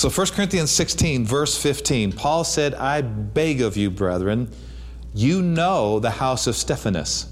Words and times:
So 0.00 0.08
1 0.08 0.28
Corinthians 0.28 0.70
16, 0.70 1.26
verse 1.26 1.62
15, 1.62 2.12
Paul 2.12 2.42
said, 2.42 2.74
I 2.74 3.02
beg 3.02 3.60
of 3.60 3.76
you, 3.76 3.90
brethren, 3.90 4.50
you 5.12 5.42
know 5.42 6.00
the 6.00 6.08
house 6.08 6.46
of 6.46 6.56
Stephanas, 6.56 7.30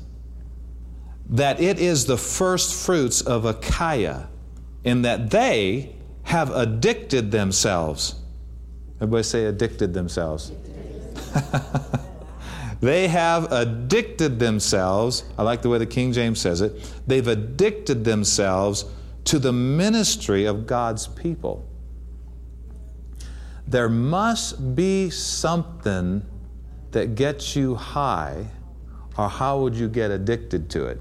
that 1.31 1.63
it 1.63 1.79
is 1.79 2.05
the 2.05 2.19
first 2.19 2.75
fruits 2.75 3.23
of 3.23 3.47
Achaia, 3.47 4.29
in 4.85 5.01
that 5.01 5.31
they 5.31 5.97
have 6.25 6.55
addicted 6.55 7.31
themselves. 7.31 8.17
Everybody 8.97 9.23
say 9.23 9.47
addicted 9.47 9.95
themselves. 9.95 10.53
they 12.83 13.09
have 13.09 13.51
addicted 13.51 14.39
themselves. 14.39 15.25
I 15.39 15.43
like 15.43 15.63
the 15.63 15.71
way 15.71 15.79
the 15.79 15.87
King 15.87 16.13
James 16.13 16.39
says 16.39 16.61
it. 16.61 16.93
They've 17.07 17.29
addicted 17.29 18.05
themselves 18.05 18.85
to 19.25 19.39
the 19.39 19.55
ministry 19.55 20.45
of 20.45 20.67
God's 20.67 21.07
people. 21.07 21.68
There 23.69 23.91
must 23.91 24.75
be 24.75 25.11
something 25.11 26.25
that 26.93 27.15
gets 27.15 27.55
you 27.55 27.75
high, 27.75 28.47
or 29.19 29.29
how 29.29 29.61
would 29.61 29.75
you 29.75 29.89
get 29.89 30.11
addicted 30.11 30.71
to 30.71 30.87
it? 30.87 30.99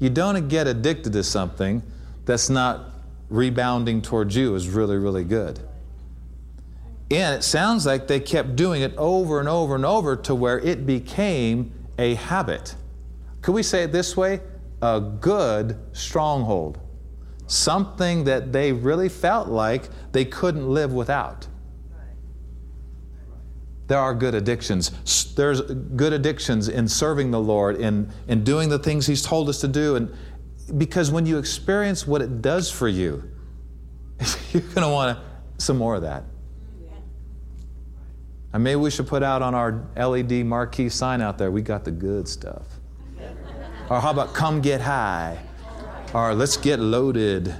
You 0.00 0.10
don't 0.10 0.48
get 0.48 0.66
addicted 0.66 1.12
to 1.12 1.22
something 1.22 1.82
that's 2.24 2.50
not 2.50 2.94
rebounding 3.30 4.02
towards 4.02 4.34
you 4.34 4.54
is 4.56 4.68
really, 4.68 4.96
really 4.96 5.22
good. 5.22 5.60
And 7.10 7.34
it 7.34 7.42
sounds 7.44 7.86
like 7.86 8.08
they 8.08 8.20
kept 8.20 8.56
doing 8.56 8.82
it 8.82 8.94
over 8.96 9.38
and 9.38 9.48
over 9.48 9.76
and 9.76 9.86
over 9.86 10.16
to 10.16 10.34
where 10.34 10.58
it 10.58 10.84
became 10.84 11.72
a 11.96 12.14
habit. 12.14 12.74
Could 13.40 13.52
we 13.52 13.62
say 13.62 13.84
it 13.84 13.92
this 13.92 14.16
way? 14.16 14.40
A 14.82 15.00
good 15.00 15.78
stronghold. 15.92 16.80
Something 17.48 18.24
that 18.24 18.52
they 18.52 18.72
really 18.72 19.08
felt 19.08 19.48
like 19.48 19.88
they 20.12 20.24
couldn't 20.24 20.68
live 20.68 20.92
without. 20.92 21.48
There 23.88 23.98
are 23.98 24.14
good 24.14 24.34
addictions. 24.34 25.34
There's 25.34 25.62
good 25.62 26.12
addictions 26.12 26.68
in 26.68 26.86
serving 26.86 27.30
the 27.30 27.40
Lord, 27.40 27.76
in, 27.76 28.12
in 28.28 28.44
doing 28.44 28.68
the 28.68 28.78
things 28.78 29.06
He's 29.06 29.22
told 29.22 29.48
us 29.48 29.60
to 29.62 29.68
do. 29.68 29.96
And 29.96 30.14
because 30.76 31.10
when 31.10 31.24
you 31.24 31.38
experience 31.38 32.06
what 32.06 32.20
it 32.20 32.42
does 32.42 32.70
for 32.70 32.86
you, 32.86 33.24
you're 34.52 34.62
going 34.62 34.82
to 34.82 34.90
want 34.90 35.18
some 35.56 35.78
more 35.78 35.94
of 35.94 36.02
that. 36.02 36.24
And 38.52 38.64
maybe 38.64 38.76
we 38.76 38.90
should 38.90 39.06
put 39.06 39.22
out 39.22 39.42
on 39.42 39.54
our 39.54 39.86
LED 39.96 40.44
marquee 40.44 40.88
sign 40.88 41.20
out 41.20 41.38
there, 41.38 41.50
we 41.50 41.62
got 41.62 41.84
the 41.84 41.90
good 41.90 42.28
stuff. 42.28 42.66
or 43.90 44.00
how 44.00 44.10
about 44.10 44.34
come 44.34 44.60
get 44.60 44.80
high? 44.80 45.38
Or 46.14 46.34
let's 46.34 46.56
get 46.56 46.78
loaded. 46.78 47.54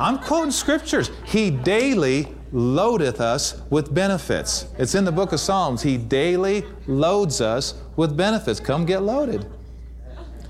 I'm 0.00 0.18
quoting 0.18 0.50
scriptures. 0.50 1.10
He 1.24 1.50
daily 1.50 2.28
loadeth 2.52 3.20
us 3.20 3.60
with 3.68 3.92
benefits. 3.92 4.66
It's 4.78 4.94
in 4.94 5.04
the 5.04 5.12
book 5.12 5.32
of 5.32 5.40
Psalms. 5.40 5.82
He 5.82 5.96
daily 5.96 6.64
loads 6.86 7.40
us 7.40 7.74
with 7.96 8.16
benefits. 8.16 8.60
Come 8.60 8.86
get 8.86 9.02
loaded. 9.02 9.46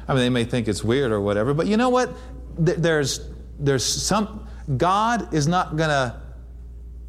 I 0.06 0.14
mean, 0.14 0.22
they 0.22 0.30
may 0.30 0.44
think 0.44 0.68
it's 0.68 0.84
weird 0.84 1.12
or 1.12 1.20
whatever, 1.20 1.54
but 1.54 1.66
you 1.66 1.76
know 1.76 1.88
what? 1.88 2.10
There's, 2.58 3.28
there's 3.58 3.84
some, 3.84 4.46
God 4.76 5.34
is 5.34 5.46
not 5.46 5.76
going 5.76 5.90
to 5.90 6.20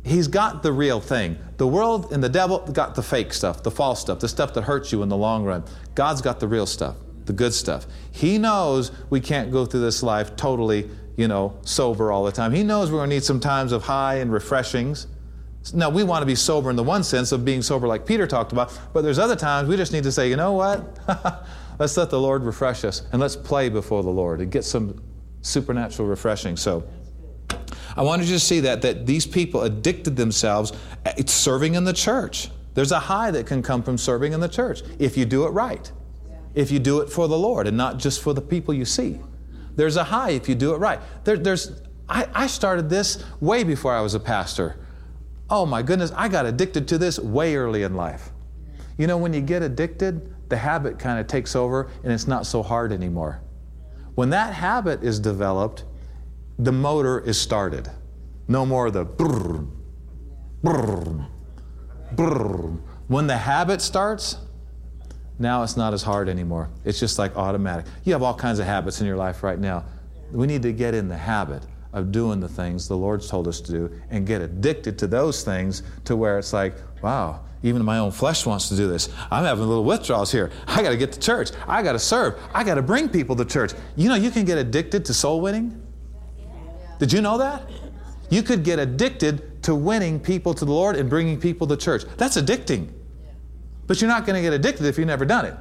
He's 0.03 0.27
got 0.27 0.63
the 0.63 0.71
real 0.71 0.99
thing. 0.99 1.37
The 1.57 1.67
world 1.67 2.13
and 2.13 2.23
the 2.23 2.29
devil 2.29 2.59
got 2.59 2.95
the 2.95 3.03
fake 3.03 3.33
stuff, 3.33 3.63
the 3.63 3.71
false 3.71 3.99
stuff, 3.99 4.19
the 4.19 4.27
stuff 4.27 4.53
that 4.53 4.63
hurts 4.63 4.91
you 4.91 5.03
in 5.03 5.09
the 5.09 5.17
long 5.17 5.43
run. 5.43 5.63
God's 5.93 6.21
got 6.21 6.39
the 6.39 6.47
real 6.47 6.65
stuff, 6.65 6.95
the 7.29 7.33
good 7.33 7.53
stuff. 7.53 7.85
He 8.11 8.39
knows 8.39 8.91
we 9.11 9.21
can't 9.21 9.51
go 9.51 9.63
through 9.63 9.81
this 9.81 10.01
life 10.01 10.35
totally, 10.35 10.89
you 11.15 11.27
know, 11.27 11.55
sober 11.61 12.11
all 12.11 12.23
the 12.23 12.31
time. 12.31 12.51
He 12.51 12.63
knows 12.63 12.91
we're 12.91 12.97
going 12.97 13.11
to 13.11 13.15
need 13.17 13.23
some 13.23 13.39
times 13.39 13.71
of 13.71 13.83
high 13.83 14.15
and 14.15 14.33
refreshings. 14.33 15.05
Now, 15.71 15.91
we 15.91 16.03
want 16.03 16.23
to 16.23 16.25
be 16.25 16.33
sober 16.33 16.71
in 16.71 16.75
the 16.75 16.83
one 16.83 17.03
sense 17.03 17.31
of 17.31 17.45
being 17.45 17.61
sober 17.61 17.85
like 17.85 18.03
Peter 18.03 18.25
talked 18.25 18.51
about, 18.51 18.75
but 18.93 19.03
there's 19.03 19.19
other 19.19 19.35
times 19.35 19.69
we 19.69 19.77
just 19.77 19.93
need 19.93 20.01
to 20.05 20.11
say, 20.11 20.27
you 20.27 20.37
know 20.37 20.53
what? 20.53 20.97
let's 21.79 21.95
let 21.97 22.09
the 22.09 22.19
Lord 22.19 22.43
refresh 22.43 22.83
us 22.83 23.03
and 23.11 23.21
let's 23.21 23.35
play 23.35 23.69
before 23.69 24.01
the 24.01 24.09
Lord 24.09 24.41
and 24.41 24.51
get 24.51 24.65
some 24.65 24.99
supernatural 25.41 26.07
refreshing. 26.07 26.57
So, 26.57 26.83
I 27.95 28.01
wanted 28.01 28.27
you 28.27 28.33
to 28.33 28.39
see 28.39 28.61
that, 28.61 28.81
that 28.81 29.05
these 29.05 29.27
people 29.27 29.61
addicted 29.61 30.15
themselves 30.15 30.71
eh, 31.05 31.13
It's 31.17 31.33
serving 31.33 31.75
in 31.75 31.83
the 31.83 31.93
church. 31.93 32.49
There's 32.73 32.91
a 32.91 32.99
high 32.99 33.29
that 33.31 33.45
can 33.45 33.61
come 33.61 33.83
from 33.83 33.99
serving 33.99 34.33
in 34.33 34.39
the 34.39 34.47
church 34.47 34.81
if 34.97 35.15
you 35.15 35.25
do 35.25 35.45
it 35.45 35.49
right, 35.49 35.91
if 36.53 36.71
you 36.71 36.79
do 36.79 36.99
it 37.01 37.09
for 37.09 37.27
the 37.27 37.37
Lord 37.37 37.67
and 37.67 37.77
not 37.77 37.97
just 37.97 38.21
for 38.21 38.33
the 38.33 38.41
people 38.41 38.73
you 38.73 38.85
see. 38.85 39.19
There's 39.75 39.95
a 39.95 40.03
high 40.03 40.31
if 40.31 40.49
you 40.49 40.55
do 40.55 40.73
it 40.73 40.77
right. 40.77 40.99
There, 41.23 41.37
there's, 41.37 41.81
I, 42.07 42.27
I 42.33 42.47
started 42.47 42.89
this 42.89 43.23
way 43.39 43.63
before 43.63 43.93
I 43.93 44.01
was 44.01 44.13
a 44.13 44.19
pastor. 44.19 44.75
Oh 45.49 45.65
my 45.65 45.81
goodness, 45.81 46.11
I 46.15 46.27
got 46.27 46.45
addicted 46.45 46.87
to 46.89 46.97
this 46.97 47.19
way 47.19 47.55
early 47.55 47.83
in 47.83 47.95
life. 47.95 48.31
You 48.97 49.07
know, 49.07 49.17
when 49.17 49.33
you 49.33 49.41
get 49.41 49.63
addicted, 49.63 50.33
the 50.49 50.57
habit 50.57 50.99
kind 50.99 51.19
of 51.19 51.27
takes 51.27 51.55
over 51.55 51.89
and 52.03 52.11
it's 52.11 52.27
not 52.27 52.45
so 52.45 52.61
hard 52.61 52.91
anymore. 52.91 53.41
When 54.15 54.29
that 54.31 54.53
habit 54.53 55.03
is 55.03 55.19
developed, 55.19 55.85
the 56.57 56.71
motor 56.71 57.19
is 57.19 57.39
started. 57.39 57.89
No 58.49 58.65
more 58.65 58.91
the 58.91 59.05
brrr, 59.05 59.67
brrr, 60.63 61.27
brrr. 62.15 62.79
When 63.07 63.27
the 63.27 63.37
habit 63.37 63.81
starts, 63.81 64.37
now 65.39 65.63
it's 65.63 65.77
not 65.77 65.93
as 65.93 66.03
hard 66.03 66.29
anymore. 66.29 66.69
It's 66.85 66.99
just 66.99 67.17
like 67.17 67.35
automatic. 67.35 67.85
You 68.03 68.13
have 68.13 68.21
all 68.21 68.35
kinds 68.35 68.59
of 68.59 68.65
habits 68.65 68.99
in 68.99 69.07
your 69.07 69.17
life 69.17 69.41
right 69.41 69.57
now. 69.57 69.85
We 70.31 70.45
need 70.45 70.61
to 70.63 70.73
get 70.73 70.93
in 70.93 71.07
the 71.07 71.17
habit 71.17 71.63
of 71.93 72.11
doing 72.11 72.39
the 72.39 72.47
things 72.47 72.87
the 72.87 72.97
Lord's 72.97 73.27
told 73.27 73.47
us 73.47 73.61
to 73.61 73.71
do 73.71 74.01
and 74.11 74.27
get 74.27 74.41
addicted 74.41 74.99
to 74.99 75.07
those 75.07 75.43
things 75.43 75.81
to 76.05 76.15
where 76.15 76.37
it's 76.37 76.53
like, 76.53 76.75
wow, 77.01 77.39
even 77.63 77.83
my 77.83 77.97
own 77.97 78.11
flesh 78.11 78.45
wants 78.45 78.69
to 78.69 78.75
do 78.75 78.87
this. 78.87 79.09
I'm 79.31 79.43
having 79.43 79.67
little 79.67 79.83
withdrawals 79.83 80.31
here. 80.31 80.51
I 80.67 80.83
got 80.83 80.89
to 80.89 80.97
get 80.97 81.11
to 81.13 81.19
church. 81.19 81.51
I 81.67 81.81
got 81.81 81.93
to 81.93 81.99
serve. 81.99 82.39
I 82.53 82.63
got 82.63 82.75
to 82.75 82.81
bring 82.81 83.09
people 83.09 83.35
to 83.37 83.45
church. 83.45 83.73
You 83.95 84.09
know, 84.09 84.15
you 84.15 84.31
can 84.31 84.45
get 84.45 84.57
addicted 84.57 85.05
to 85.05 85.13
soul 85.13 85.41
winning. 85.41 85.81
Did 86.99 87.11
you 87.11 87.21
know 87.21 87.37
that? 87.37 87.69
You 88.29 88.43
could 88.43 88.63
get 88.63 88.77
addicted 88.77 89.63
to 89.63 89.73
winning 89.73 90.19
people 90.19 90.53
to 90.53 90.65
the 90.65 90.71
Lord 90.71 90.95
and 90.95 91.09
bringing 91.09 91.39
people 91.39 91.65
to 91.67 91.77
church. 91.77 92.03
That's 92.17 92.37
addicting. 92.37 92.89
But 93.89 93.99
you're 94.01 94.07
not 94.07 94.27
going 94.27 94.35
to 94.35 94.41
get 94.43 94.53
addicted 94.53 94.85
if 94.85 94.99
you've 94.99 95.07
never 95.07 95.25
done 95.25 95.45
it. 95.45 95.55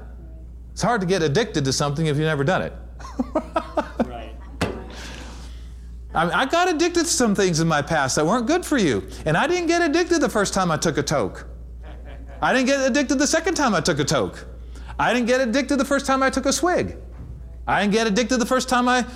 It's 0.73 0.83
hard 0.83 1.01
to 1.01 1.07
get 1.07 1.23
addicted 1.23 1.65
to 1.65 1.73
something 1.73 2.05
if 2.05 2.19
you've 2.19 2.27
never 2.27 2.45
done 2.45 2.61
it. 2.61 2.75
right. 4.05 4.35
I, 6.13 6.43
I 6.43 6.45
got 6.45 6.69
addicted 6.69 7.05
to 7.05 7.11
some 7.11 7.35
things 7.35 7.61
in 7.61 7.67
my 7.67 7.81
past 7.81 8.17
that 8.17 8.27
weren't 8.27 8.47
good 8.47 8.67
for 8.67 8.77
you. 8.77 9.09
And 9.25 9.35
I 9.35 9.47
didn't 9.47 9.67
get 9.67 9.81
addicted 9.81 10.21
the 10.21 10.29
first 10.29 10.53
time 10.53 10.71
I 10.71 10.77
took 10.77 10.99
a 10.99 11.03
toke. 11.03 11.47
I 12.43 12.53
didn't 12.53 12.67
get 12.67 12.87
addicted 12.87 13.19
the 13.19 13.27
second 13.27 13.55
time 13.55 13.75
I 13.75 13.81
took 13.81 13.99
a 13.99 14.05
toke. 14.05 14.47
I 14.99 15.15
didn't 15.15 15.27
get 15.27 15.41
addicted 15.41 15.79
the 15.79 15.87
first 15.87 16.05
time 16.05 16.23
I 16.23 16.29
took 16.29 16.45
a 16.45 16.53
swig. 16.53 16.99
I 17.67 17.81
didn't 17.81 17.95
get 17.95 18.07
addicted 18.07 18.37
the 18.37 18.47
first 18.47 18.69
time 18.69 18.91
I 18.91 19.07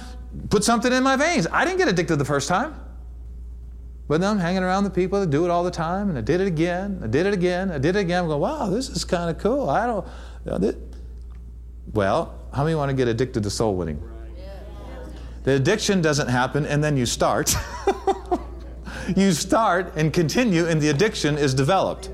put 0.48 0.64
something 0.64 0.90
in 0.90 1.02
my 1.02 1.16
veins. 1.16 1.46
I 1.52 1.66
didn't 1.66 1.76
get 1.76 1.88
addicted 1.88 2.16
the 2.16 2.24
first 2.24 2.48
time. 2.48 2.74
But 4.08 4.20
then 4.20 4.30
I'm 4.30 4.38
hanging 4.38 4.62
around 4.62 4.84
the 4.84 4.90
people 4.90 5.20
that 5.20 5.30
do 5.30 5.44
it 5.44 5.50
all 5.50 5.64
the 5.64 5.70
time, 5.70 6.08
and 6.08 6.18
I 6.18 6.20
did 6.20 6.40
it 6.40 6.46
again, 6.46 7.00
I 7.02 7.06
did 7.06 7.26
it 7.26 7.32
again, 7.32 7.70
I 7.70 7.78
did 7.78 7.96
it 7.96 8.00
again. 8.00 8.24
I'm 8.24 8.28
going, 8.28 8.40
wow, 8.40 8.68
this 8.68 8.88
is 8.88 9.04
kind 9.04 9.30
of 9.30 9.38
cool. 9.38 9.70
I 9.70 9.86
don't. 9.86 10.06
You 10.44 10.58
know, 10.58 10.74
well, 11.92 12.38
how 12.52 12.64
many 12.64 12.74
want 12.74 12.90
to 12.90 12.96
get 12.96 13.08
addicted 13.08 13.42
to 13.42 13.50
soul 13.50 13.76
winning? 13.76 14.02
The 15.44 15.52
addiction 15.52 16.00
doesn't 16.00 16.28
happen 16.28 16.66
and 16.66 16.82
then 16.82 16.96
you 16.96 17.04
start. 17.04 17.54
you 19.16 19.32
start 19.32 19.92
and 19.96 20.12
continue, 20.12 20.66
and 20.66 20.80
the 20.80 20.88
addiction 20.88 21.36
is 21.36 21.52
developed. 21.54 22.10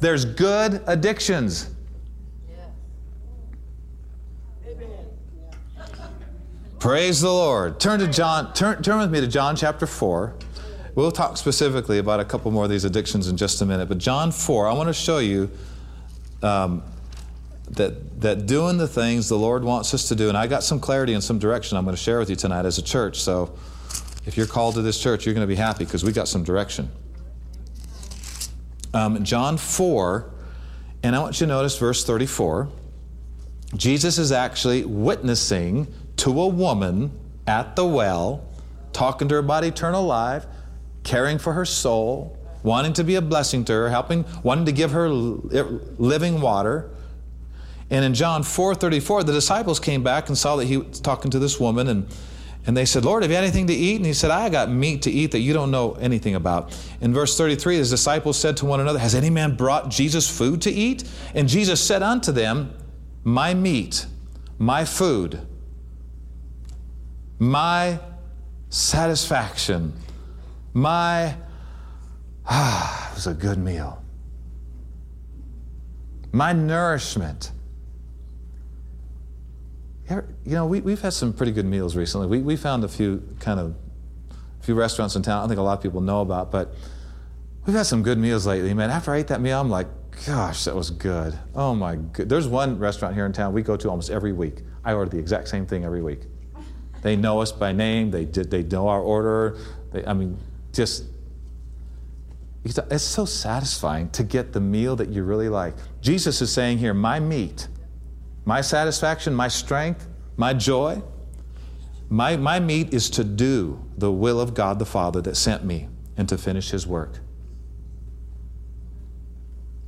There's 0.00 0.24
good 0.24 0.82
addictions. 0.86 1.70
Praise 6.78 7.20
the 7.20 7.30
Lord. 7.30 7.78
Turn 7.78 8.00
to 8.00 8.08
John, 8.08 8.54
turn, 8.54 8.82
turn 8.82 9.00
with 9.00 9.10
me 9.10 9.20
to 9.20 9.26
John 9.26 9.54
chapter 9.54 9.86
4. 9.86 10.34
We'll 10.94 11.12
talk 11.12 11.36
specifically 11.36 11.98
about 11.98 12.20
a 12.20 12.24
couple 12.24 12.50
more 12.50 12.64
of 12.64 12.70
these 12.70 12.84
addictions 12.84 13.28
in 13.28 13.36
just 13.36 13.62
a 13.62 13.66
minute. 13.66 13.88
But 13.88 13.98
John 13.98 14.32
4, 14.32 14.66
I 14.66 14.72
want 14.72 14.88
to 14.88 14.92
show 14.92 15.18
you 15.18 15.50
um, 16.42 16.82
that, 17.70 18.20
that 18.20 18.46
doing 18.46 18.76
the 18.76 18.88
things 18.88 19.28
the 19.28 19.38
Lord 19.38 19.62
wants 19.62 19.94
us 19.94 20.08
to 20.08 20.14
do, 20.14 20.28
and 20.28 20.36
I 20.36 20.46
got 20.46 20.64
some 20.64 20.80
clarity 20.80 21.14
and 21.14 21.22
some 21.22 21.38
direction 21.38 21.78
I'm 21.78 21.84
going 21.84 21.96
to 21.96 22.02
share 22.02 22.18
with 22.18 22.28
you 22.28 22.36
tonight 22.36 22.66
as 22.66 22.78
a 22.78 22.82
church. 22.82 23.20
So 23.20 23.54
if 24.26 24.36
you're 24.36 24.46
called 24.46 24.74
to 24.74 24.82
this 24.82 25.00
church, 25.00 25.24
you're 25.24 25.34
going 25.34 25.46
to 25.46 25.52
be 25.52 25.56
happy 25.56 25.84
because 25.84 26.04
we 26.04 26.12
got 26.12 26.28
some 26.28 26.42
direction. 26.42 26.90
Um, 28.92 29.22
John 29.24 29.56
4, 29.56 30.28
and 31.04 31.14
I 31.14 31.20
want 31.20 31.40
you 31.40 31.46
to 31.46 31.52
notice 31.52 31.78
verse 31.78 32.04
34. 32.04 32.68
Jesus 33.76 34.18
is 34.18 34.32
actually 34.32 34.84
witnessing 34.84 35.86
to 36.16 36.40
a 36.40 36.48
woman 36.48 37.12
at 37.46 37.76
the 37.76 37.84
well, 37.84 38.44
talking 38.92 39.28
to 39.28 39.34
her 39.34 39.38
about 39.38 39.62
eternal 39.64 40.02
life, 40.02 40.44
caring 41.02 41.38
for 41.38 41.52
her 41.52 41.64
soul, 41.64 42.36
wanting 42.62 42.92
to 42.94 43.04
be 43.04 43.14
a 43.14 43.22
blessing 43.22 43.64
to 43.64 43.72
her, 43.72 43.88
helping, 43.90 44.24
wanting 44.42 44.66
to 44.66 44.72
give 44.72 44.90
her 44.90 45.08
living 45.08 46.40
water. 46.40 46.90
And 47.88 48.04
in 48.04 48.14
John 48.14 48.42
4:34, 48.42 49.24
the 49.24 49.32
disciples 49.32 49.80
came 49.80 50.02
back 50.02 50.28
and 50.28 50.36
saw 50.38 50.56
that 50.56 50.66
he 50.66 50.76
was 50.76 51.00
talking 51.00 51.30
to 51.30 51.38
this 51.38 51.58
woman, 51.58 51.88
and 51.88 52.06
And 52.66 52.76
they 52.76 52.84
said, 52.84 53.04
Lord, 53.04 53.22
have 53.22 53.32
you 53.32 53.38
anything 53.38 53.66
to 53.68 53.72
eat? 53.72 53.96
And 53.96 54.06
he 54.06 54.12
said, 54.12 54.30
I 54.30 54.50
got 54.50 54.70
meat 54.70 55.02
to 55.02 55.10
eat 55.10 55.30
that 55.32 55.40
you 55.40 55.54
don't 55.54 55.70
know 55.70 55.94
anything 55.94 56.34
about. 56.34 56.78
In 57.00 57.14
verse 57.14 57.36
33, 57.36 57.76
his 57.76 57.88
disciples 57.90 58.38
said 58.38 58.56
to 58.58 58.66
one 58.66 58.80
another, 58.80 58.98
Has 58.98 59.14
any 59.14 59.30
man 59.30 59.56
brought 59.56 59.88
Jesus 59.88 60.28
food 60.28 60.60
to 60.62 60.70
eat? 60.70 61.04
And 61.34 61.48
Jesus 61.48 61.82
said 61.82 62.02
unto 62.02 62.32
them, 62.32 62.74
My 63.24 63.54
meat, 63.54 64.06
my 64.58 64.84
food, 64.84 65.40
my 67.38 67.98
satisfaction, 68.68 69.94
my, 70.72 71.36
ah, 72.46 73.10
it 73.10 73.14
was 73.14 73.26
a 73.26 73.34
good 73.34 73.58
meal. 73.58 74.02
My 76.32 76.52
nourishment 76.52 77.52
you 80.10 80.56
know, 80.56 80.66
we, 80.66 80.80
we've 80.80 81.00
had 81.00 81.12
some 81.12 81.32
pretty 81.32 81.52
good 81.52 81.64
meals 81.66 81.94
recently. 81.94 82.26
We, 82.26 82.40
we 82.40 82.56
found 82.56 82.84
a 82.84 82.88
few 82.88 83.22
kind 83.38 83.60
of, 83.60 83.74
a 84.60 84.64
few 84.64 84.74
restaurants 84.74 85.14
in 85.16 85.22
town 85.22 85.38
I 85.38 85.40
don't 85.42 85.48
think 85.50 85.60
a 85.60 85.62
lot 85.62 85.78
of 85.78 85.82
people 85.82 86.00
know 86.00 86.20
about, 86.20 86.50
but 86.50 86.74
we've 87.66 87.76
had 87.76 87.86
some 87.86 88.02
good 88.02 88.18
meals 88.18 88.46
lately, 88.46 88.74
man. 88.74 88.90
After 88.90 89.14
I 89.14 89.18
ate 89.18 89.28
that 89.28 89.40
meal, 89.40 89.60
I'm 89.60 89.70
like, 89.70 89.86
gosh, 90.26 90.64
that 90.64 90.74
was 90.74 90.90
good. 90.90 91.38
Oh 91.54 91.74
my 91.74 91.96
good. 91.96 92.28
There's 92.28 92.48
one 92.48 92.78
restaurant 92.78 93.14
here 93.14 93.26
in 93.26 93.32
town 93.32 93.52
we 93.52 93.62
go 93.62 93.76
to 93.76 93.88
almost 93.88 94.10
every 94.10 94.32
week. 94.32 94.62
I 94.84 94.94
order 94.94 95.10
the 95.10 95.18
exact 95.18 95.48
same 95.48 95.66
thing 95.66 95.84
every 95.84 96.02
week. 96.02 96.22
They 97.02 97.16
know 97.16 97.40
us 97.40 97.52
by 97.52 97.72
name. 97.72 98.10
They 98.10 98.24
did. 98.24 98.50
They 98.50 98.62
know 98.62 98.88
our 98.88 99.00
order. 99.00 99.56
They, 99.92 100.04
I 100.04 100.12
mean, 100.12 100.36
just 100.72 101.04
it's 102.62 103.04
so 103.04 103.24
satisfying 103.24 104.10
to 104.10 104.22
get 104.22 104.52
the 104.52 104.60
meal 104.60 104.94
that 104.96 105.08
you 105.08 105.22
really 105.22 105.48
like. 105.48 105.74
Jesus 106.02 106.42
is 106.42 106.52
saying 106.52 106.76
here, 106.78 106.92
my 106.92 107.18
meat 107.18 107.68
my 108.44 108.60
satisfaction, 108.60 109.34
my 109.34 109.48
strength, 109.48 110.08
my 110.36 110.52
joy, 110.52 111.02
my, 112.08 112.36
my 112.36 112.58
meat 112.58 112.92
is 112.92 113.10
to 113.10 113.22
do 113.24 113.84
the 113.96 114.10
will 114.10 114.40
of 114.40 114.54
God 114.54 114.78
the 114.78 114.86
Father 114.86 115.20
that 115.20 115.36
sent 115.36 115.64
me 115.64 115.88
and 116.16 116.28
to 116.28 116.38
finish 116.38 116.70
His 116.70 116.86
work. 116.86 117.20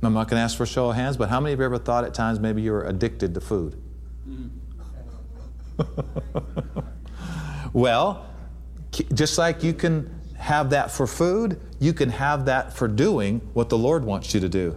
I'm 0.01 0.13
not 0.13 0.27
going 0.29 0.37
to 0.39 0.43
ask 0.43 0.57
for 0.57 0.63
a 0.63 0.67
show 0.67 0.89
of 0.89 0.95
hands, 0.95 1.17
but 1.17 1.29
how 1.29 1.39
many 1.39 1.53
of 1.53 1.59
you 1.59 1.65
ever 1.65 1.77
thought 1.77 2.03
at 2.03 2.13
times 2.13 2.39
maybe 2.39 2.61
you 2.61 2.71
were 2.73 2.83
addicted 2.83 3.33
to 3.33 3.41
food? 3.41 3.81
well, 7.73 8.25
just 9.13 9.37
like 9.37 9.63
you 9.63 9.73
can 9.73 10.13
have 10.43 10.71
that 10.71 10.91
for 10.91 11.07
food, 11.07 11.57
you 11.79 11.93
can 11.93 12.09
have 12.09 12.45
that 12.45 12.73
for 12.73 12.85
doing 12.85 13.39
what 13.53 13.69
the 13.69 13.77
Lord 13.77 14.03
wants 14.03 14.33
you 14.33 14.41
to 14.41 14.49
do. 14.49 14.75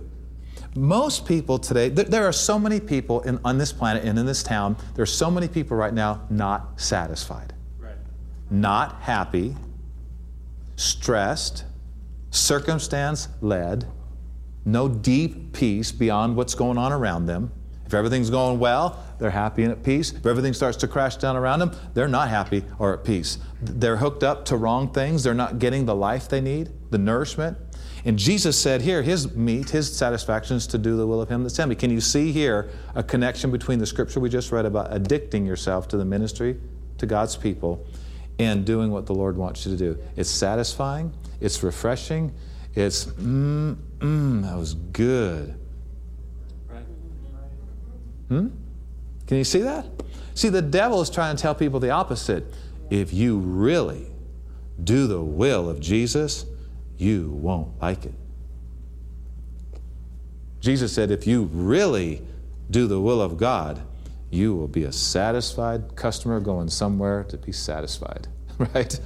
Most 0.77 1.27
people 1.27 1.59
today, 1.59 1.91
th- 1.91 2.07
there 2.07 2.25
are 2.25 2.33
so 2.33 2.57
many 2.57 2.79
people 2.79 3.21
in, 3.23 3.41
on 3.45 3.59
this 3.59 3.73
planet 3.73 4.05
and 4.05 4.17
in 4.17 4.27
this 4.27 4.45
town, 4.45 4.77
there 4.95 5.03
are 5.03 5.07
so 5.07 5.29
many 5.29 5.49
people 5.49 5.77
right 5.77 5.93
now 5.93 6.23
not 6.31 6.81
satisfied, 6.81 7.53
right. 7.81 7.97
not 8.49 9.01
happy, 9.01 9.57
stressed, 10.77 11.65
circumstance 12.31 13.27
led, 13.41 13.87
no 14.65 14.89
deep 14.89 15.53
peace 15.53 15.91
beyond 15.91 16.37
what's 16.37 16.55
going 16.55 16.79
on 16.79 16.93
around 16.93 17.27
them. 17.27 17.51
If 17.87 17.95
everything's 17.95 18.31
going 18.31 18.61
well, 18.61 19.03
they're 19.19 19.31
happy 19.31 19.63
and 19.63 19.73
at 19.73 19.83
peace. 19.83 20.13
If 20.13 20.27
everything 20.27 20.53
starts 20.53 20.77
to 20.79 20.89
crash 20.89 21.17
down 21.17 21.37
around 21.37 21.61
them, 21.61 21.75
they're 21.95 22.09
not 22.09 22.29
happy 22.29 22.65
or 22.79 22.95
at 22.95 23.05
peace. 23.05 23.39
They're 23.63 23.97
hooked 23.97 24.23
up 24.23 24.45
to 24.47 24.57
wrong 24.57 24.93
things. 24.93 25.23
They're 25.23 25.35
not 25.35 25.59
getting 25.59 25.87
the 25.87 25.95
life 25.95 26.29
they 26.29 26.41
need, 26.41 26.71
the 26.91 26.99
nourishment. 26.99 27.57
And 28.05 28.17
Jesus 28.19 28.57
said 28.57 28.83
here, 28.83 29.03
his 29.03 29.35
meat, 29.35 29.71
his 29.71 29.95
satisfaction 29.95 30.57
is 30.57 30.67
to 30.69 30.79
do 30.79 30.97
the 30.97 31.07
will 31.07 31.21
of 31.21 31.29
him 31.29 31.43
that 31.43 31.51
sent 31.51 31.69
me. 31.69 31.75
Can 31.75 31.91
you 31.91 32.01
see 32.01 32.31
here 32.31 32.71
a 32.95 33.03
connection 33.03 33.51
between 33.51 33.81
the 33.81 33.87
scripture 33.87 34.21
we 34.21 34.29
just 34.29 34.53
read 34.53 34.65
about 34.65 34.93
addicting 34.93 35.45
yourself 35.45 35.89
to 35.89 35.97
the 35.97 36.05
ministry 36.05 36.57
to 36.99 37.07
God's 37.07 37.37
people 37.37 37.85
and 38.39 38.65
doing 38.65 38.93
what 38.93 39.07
the 39.07 39.15
Lord 39.15 39.37
wants 39.37 39.67
you 39.67 39.73
to 39.73 39.79
do? 39.79 39.99
It's 40.15 40.31
satisfying, 40.31 41.12
it's 41.41 41.65
refreshing, 41.65 42.33
it's, 42.77 43.07
mmm, 43.07 43.77
mmm, 43.99 44.43
that 44.43 44.57
was 44.57 44.75
good. 44.75 45.59
Hmm? 48.29 48.49
Can 49.26 49.38
you 49.38 49.44
see 49.44 49.61
that? 49.61 49.87
See, 50.34 50.49
the 50.49 50.62
devil 50.62 51.00
is 51.00 51.11
trying 51.11 51.37
to 51.37 51.43
tell 51.43 51.55
people 51.55 51.81
the 51.81 51.90
opposite. 51.90 52.44
If 52.90 53.12
you 53.12 53.38
really 53.38 54.06
do 54.82 55.06
the 55.06 55.20
will 55.20 55.69
of 55.69 55.81
Jesus, 55.81 56.44
you 56.99 57.31
won't 57.31 57.81
like 57.81 58.05
it. 58.05 58.14
Jesus 60.61 60.93
said, 60.93 61.11
if 61.11 61.26
you 61.26 61.44
really 61.52 62.23
do 62.70 62.87
the 62.87 63.00
will 63.00 63.20
of 63.20 63.37
God, 63.37 63.82
you 64.31 64.55
will 64.55 64.69
be 64.69 64.84
a 64.84 64.93
satisfied 64.93 65.96
customer 65.96 66.40
going 66.40 66.69
somewhere 66.69 67.25
to 67.25 67.37
be 67.37 67.52
satisfied, 67.52 68.28
right? 68.58 69.00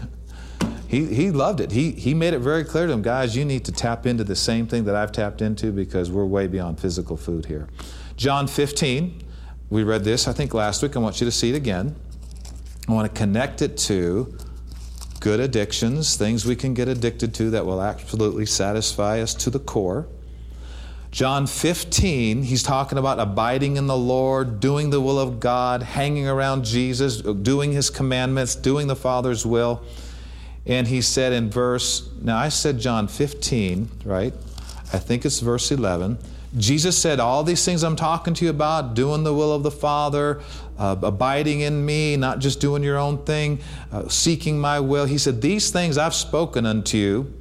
He, 0.88 1.06
he 1.06 1.30
loved 1.30 1.60
it. 1.60 1.70
He, 1.70 1.92
he 1.92 2.14
made 2.14 2.34
it 2.34 2.40
very 2.40 2.64
clear 2.64 2.86
to 2.86 2.92
them, 2.92 3.02
guys, 3.02 3.36
you 3.36 3.44
need 3.44 3.64
to 3.66 3.72
tap 3.72 4.06
into 4.06 4.24
the 4.24 4.34
same 4.34 4.66
thing 4.66 4.84
that 4.84 4.96
I've 4.96 5.12
tapped 5.12 5.40
into 5.40 5.70
because 5.70 6.10
we're 6.10 6.24
way 6.24 6.46
beyond 6.48 6.80
physical 6.80 7.16
food 7.16 7.46
here. 7.46 7.68
John 8.16 8.48
15, 8.48 9.22
we 9.70 9.84
read 9.84 10.02
this, 10.02 10.26
I 10.26 10.32
think, 10.32 10.52
last 10.52 10.82
week. 10.82 10.96
I 10.96 10.98
want 10.98 11.20
you 11.20 11.24
to 11.24 11.30
see 11.30 11.50
it 11.50 11.56
again. 11.56 11.94
I 12.88 12.92
want 12.92 13.12
to 13.12 13.18
connect 13.18 13.62
it 13.62 13.78
to 13.78 14.36
good 15.20 15.38
addictions, 15.38 16.16
things 16.16 16.44
we 16.44 16.56
can 16.56 16.74
get 16.74 16.88
addicted 16.88 17.34
to 17.34 17.50
that 17.50 17.64
will 17.64 17.80
absolutely 17.80 18.46
satisfy 18.46 19.20
us 19.20 19.34
to 19.34 19.50
the 19.50 19.58
core. 19.60 20.08
John 21.12 21.46
15, 21.46 22.42
he's 22.42 22.62
talking 22.62 22.96
about 22.96 23.18
abiding 23.18 23.76
in 23.76 23.86
the 23.86 23.96
Lord, 23.96 24.60
doing 24.60 24.90
the 24.90 25.00
will 25.00 25.18
of 25.18 25.40
God, 25.40 25.82
hanging 25.82 26.26
around 26.26 26.64
Jesus, 26.64 27.20
doing 27.20 27.72
his 27.72 27.90
commandments, 27.90 28.54
doing 28.54 28.86
the 28.86 28.96
Father's 28.96 29.44
will. 29.44 29.82
And 30.66 30.86
he 30.86 31.00
said 31.00 31.32
in 31.32 31.50
verse, 31.50 32.08
now 32.20 32.38
I 32.38 32.48
said 32.48 32.78
John 32.78 33.08
15, 33.08 33.90
right? 34.04 34.32
I 34.92 34.98
think 34.98 35.24
it's 35.24 35.40
verse 35.40 35.70
11. 35.70 36.18
Jesus 36.56 36.98
said, 36.98 37.20
All 37.20 37.44
these 37.44 37.64
things 37.64 37.84
I'm 37.84 37.96
talking 37.96 38.34
to 38.34 38.44
you 38.44 38.50
about, 38.50 38.94
doing 38.94 39.22
the 39.22 39.32
will 39.32 39.52
of 39.52 39.62
the 39.62 39.70
Father, 39.70 40.40
uh, 40.78 40.96
abiding 41.02 41.60
in 41.60 41.84
me, 41.84 42.16
not 42.16 42.40
just 42.40 42.60
doing 42.60 42.82
your 42.82 42.98
own 42.98 43.24
thing, 43.24 43.60
uh, 43.92 44.08
seeking 44.08 44.58
my 44.58 44.80
will. 44.80 45.04
He 45.04 45.18
said, 45.18 45.42
These 45.42 45.70
things 45.70 45.96
I've 45.96 46.14
spoken 46.14 46.66
unto 46.66 46.96
you 46.98 47.32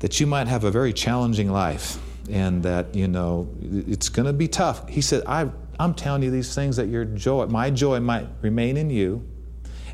that 0.00 0.20
you 0.20 0.26
might 0.26 0.48
have 0.48 0.64
a 0.64 0.70
very 0.70 0.92
challenging 0.92 1.50
life 1.50 1.98
and 2.28 2.62
that, 2.62 2.94
you 2.94 3.08
know, 3.08 3.48
it's 3.62 4.08
going 4.08 4.26
to 4.26 4.32
be 4.32 4.48
tough. 4.48 4.88
He 4.88 5.00
said, 5.00 5.22
I, 5.26 5.50
I'm 5.78 5.94
telling 5.94 6.22
you 6.22 6.30
these 6.30 6.54
things 6.54 6.76
that 6.76 6.88
your 6.88 7.04
joy, 7.04 7.46
my 7.46 7.70
joy 7.70 8.00
might 8.00 8.26
remain 8.42 8.76
in 8.76 8.90
you 8.90 9.26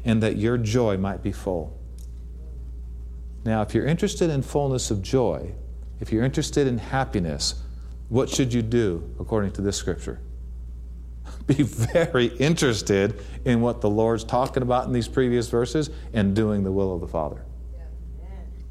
and 0.04 0.22
that 0.22 0.36
your 0.36 0.56
joy 0.56 0.96
might 0.96 1.22
be 1.22 1.32
full. 1.32 1.78
Now, 3.44 3.62
if 3.62 3.74
you're 3.74 3.86
interested 3.86 4.30
in 4.30 4.42
fullness 4.42 4.90
of 4.90 5.02
joy, 5.02 5.52
if 6.00 6.12
you're 6.12 6.24
interested 6.24 6.66
in 6.66 6.78
happiness, 6.78 7.62
what 8.10 8.28
should 8.28 8.52
you 8.52 8.60
do 8.60 9.14
according 9.18 9.52
to 9.52 9.62
this 9.62 9.76
scripture? 9.76 10.20
be 11.46 11.62
very 11.62 12.26
interested 12.26 13.20
in 13.44 13.60
what 13.60 13.80
the 13.80 13.88
Lord's 13.88 14.24
talking 14.24 14.62
about 14.62 14.86
in 14.86 14.92
these 14.92 15.08
previous 15.08 15.48
verses 15.48 15.90
and 16.12 16.34
doing 16.36 16.62
the 16.62 16.72
will 16.72 16.94
of 16.94 17.00
the 17.00 17.08
Father. 17.08 17.44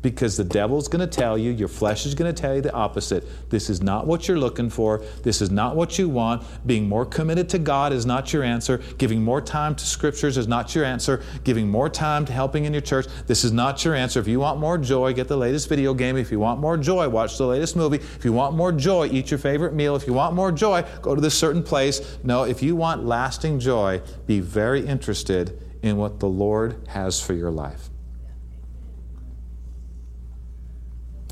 Because 0.01 0.37
the 0.37 0.45
devil's 0.45 0.87
going 0.87 1.01
to 1.01 1.07
tell 1.07 1.37
you, 1.37 1.51
your 1.51 1.67
flesh 1.67 2.05
is 2.05 2.15
going 2.15 2.33
to 2.33 2.41
tell 2.41 2.55
you 2.55 2.61
the 2.61 2.71
opposite. 2.71 3.25
This 3.49 3.69
is 3.69 3.81
not 3.81 4.07
what 4.07 4.27
you're 4.27 4.39
looking 4.39 4.69
for. 4.69 5.03
This 5.23 5.41
is 5.41 5.51
not 5.51 5.75
what 5.75 5.99
you 5.99 6.07
want. 6.07 6.43
Being 6.65 6.87
more 6.87 7.05
committed 7.05 7.49
to 7.49 7.59
God 7.59 7.91
is 7.91 8.05
not 8.05 8.31
your 8.31 8.43
answer. 8.43 8.77
Giving 8.97 9.21
more 9.21 9.41
time 9.41 9.75
to 9.75 9.85
scriptures 9.85 10.37
is 10.37 10.47
not 10.47 10.73
your 10.73 10.85
answer. 10.85 11.21
Giving 11.43 11.67
more 11.67 11.89
time 11.89 12.25
to 12.25 12.31
helping 12.31 12.63
in 12.63 12.71
your 12.71 12.81
church, 12.81 13.07
this 13.27 13.43
is 13.43 13.51
not 13.51 13.83
your 13.83 13.93
answer. 13.93 14.21
If 14.21 14.27
you 14.27 14.39
want 14.39 14.59
more 14.59 14.77
joy, 14.77 15.13
get 15.13 15.27
the 15.27 15.35
latest 15.35 15.67
video 15.67 15.93
game. 15.93 16.15
If 16.15 16.31
you 16.31 16.39
want 16.39 16.61
more 16.61 16.77
joy, 16.77 17.09
watch 17.09 17.37
the 17.37 17.47
latest 17.47 17.75
movie. 17.75 17.97
If 17.97 18.23
you 18.23 18.31
want 18.31 18.55
more 18.55 18.71
joy, 18.71 19.09
eat 19.11 19.31
your 19.31 19.37
favorite 19.37 19.73
meal. 19.73 19.97
If 19.97 20.07
you 20.07 20.13
want 20.13 20.33
more 20.33 20.53
joy, 20.53 20.85
go 21.01 21.13
to 21.13 21.19
this 21.19 21.37
certain 21.37 21.61
place. 21.61 22.17
No, 22.23 22.43
if 22.43 22.63
you 22.63 22.75
want 22.77 23.05
lasting 23.05 23.59
joy, 23.59 24.01
be 24.27 24.39
very 24.39 24.85
interested 24.85 25.61
in 25.81 25.97
what 25.97 26.21
the 26.21 26.27
Lord 26.27 26.87
has 26.87 27.21
for 27.21 27.33
your 27.33 27.51
life. 27.51 27.88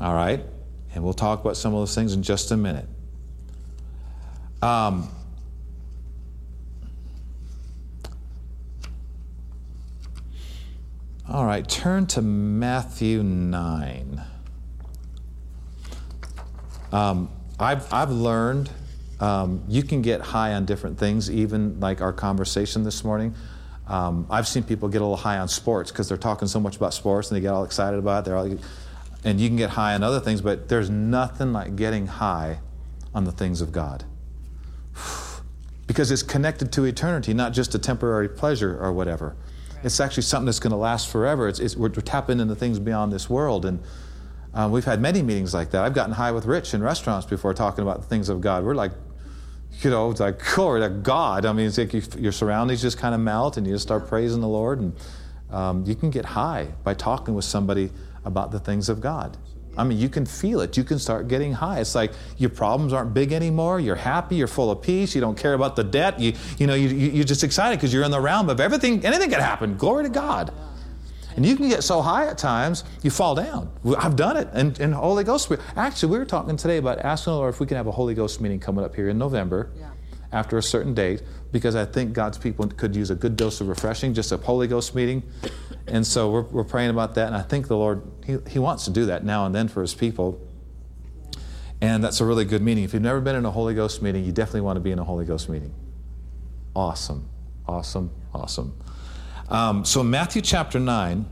All 0.00 0.14
right? 0.14 0.44
And 0.94 1.04
we'll 1.04 1.12
talk 1.12 1.40
about 1.40 1.56
some 1.56 1.74
of 1.74 1.80
those 1.80 1.94
things 1.94 2.12
in 2.12 2.22
just 2.22 2.50
a 2.50 2.56
minute. 2.56 2.86
Um, 4.62 5.08
all 11.28 11.44
right, 11.44 11.68
turn 11.68 12.06
to 12.08 12.22
Matthew 12.22 13.22
9. 13.22 14.22
Um, 16.90 17.30
I've, 17.60 17.92
I've 17.92 18.10
learned 18.10 18.70
um, 19.20 19.64
you 19.68 19.82
can 19.82 20.02
get 20.02 20.20
high 20.20 20.54
on 20.54 20.64
different 20.64 20.98
things, 20.98 21.30
even 21.30 21.80
like 21.80 22.00
our 22.00 22.12
conversation 22.12 22.84
this 22.84 23.04
morning. 23.04 23.34
Um, 23.86 24.26
I've 24.30 24.46
seen 24.46 24.62
people 24.62 24.88
get 24.88 25.00
a 25.00 25.04
little 25.04 25.16
high 25.16 25.38
on 25.38 25.48
sports 25.48 25.90
because 25.90 26.08
they're 26.08 26.18
talking 26.18 26.46
so 26.46 26.60
much 26.60 26.76
about 26.76 26.94
sports 26.94 27.30
and 27.30 27.36
they 27.36 27.40
get 27.40 27.52
all 27.52 27.64
excited 27.64 27.98
about 27.98 28.20
it. 28.20 28.24
They're 28.26 28.36
all, 28.36 28.58
and 29.24 29.40
you 29.40 29.48
can 29.48 29.56
get 29.56 29.70
high 29.70 29.94
on 29.94 30.02
other 30.02 30.20
things, 30.20 30.40
but 30.40 30.68
there's 30.68 30.90
nothing 30.90 31.52
like 31.52 31.76
getting 31.76 32.06
high 32.06 32.60
on 33.14 33.24
the 33.24 33.32
things 33.32 33.60
of 33.60 33.72
God. 33.72 34.04
Because 35.86 36.10
it's 36.10 36.22
connected 36.22 36.70
to 36.72 36.84
eternity, 36.84 37.32
not 37.32 37.54
just 37.54 37.74
a 37.74 37.78
temporary 37.78 38.28
pleasure 38.28 38.78
or 38.78 38.92
whatever. 38.92 39.36
It's 39.82 40.00
actually 40.00 40.24
something 40.24 40.44
that's 40.44 40.60
going 40.60 40.72
to 40.72 40.76
last 40.76 41.08
forever. 41.08 41.48
It's, 41.48 41.60
it's, 41.60 41.76
we're, 41.76 41.88
we're 41.88 42.02
tapping 42.02 42.40
into 42.40 42.54
things 42.54 42.78
beyond 42.78 43.10
this 43.10 43.30
world. 43.30 43.64
And 43.64 43.82
uh, 44.52 44.68
we've 44.70 44.84
had 44.84 45.00
many 45.00 45.22
meetings 45.22 45.54
like 45.54 45.70
that. 45.70 45.84
I've 45.84 45.94
gotten 45.94 46.12
high 46.12 46.30
with 46.30 46.44
Rich 46.44 46.74
in 46.74 46.82
restaurants 46.82 47.26
before 47.26 47.54
talking 47.54 47.80
about 47.80 48.02
the 48.02 48.06
things 48.06 48.28
of 48.28 48.42
God. 48.42 48.64
We're 48.64 48.74
like, 48.74 48.92
you 49.80 49.88
know, 49.88 50.10
it's 50.10 50.20
like, 50.20 50.42
glory 50.54 50.82
to 50.82 50.90
God. 50.90 51.46
I 51.46 51.54
mean, 51.54 51.66
it's 51.66 51.78
like 51.78 51.94
you, 51.94 52.02
your 52.18 52.32
surroundings 52.32 52.82
just 52.82 52.98
kind 52.98 53.14
of 53.14 53.22
melt 53.22 53.56
and 53.56 53.66
you 53.66 53.72
just 53.72 53.84
start 53.84 54.08
praising 54.08 54.42
the 54.42 54.48
Lord. 54.48 54.80
And 54.80 54.96
um, 55.50 55.84
you 55.86 55.94
can 55.94 56.10
get 56.10 56.26
high 56.26 56.68
by 56.84 56.92
talking 56.92 57.34
with 57.34 57.46
somebody 57.46 57.90
about 58.28 58.52
the 58.52 58.60
things 58.60 58.88
of 58.88 59.00
God. 59.00 59.36
I 59.76 59.84
mean, 59.84 59.98
you 59.98 60.08
can 60.08 60.26
feel 60.26 60.60
it. 60.60 60.76
You 60.76 60.84
can 60.84 60.98
start 60.98 61.28
getting 61.28 61.52
high. 61.52 61.80
It's 61.80 61.94
like 61.94 62.12
your 62.36 62.50
problems 62.50 62.92
aren't 62.92 63.14
big 63.14 63.32
anymore. 63.32 63.78
You're 63.78 63.96
happy. 63.96 64.36
You're 64.36 64.48
full 64.48 64.70
of 64.70 64.82
peace. 64.82 65.14
You 65.14 65.20
don't 65.20 65.38
care 65.38 65.54
about 65.54 65.76
the 65.76 65.84
debt. 65.84 66.18
You, 66.18 66.34
you 66.58 66.66
know, 66.66 66.74
you, 66.74 66.88
you're 66.88 67.24
just 67.24 67.44
excited 67.44 67.78
because 67.78 67.92
you're 67.92 68.02
in 68.02 68.10
the 68.10 68.20
realm 68.20 68.50
of 68.50 68.60
everything. 68.60 69.04
Anything 69.06 69.30
can 69.30 69.40
happen. 69.40 69.76
Glory 69.76 70.04
to 70.04 70.10
God. 70.10 70.52
And 71.36 71.46
you 71.46 71.54
can 71.54 71.68
get 71.68 71.84
so 71.84 72.02
high 72.02 72.26
at 72.26 72.36
times, 72.36 72.82
you 73.04 73.10
fall 73.10 73.36
down. 73.36 73.70
I've 73.96 74.16
done 74.16 74.36
it 74.36 74.48
And, 74.52 74.76
in 74.80 74.90
Holy 74.90 75.22
Ghost. 75.22 75.52
Actually, 75.76 76.10
we 76.10 76.18
were 76.18 76.24
talking 76.24 76.56
today 76.56 76.78
about 76.78 76.98
asking 76.98 77.34
the 77.34 77.36
Lord 77.36 77.54
if 77.54 77.60
we 77.60 77.66
can 77.66 77.76
have 77.76 77.86
a 77.86 77.92
Holy 77.92 78.14
Ghost 78.14 78.40
meeting 78.40 78.58
coming 78.58 78.84
up 78.84 78.96
here 78.96 79.08
in 79.08 79.18
November 79.18 79.70
yeah. 79.78 79.90
after 80.32 80.58
a 80.58 80.62
certain 80.62 80.94
date, 80.94 81.22
because 81.52 81.76
I 81.76 81.84
think 81.84 82.12
God's 82.12 82.38
people 82.38 82.66
could 82.66 82.96
use 82.96 83.10
a 83.10 83.14
good 83.14 83.36
dose 83.36 83.60
of 83.60 83.68
refreshing, 83.68 84.14
just 84.14 84.32
a 84.32 84.36
Holy 84.38 84.66
Ghost 84.66 84.96
meeting. 84.96 85.22
And 85.90 86.06
so 86.06 86.30
we're, 86.30 86.42
we're 86.42 86.64
praying 86.64 86.90
about 86.90 87.14
that. 87.14 87.28
And 87.28 87.36
I 87.36 87.42
think 87.42 87.68
the 87.68 87.76
Lord, 87.76 88.02
he, 88.24 88.38
he 88.48 88.58
wants 88.58 88.84
to 88.84 88.90
do 88.90 89.06
that 89.06 89.24
now 89.24 89.46
and 89.46 89.54
then 89.54 89.68
for 89.68 89.80
His 89.80 89.94
people. 89.94 90.40
And 91.80 92.02
that's 92.02 92.20
a 92.20 92.24
really 92.24 92.44
good 92.44 92.62
meeting. 92.62 92.84
If 92.84 92.92
you've 92.92 93.02
never 93.02 93.20
been 93.20 93.36
in 93.36 93.44
a 93.44 93.50
Holy 93.50 93.74
Ghost 93.74 94.02
meeting, 94.02 94.24
you 94.24 94.32
definitely 94.32 94.62
want 94.62 94.76
to 94.76 94.80
be 94.80 94.90
in 94.90 94.98
a 94.98 95.04
Holy 95.04 95.24
Ghost 95.24 95.48
meeting. 95.48 95.72
Awesome, 96.74 97.28
awesome, 97.66 98.10
awesome. 98.34 98.76
Um, 99.48 99.84
so, 99.84 100.02
Matthew 100.02 100.42
chapter 100.42 100.78
9, 100.80 101.24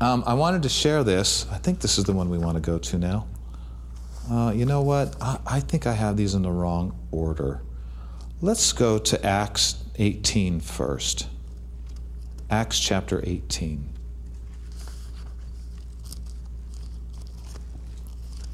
um, 0.00 0.24
I 0.26 0.34
wanted 0.34 0.62
to 0.62 0.68
share 0.68 1.02
this. 1.02 1.46
I 1.50 1.58
think 1.58 1.80
this 1.80 1.98
is 1.98 2.04
the 2.04 2.12
one 2.12 2.28
we 2.28 2.38
want 2.38 2.56
to 2.56 2.60
go 2.60 2.78
to 2.78 2.98
now. 2.98 3.26
Uh, 4.30 4.52
you 4.54 4.64
know 4.64 4.82
what? 4.82 5.16
I, 5.20 5.38
I 5.46 5.60
think 5.60 5.86
I 5.86 5.92
have 5.92 6.16
these 6.16 6.34
in 6.34 6.42
the 6.42 6.52
wrong 6.52 6.98
order. 7.10 7.62
Let's 8.40 8.72
go 8.72 8.98
to 8.98 9.26
Acts 9.26 9.82
18 9.96 10.60
first. 10.60 11.26
Acts 12.50 12.80
chapter 12.80 13.20
18. 13.22 13.88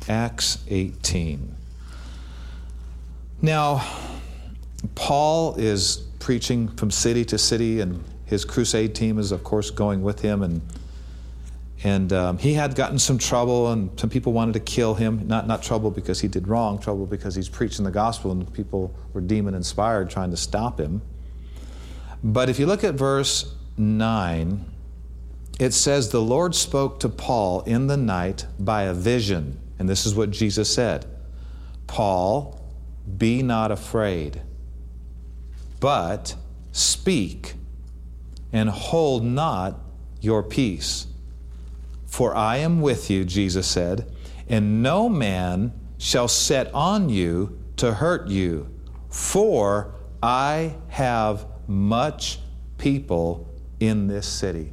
Acts 0.06 0.58
18. 0.68 1.54
Now, 3.40 3.82
Paul 4.94 5.54
is 5.54 5.96
preaching 6.18 6.68
from 6.68 6.90
city 6.90 7.24
to 7.24 7.38
city, 7.38 7.80
and 7.80 8.04
his 8.26 8.44
crusade 8.44 8.94
team 8.94 9.18
is, 9.18 9.32
of 9.32 9.42
course, 9.42 9.70
going 9.70 10.02
with 10.02 10.20
him. 10.20 10.42
And, 10.42 10.60
and 11.82 12.12
um, 12.12 12.36
he 12.36 12.52
had 12.52 12.74
gotten 12.74 12.98
some 12.98 13.16
trouble, 13.16 13.72
and 13.72 13.98
some 13.98 14.10
people 14.10 14.34
wanted 14.34 14.52
to 14.52 14.60
kill 14.60 14.94
him. 14.94 15.26
Not, 15.26 15.46
not 15.46 15.62
trouble 15.62 15.90
because 15.90 16.20
he 16.20 16.28
did 16.28 16.48
wrong, 16.48 16.78
trouble 16.78 17.06
because 17.06 17.34
he's 17.34 17.48
preaching 17.48 17.86
the 17.86 17.90
gospel, 17.90 18.30
and 18.30 18.52
people 18.52 18.94
were 19.14 19.22
demon 19.22 19.54
inspired 19.54 20.10
trying 20.10 20.30
to 20.32 20.36
stop 20.36 20.78
him. 20.78 21.00
But 22.22 22.50
if 22.50 22.58
you 22.58 22.66
look 22.66 22.84
at 22.84 22.94
verse 22.94 23.55
9, 23.76 24.64
it 25.58 25.72
says, 25.72 26.10
The 26.10 26.20
Lord 26.20 26.54
spoke 26.54 27.00
to 27.00 27.08
Paul 27.08 27.62
in 27.62 27.86
the 27.86 27.96
night 27.96 28.46
by 28.58 28.82
a 28.82 28.94
vision. 28.94 29.58
And 29.78 29.88
this 29.88 30.06
is 30.06 30.14
what 30.14 30.30
Jesus 30.30 30.72
said 30.72 31.06
Paul, 31.86 32.60
be 33.16 33.42
not 33.42 33.70
afraid, 33.70 34.42
but 35.80 36.34
speak 36.72 37.54
and 38.52 38.70
hold 38.70 39.24
not 39.24 39.78
your 40.20 40.42
peace. 40.42 41.06
For 42.06 42.34
I 42.34 42.58
am 42.58 42.80
with 42.80 43.10
you, 43.10 43.24
Jesus 43.24 43.66
said, 43.66 44.10
and 44.48 44.82
no 44.82 45.08
man 45.08 45.72
shall 45.98 46.28
set 46.28 46.72
on 46.72 47.08
you 47.08 47.58
to 47.76 47.94
hurt 47.94 48.28
you, 48.28 48.70
for 49.10 49.94
I 50.22 50.76
have 50.88 51.46
much 51.66 52.38
people 52.78 53.52
in 53.80 54.06
this 54.06 54.26
city. 54.26 54.72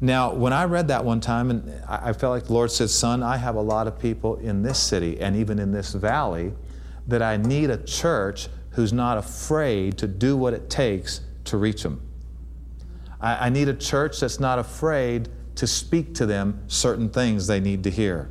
Now, 0.00 0.32
when 0.32 0.52
I 0.52 0.64
read 0.64 0.88
that 0.88 1.04
one 1.04 1.20
time, 1.20 1.50
and 1.50 1.84
I 1.86 2.14
felt 2.14 2.32
like 2.32 2.46
the 2.46 2.54
Lord 2.54 2.70
said, 2.70 2.88
Son, 2.88 3.22
I 3.22 3.36
have 3.36 3.54
a 3.54 3.60
lot 3.60 3.86
of 3.86 3.98
people 3.98 4.36
in 4.36 4.62
this 4.62 4.78
city 4.78 5.20
and 5.20 5.36
even 5.36 5.58
in 5.58 5.72
this 5.72 5.92
valley 5.92 6.54
that 7.06 7.20
I 7.20 7.36
need 7.36 7.68
a 7.68 7.76
church 7.76 8.48
who's 8.70 8.92
not 8.92 9.18
afraid 9.18 9.98
to 9.98 10.06
do 10.06 10.36
what 10.36 10.54
it 10.54 10.70
takes 10.70 11.20
to 11.44 11.58
reach 11.58 11.82
them. 11.82 12.00
I, 13.20 13.46
I 13.46 13.48
need 13.50 13.68
a 13.68 13.74
church 13.74 14.20
that's 14.20 14.40
not 14.40 14.58
afraid 14.58 15.28
to 15.56 15.66
speak 15.66 16.14
to 16.14 16.24
them 16.24 16.64
certain 16.68 17.10
things 17.10 17.46
they 17.46 17.60
need 17.60 17.84
to 17.84 17.90
hear, 17.90 18.30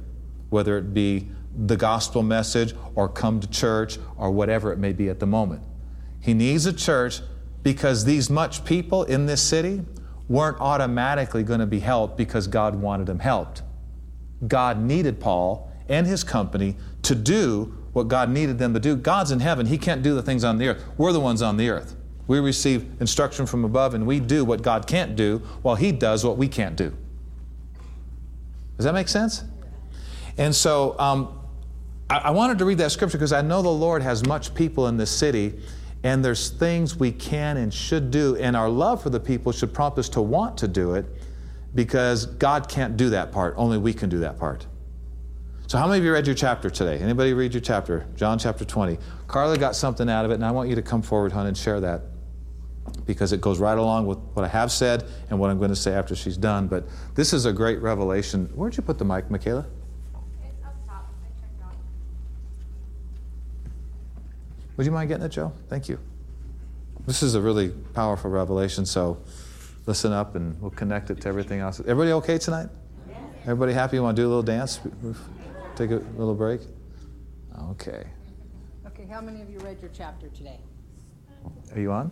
whether 0.49 0.77
it 0.77 0.93
be 0.93 1.29
the 1.55 1.77
gospel 1.77 2.23
message 2.23 2.73
or 2.95 3.09
come 3.09 3.39
to 3.39 3.47
church 3.47 3.99
or 4.17 4.31
whatever 4.31 4.71
it 4.71 4.79
may 4.79 4.93
be 4.93 5.09
at 5.09 5.19
the 5.19 5.27
moment. 5.27 5.61
He 6.21 6.33
needs 6.33 6.65
a 6.65 6.73
church 6.73 7.21
because 7.63 8.05
these 8.05 8.29
much 8.29 8.63
people 8.65 9.03
in 9.03 9.25
this 9.25 9.41
city 9.41 9.83
weren't 10.27 10.59
automatically 10.59 11.43
going 11.43 11.59
to 11.59 11.65
be 11.65 11.79
helped 11.79 12.17
because 12.17 12.47
God 12.47 12.75
wanted 12.75 13.07
them 13.07 13.19
helped. 13.19 13.63
God 14.47 14.79
needed 14.79 15.19
Paul 15.19 15.71
and 15.89 16.05
his 16.05 16.23
company 16.23 16.75
to 17.01 17.15
do 17.15 17.75
what 17.93 18.07
God 18.07 18.29
needed 18.29 18.59
them 18.59 18.73
to 18.73 18.79
do. 18.79 18.95
God's 18.95 19.31
in 19.31 19.39
heaven. 19.39 19.65
He 19.65 19.77
can't 19.77 20.03
do 20.03 20.13
the 20.13 20.21
things 20.21 20.43
on 20.43 20.57
the 20.57 20.69
earth. 20.69 20.83
We're 20.97 21.11
the 21.11 21.19
ones 21.19 21.41
on 21.41 21.57
the 21.57 21.69
earth. 21.69 21.95
We 22.27 22.39
receive 22.39 22.87
instruction 23.01 23.47
from 23.47 23.65
above 23.65 23.95
and 23.95 24.05
we 24.05 24.19
do 24.19 24.45
what 24.45 24.61
God 24.61 24.85
can't 24.85 25.15
do 25.15 25.39
while 25.63 25.75
He 25.75 25.91
does 25.91 26.23
what 26.23 26.37
we 26.37 26.47
can't 26.47 26.75
do. 26.75 26.95
Does 28.77 28.85
that 28.85 28.93
make 28.93 29.07
sense? 29.07 29.43
And 30.37 30.55
so 30.55 30.97
um, 30.99 31.39
I, 32.09 32.19
I 32.19 32.29
wanted 32.29 32.59
to 32.59 32.65
read 32.65 32.77
that 32.77 32.91
scripture 32.91 33.17
because 33.17 33.33
I 33.33 33.41
know 33.41 33.61
the 33.63 33.69
Lord 33.69 34.03
has 34.03 34.25
much 34.25 34.53
people 34.53 34.87
in 34.87 34.95
this 34.95 35.09
city 35.09 35.59
and 36.03 36.23
there's 36.23 36.49
things 36.49 36.95
we 36.95 37.11
can 37.11 37.57
and 37.57 37.73
should 37.73 38.11
do, 38.11 38.35
and 38.37 38.55
our 38.55 38.69
love 38.69 39.03
for 39.03 39.09
the 39.09 39.19
people 39.19 39.51
should 39.51 39.73
prompt 39.73 39.97
us 39.99 40.09
to 40.09 40.21
want 40.21 40.57
to 40.59 40.67
do 40.67 40.93
it 40.93 41.05
because 41.75 42.25
God 42.25 42.69
can't 42.69 42.97
do 42.97 43.09
that 43.11 43.31
part. 43.31 43.53
Only 43.57 43.77
we 43.77 43.93
can 43.93 44.09
do 44.09 44.19
that 44.19 44.39
part. 44.39 44.65
So, 45.67 45.77
how 45.77 45.87
many 45.87 45.99
of 45.99 46.05
you 46.05 46.13
read 46.13 46.25
your 46.25 46.35
chapter 46.35 46.69
today? 46.69 46.97
Anybody 46.97 47.33
read 47.33 47.53
your 47.53 47.61
chapter? 47.61 48.07
John 48.15 48.39
chapter 48.39 48.65
20. 48.65 48.97
Carla 49.27 49.57
got 49.57 49.75
something 49.75 50.09
out 50.09 50.25
of 50.25 50.31
it, 50.31 50.35
and 50.35 50.45
I 50.45 50.51
want 50.51 50.69
you 50.69 50.75
to 50.75 50.81
come 50.81 51.01
forward, 51.01 51.31
hon, 51.31 51.45
and 51.45 51.55
share 51.55 51.79
that 51.81 52.01
because 53.05 53.33
it 53.33 53.41
goes 53.41 53.59
right 53.59 53.77
along 53.77 54.07
with 54.07 54.17
what 54.33 54.43
I 54.43 54.47
have 54.47 54.71
said 54.71 55.05
and 55.29 55.39
what 55.39 55.51
I'm 55.51 55.59
going 55.59 55.69
to 55.69 55.75
say 55.75 55.93
after 55.93 56.15
she's 56.15 56.37
done. 56.37 56.67
But 56.67 56.85
this 57.13 57.33
is 57.33 57.45
a 57.45 57.53
great 57.53 57.81
revelation. 57.81 58.49
Where'd 58.55 58.77
you 58.77 58.83
put 58.83 58.97
the 58.97 59.05
mic, 59.05 59.29
Michaela? 59.29 59.67
Would 64.79 64.85
you 64.85 64.93
mind 64.93 65.09
getting 65.09 65.25
it, 65.25 65.29
Joe? 65.33 65.51
Thank 65.67 65.89
you. 65.89 65.99
This 67.05 67.21
is 67.21 67.35
a 67.35 67.41
really 67.41 67.71
powerful 67.93 68.31
revelation, 68.31 68.85
so 68.85 69.21
listen 69.85 70.13
up 70.13 70.35
and 70.35 70.57
we'll 70.61 70.71
connect 70.71 71.09
it 71.09 71.19
to 71.19 71.27
everything 71.27 71.59
else. 71.59 71.81
Everybody 71.81 72.13
okay 72.13 72.37
tonight? 72.37 72.69
Everybody 73.41 73.73
happy? 73.73 73.97
You 73.97 74.03
want 74.03 74.15
to 74.15 74.21
do 74.21 74.25
a 74.25 74.29
little 74.29 74.41
dance? 74.41 74.79
Take 75.75 75.91
a 75.91 75.95
little 76.15 76.33
break? 76.33 76.61
Okay. 77.71 78.05
Okay, 78.87 79.05
how 79.11 79.19
many 79.19 79.41
of 79.41 79.49
you 79.49 79.59
read 79.59 79.81
your 79.81 79.91
chapter 79.93 80.29
today? 80.29 80.61
Are 81.75 81.79
you 81.81 81.91
on? 81.91 82.09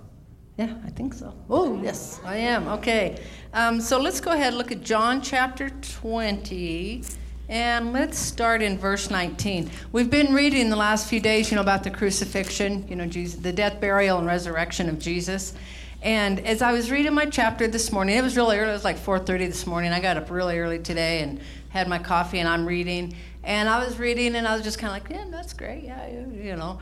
Yeah, 0.58 0.76
I 0.86 0.90
think 0.90 1.14
so. 1.14 1.34
Oh, 1.50 1.82
yes, 1.82 2.20
I 2.26 2.36
am. 2.36 2.68
Okay. 2.68 3.24
Um, 3.54 3.80
so 3.80 3.98
let's 3.98 4.20
go 4.20 4.32
ahead 4.32 4.48
and 4.48 4.58
look 4.58 4.74
at 4.74 4.82
John 4.82 5.22
chapter 5.22 5.70
20. 5.70 7.02
And 7.50 7.94
let's 7.94 8.20
start 8.20 8.62
in 8.62 8.78
verse 8.78 9.10
19. 9.10 9.72
We've 9.94 10.10
been 10.10 10.34
reading 10.34 10.70
the 10.70 10.76
last 10.76 11.08
few 11.08 11.22
days, 11.22 11.50
you 11.50 11.56
know, 11.56 11.62
about 11.62 11.84
the 11.84 11.90
crucifixion, 11.90 12.86
you 12.90 12.98
know, 12.98 13.06
Jesus, 13.06 13.40
the 13.40 13.54
death, 13.54 13.80
burial, 13.80 14.18
and 14.18 14.28
resurrection 14.28 14.90
of 14.90 15.00
Jesus. 15.00 15.54
And 16.02 16.42
as 16.42 16.62
I 16.62 16.74
was 16.74 16.92
reading 16.92 17.14
my 17.14 17.26
chapter 17.26 17.66
this 17.66 17.90
morning, 17.90 18.18
it 18.18 18.22
was 18.22 18.36
really 18.36 18.58
early. 18.58 18.72
It 18.72 18.74
was 18.74 18.84
like 18.84 18.98
4:30 18.98 19.48
this 19.48 19.66
morning. 19.66 19.94
I 19.94 20.02
got 20.02 20.18
up 20.18 20.30
really 20.30 20.60
early 20.60 20.80
today 20.80 21.22
and 21.22 21.40
had 21.70 21.88
my 21.88 22.00
coffee, 22.00 22.40
and 22.40 22.50
I'm 22.50 22.66
reading. 22.66 23.16
And 23.46 23.70
I 23.70 23.84
was 23.84 23.98
reading, 23.98 24.36
and 24.36 24.46
I 24.46 24.54
was 24.54 24.64
just 24.64 24.78
kind 24.78 24.96
of 24.96 25.02
like, 25.02 25.18
"Yeah, 25.18 25.26
that's 25.32 25.54
great, 25.54 25.86
yeah, 25.86 26.06
you 26.10 26.58
know." 26.58 26.80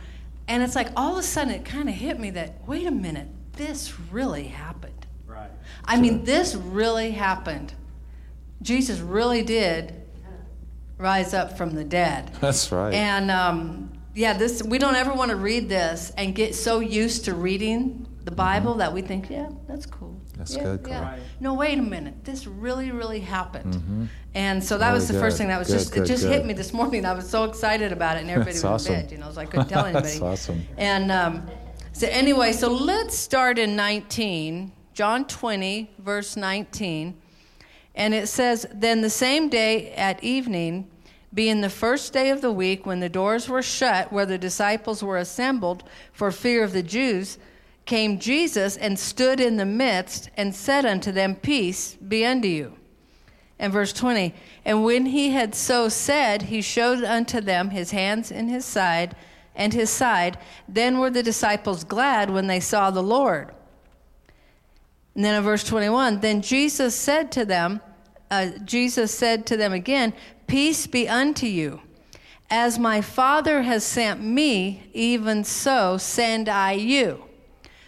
And 0.47 0.63
it's 0.63 0.75
like 0.75 0.89
all 0.95 1.13
of 1.13 1.19
a 1.19 1.23
sudden, 1.23 1.53
it 1.53 1.63
kind 1.63 1.89
of 1.89 1.95
hit 1.95 2.19
me 2.19 2.31
that, 2.31 2.67
wait 2.67 2.87
a 2.87 2.91
minute, 2.91 3.27
this 3.53 3.99
really 4.11 4.45
happened. 4.45 5.05
Right. 5.27 5.49
I 5.85 5.99
mean, 5.99 6.23
this 6.23 6.55
really 6.55 7.11
happened. 7.11 7.73
Jesus 8.61 8.99
really 8.99 9.43
did 9.43 10.04
rise 10.97 11.33
up 11.33 11.57
from 11.57 11.71
the 11.71 11.83
dead. 11.83 12.31
That's 12.41 12.71
right. 12.71 12.93
And 12.93 13.31
um, 13.31 13.91
yeah, 14.13 14.33
this 14.33 14.63
we 14.63 14.77
don't 14.77 14.95
ever 14.95 15.13
want 15.13 15.31
to 15.31 15.37
read 15.37 15.69
this 15.69 16.11
and 16.17 16.33
get 16.35 16.55
so 16.55 16.79
used 16.79 17.25
to 17.25 17.35
reading 17.35 18.07
the 18.23 18.31
Bible 18.31 18.71
mm-hmm. 18.71 18.79
that 18.79 18.93
we 18.93 19.01
think, 19.01 19.29
yeah, 19.29 19.49
that's 19.67 19.85
cool. 19.85 20.19
That's 20.37 20.55
yeah, 20.55 20.63
good. 20.63 20.87
Yeah. 20.87 21.01
Right. 21.01 21.19
No, 21.39 21.53
wait 21.53 21.77
a 21.77 21.81
minute. 21.81 22.25
This 22.25 22.47
really, 22.47 22.91
really 22.91 23.19
happened. 23.19 23.75
Mm-hmm. 23.75 24.05
And 24.33 24.63
so 24.63 24.77
that 24.77 24.87
really 24.87 24.95
was 24.95 25.07
the 25.07 25.13
good. 25.13 25.19
first 25.19 25.37
thing 25.37 25.47
that 25.47 25.59
was 25.59 25.67
good, 25.67 25.73
just 25.79 25.93
good, 25.93 26.03
it 26.03 26.07
just 26.07 26.25
hit 26.25 26.45
me 26.45 26.53
this 26.53 26.73
morning. 26.73 27.05
I 27.05 27.13
was 27.13 27.29
so 27.29 27.45
excited 27.45 27.91
about 27.91 28.17
it, 28.17 28.21
and 28.21 28.29
everybody 28.31 28.55
was 28.55 28.65
awesome. 28.65 28.95
in 28.95 29.01
bed. 29.01 29.11
You 29.11 29.17
know, 29.19 29.31
so 29.31 29.41
I 29.41 29.45
couldn't 29.45 29.69
tell 29.69 29.85
anybody. 29.85 30.07
that's 30.07 30.21
awesome. 30.21 30.65
And 30.77 31.11
um, 31.11 31.47
So, 31.93 32.07
anyway, 32.09 32.51
so 32.51 32.69
let's 32.69 33.17
start 33.17 33.57
in 33.57 33.75
19, 33.75 34.71
John 34.93 35.25
20, 35.25 35.91
verse 35.99 36.35
19. 36.35 37.15
And 37.95 38.13
it 38.13 38.27
says, 38.27 38.67
Then 38.73 39.01
the 39.01 39.09
same 39.09 39.49
day 39.49 39.91
at 39.93 40.23
evening, 40.23 40.89
being 41.33 41.61
the 41.61 41.69
first 41.69 42.13
day 42.13 42.29
of 42.29 42.41
the 42.41 42.51
week, 42.51 42.85
when 42.85 42.99
the 42.99 43.09
doors 43.09 43.49
were 43.49 43.61
shut 43.61 44.11
where 44.11 44.25
the 44.25 44.37
disciples 44.37 45.03
were 45.03 45.17
assembled 45.17 45.83
for 46.13 46.31
fear 46.31 46.63
of 46.63 46.73
the 46.73 46.83
Jews, 46.83 47.37
came 47.85 48.19
Jesus 48.19 48.77
and 48.77 48.97
stood 48.97 49.39
in 49.39 49.57
the 49.57 49.65
midst 49.65 50.29
and 50.37 50.55
said 50.55 50.85
unto 50.85 51.11
them, 51.11 51.35
Peace 51.35 51.95
be 51.95 52.25
unto 52.25 52.47
you. 52.47 52.77
And 53.57 53.71
verse 53.71 53.93
20, 53.93 54.33
and 54.65 54.83
when 54.83 55.07
he 55.07 55.29
had 55.29 55.55
so 55.55 55.87
said, 55.87 56.43
he 56.43 56.61
showed 56.61 57.03
unto 57.03 57.39
them 57.39 57.69
his 57.69 57.91
hands 57.91 58.31
and 58.31 58.49
his 58.49 58.65
side 58.65 59.15
and 59.55 59.73
his 59.73 59.89
side. 59.89 60.37
Then 60.67 60.99
were 60.99 61.09
the 61.09 61.23
disciples 61.23 61.85
glad 61.85 62.29
when 62.29 62.47
they 62.47 62.59
saw 62.59 62.91
the 62.91 63.03
Lord. 63.03 63.53
And 65.15 65.23
then 65.23 65.35
in 65.35 65.43
verse 65.43 65.63
21, 65.63 66.19
then 66.19 66.41
Jesus 66.41 66.93
said 66.93 67.31
to 67.33 67.45
them, 67.45 67.81
uh, 68.29 68.49
Jesus 68.65 69.13
said 69.13 69.45
to 69.47 69.57
them 69.57 69.71
again, 69.71 70.13
Peace 70.47 70.87
be 70.87 71.07
unto 71.07 71.47
you. 71.47 71.81
As 72.49 72.77
my 72.77 73.01
Father 73.01 73.63
has 73.63 73.83
sent 73.83 74.21
me, 74.21 74.83
even 74.93 75.43
so 75.43 75.97
send 75.97 76.47
I 76.47 76.73
you. 76.73 77.23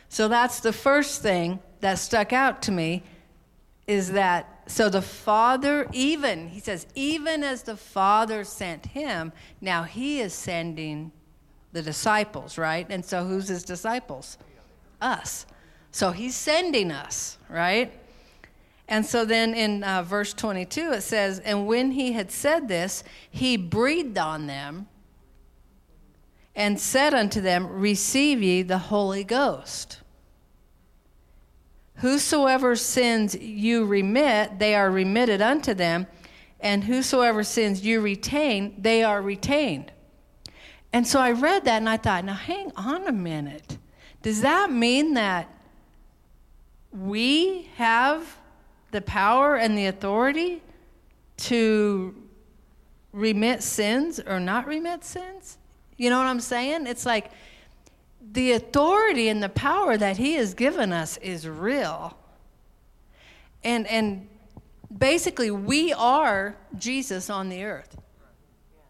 So 0.09 0.27
that's 0.27 0.61
the 0.61 0.73
first 0.73 1.21
thing 1.21 1.59
that 1.81 1.99
stuck 1.99 2.33
out 2.33 2.61
to 2.63 2.71
me 2.71 3.03
is 3.85 4.13
that 4.13 4.57
so 4.67 4.89
the 4.89 5.01
Father, 5.01 5.87
even, 5.93 6.49
he 6.49 6.59
says, 6.59 6.87
even 6.93 7.43
as 7.43 7.63
the 7.63 7.77
Father 7.77 8.43
sent 8.43 8.87
him, 8.87 9.31
now 9.61 9.83
he 9.83 10.19
is 10.19 10.33
sending 10.33 11.11
the 11.71 11.81
disciples, 11.81 12.57
right? 12.57 12.85
And 12.89 13.05
so 13.05 13.23
who's 13.23 13.47
his 13.47 13.63
disciples? 13.63 14.37
Us. 14.99 15.45
So 15.97 16.11
he's 16.11 16.35
sending 16.35 16.91
us, 16.91 17.39
right? 17.49 17.91
And 18.87 19.03
so 19.03 19.25
then 19.25 19.55
in 19.55 19.83
uh, 19.83 20.03
verse 20.03 20.31
22, 20.31 20.91
it 20.91 21.01
says, 21.01 21.39
And 21.39 21.65
when 21.65 21.89
he 21.89 22.11
had 22.11 22.29
said 22.29 22.67
this, 22.67 23.03
he 23.31 23.57
breathed 23.57 24.19
on 24.19 24.45
them 24.45 24.85
and 26.55 26.79
said 26.79 27.15
unto 27.15 27.41
them, 27.41 27.65
Receive 27.65 28.43
ye 28.43 28.61
the 28.61 28.77
Holy 28.77 29.23
Ghost. 29.23 30.01
Whosoever 31.95 32.75
sins 32.75 33.33
you 33.33 33.83
remit, 33.83 34.59
they 34.59 34.75
are 34.75 34.91
remitted 34.91 35.41
unto 35.41 35.73
them, 35.73 36.05
and 36.59 36.83
whosoever 36.83 37.43
sins 37.43 37.83
you 37.83 38.01
retain, 38.01 38.75
they 38.77 39.03
are 39.03 39.23
retained. 39.23 39.91
And 40.93 41.07
so 41.07 41.19
I 41.19 41.31
read 41.31 41.65
that 41.65 41.77
and 41.77 41.89
I 41.89 41.97
thought, 41.97 42.23
now 42.23 42.35
hang 42.35 42.71
on 42.75 43.07
a 43.07 43.11
minute. 43.11 43.79
Does 44.21 44.41
that 44.41 44.71
mean 44.71 45.15
that 45.15 45.56
we 46.91 47.69
have 47.75 48.37
the 48.91 49.01
power 49.01 49.55
and 49.55 49.77
the 49.77 49.87
authority 49.87 50.61
to 51.37 52.15
remit 53.11 53.63
sins 53.63 54.19
or 54.19 54.39
not 54.39 54.67
remit 54.67 55.03
sins? 55.03 55.57
You 55.97 56.09
know 56.09 56.17
what 56.17 56.27
I'm 56.27 56.39
saying? 56.39 56.87
It's 56.87 57.05
like, 57.05 57.31
the 58.33 58.53
authority 58.53 59.29
and 59.29 59.41
the 59.41 59.49
power 59.49 59.97
that 59.97 60.17
he 60.17 60.33
has 60.33 60.53
given 60.53 60.91
us 60.91 61.17
is 61.17 61.47
real. 61.47 62.17
And 63.63 63.87
and 63.87 64.27
basically 64.95 65.51
we 65.51 65.93
are 65.93 66.55
Jesus 66.77 67.29
on 67.29 67.49
the 67.49 67.63
earth. 67.63 67.97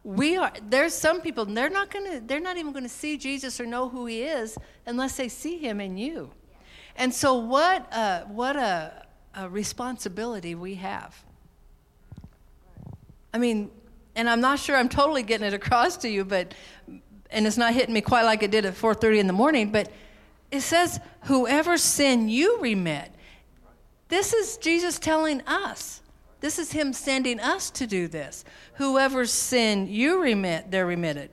We 0.03 0.37
are 0.37 0.51
there's 0.69 0.93
some 0.93 1.21
people 1.21 1.45
they're 1.45 1.69
not 1.69 1.91
going 1.91 2.11
to 2.11 2.19
they're 2.25 2.39
not 2.39 2.57
even 2.57 2.71
going 2.71 2.83
to 2.83 2.89
see 2.89 3.17
Jesus 3.17 3.59
or 3.59 3.65
know 3.65 3.89
who 3.89 4.05
he 4.05 4.23
is 4.23 4.57
unless 4.85 5.17
they 5.17 5.29
see 5.29 5.57
him 5.57 5.79
in 5.79 5.97
you. 5.97 6.31
And 6.97 7.13
so 7.13 7.35
what 7.35 7.87
a, 7.93 8.25
what 8.27 8.55
a, 8.55 9.05
a 9.35 9.47
responsibility 9.47 10.55
we 10.55 10.75
have. 10.75 11.23
I 13.33 13.37
mean, 13.37 13.69
and 14.15 14.27
I'm 14.27 14.41
not 14.41 14.59
sure 14.59 14.75
I'm 14.75 14.89
totally 14.89 15.21
getting 15.21 15.45
it 15.45 15.53
across 15.53 15.97
to 15.97 16.09
you, 16.09 16.25
but 16.25 16.53
and 17.29 17.45
it's 17.45 17.57
not 17.57 17.73
hitting 17.73 17.93
me 17.93 18.01
quite 18.01 18.23
like 18.23 18.41
it 18.41 18.51
did 18.51 18.65
at 18.65 18.73
4:30 18.73 19.19
in 19.19 19.27
the 19.27 19.33
morning, 19.33 19.71
but 19.71 19.91
it 20.49 20.61
says, 20.61 20.99
"Whoever 21.23 21.77
sin 21.77 22.29
you 22.29 22.57
remit." 22.59 23.11
This 24.07 24.33
is 24.33 24.57
Jesus 24.57 24.97
telling 24.97 25.41
us. 25.41 26.01
This 26.39 26.57
is 26.57 26.71
him 26.71 26.93
sending 26.93 27.39
us 27.39 27.69
to 27.71 27.85
do 27.85 28.07
this. 28.07 28.45
Whoever 28.75 29.25
sin 29.25 29.87
you 29.87 30.21
remit, 30.21 30.71
they're 30.71 30.85
remitted. 30.85 31.29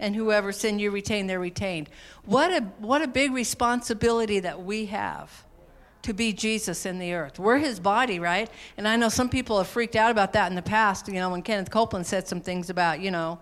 And 0.00 0.14
whoever 0.14 0.52
sin 0.52 0.78
you 0.78 0.90
retain, 0.90 1.26
they're 1.26 1.40
retained. 1.40 1.88
What 2.24 2.52
a 2.52 2.60
what 2.78 3.02
a 3.02 3.08
big 3.08 3.32
responsibility 3.32 4.40
that 4.40 4.62
we 4.62 4.86
have 4.86 5.44
to 6.02 6.14
be 6.14 6.32
Jesus 6.32 6.86
in 6.86 6.98
the 6.98 7.14
earth. 7.14 7.38
We're 7.38 7.58
his 7.58 7.80
body, 7.80 8.20
right? 8.20 8.48
And 8.76 8.86
I 8.86 8.96
know 8.96 9.08
some 9.08 9.28
people 9.28 9.58
have 9.58 9.66
freaked 9.66 9.96
out 9.96 10.10
about 10.10 10.32
that 10.34 10.48
in 10.48 10.54
the 10.54 10.62
past, 10.62 11.08
you 11.08 11.14
know, 11.14 11.30
when 11.30 11.42
Kenneth 11.42 11.70
Copeland 11.70 12.06
said 12.06 12.28
some 12.28 12.40
things 12.40 12.70
about, 12.70 13.00
you 13.00 13.10
know, 13.10 13.40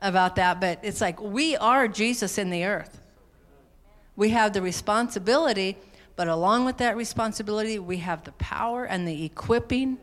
about 0.00 0.36
that, 0.36 0.60
but 0.60 0.78
it's 0.82 1.00
like 1.00 1.20
we 1.20 1.56
are 1.56 1.88
Jesus 1.88 2.36
in 2.38 2.50
the 2.50 2.64
earth. 2.64 3.00
We 4.16 4.30
have 4.30 4.52
the 4.52 4.62
responsibility, 4.62 5.76
but 6.14 6.28
along 6.28 6.66
with 6.66 6.76
that 6.76 6.96
responsibility, 6.96 7.78
we 7.78 7.96
have 7.98 8.22
the 8.24 8.32
power 8.32 8.84
and 8.84 9.08
the 9.08 9.24
equipping 9.24 9.98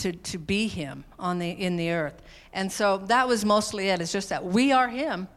to, 0.00 0.12
to 0.12 0.38
be 0.38 0.66
Him 0.66 1.04
on 1.18 1.38
the, 1.38 1.50
in 1.50 1.76
the 1.76 1.90
earth. 1.90 2.22
And 2.52 2.70
so 2.70 2.98
that 3.06 3.28
was 3.28 3.44
mostly 3.44 3.88
it. 3.88 4.00
It's 4.00 4.12
just 4.12 4.28
that 4.30 4.44
we 4.44 4.72
are 4.72 4.88
Him 4.88 5.28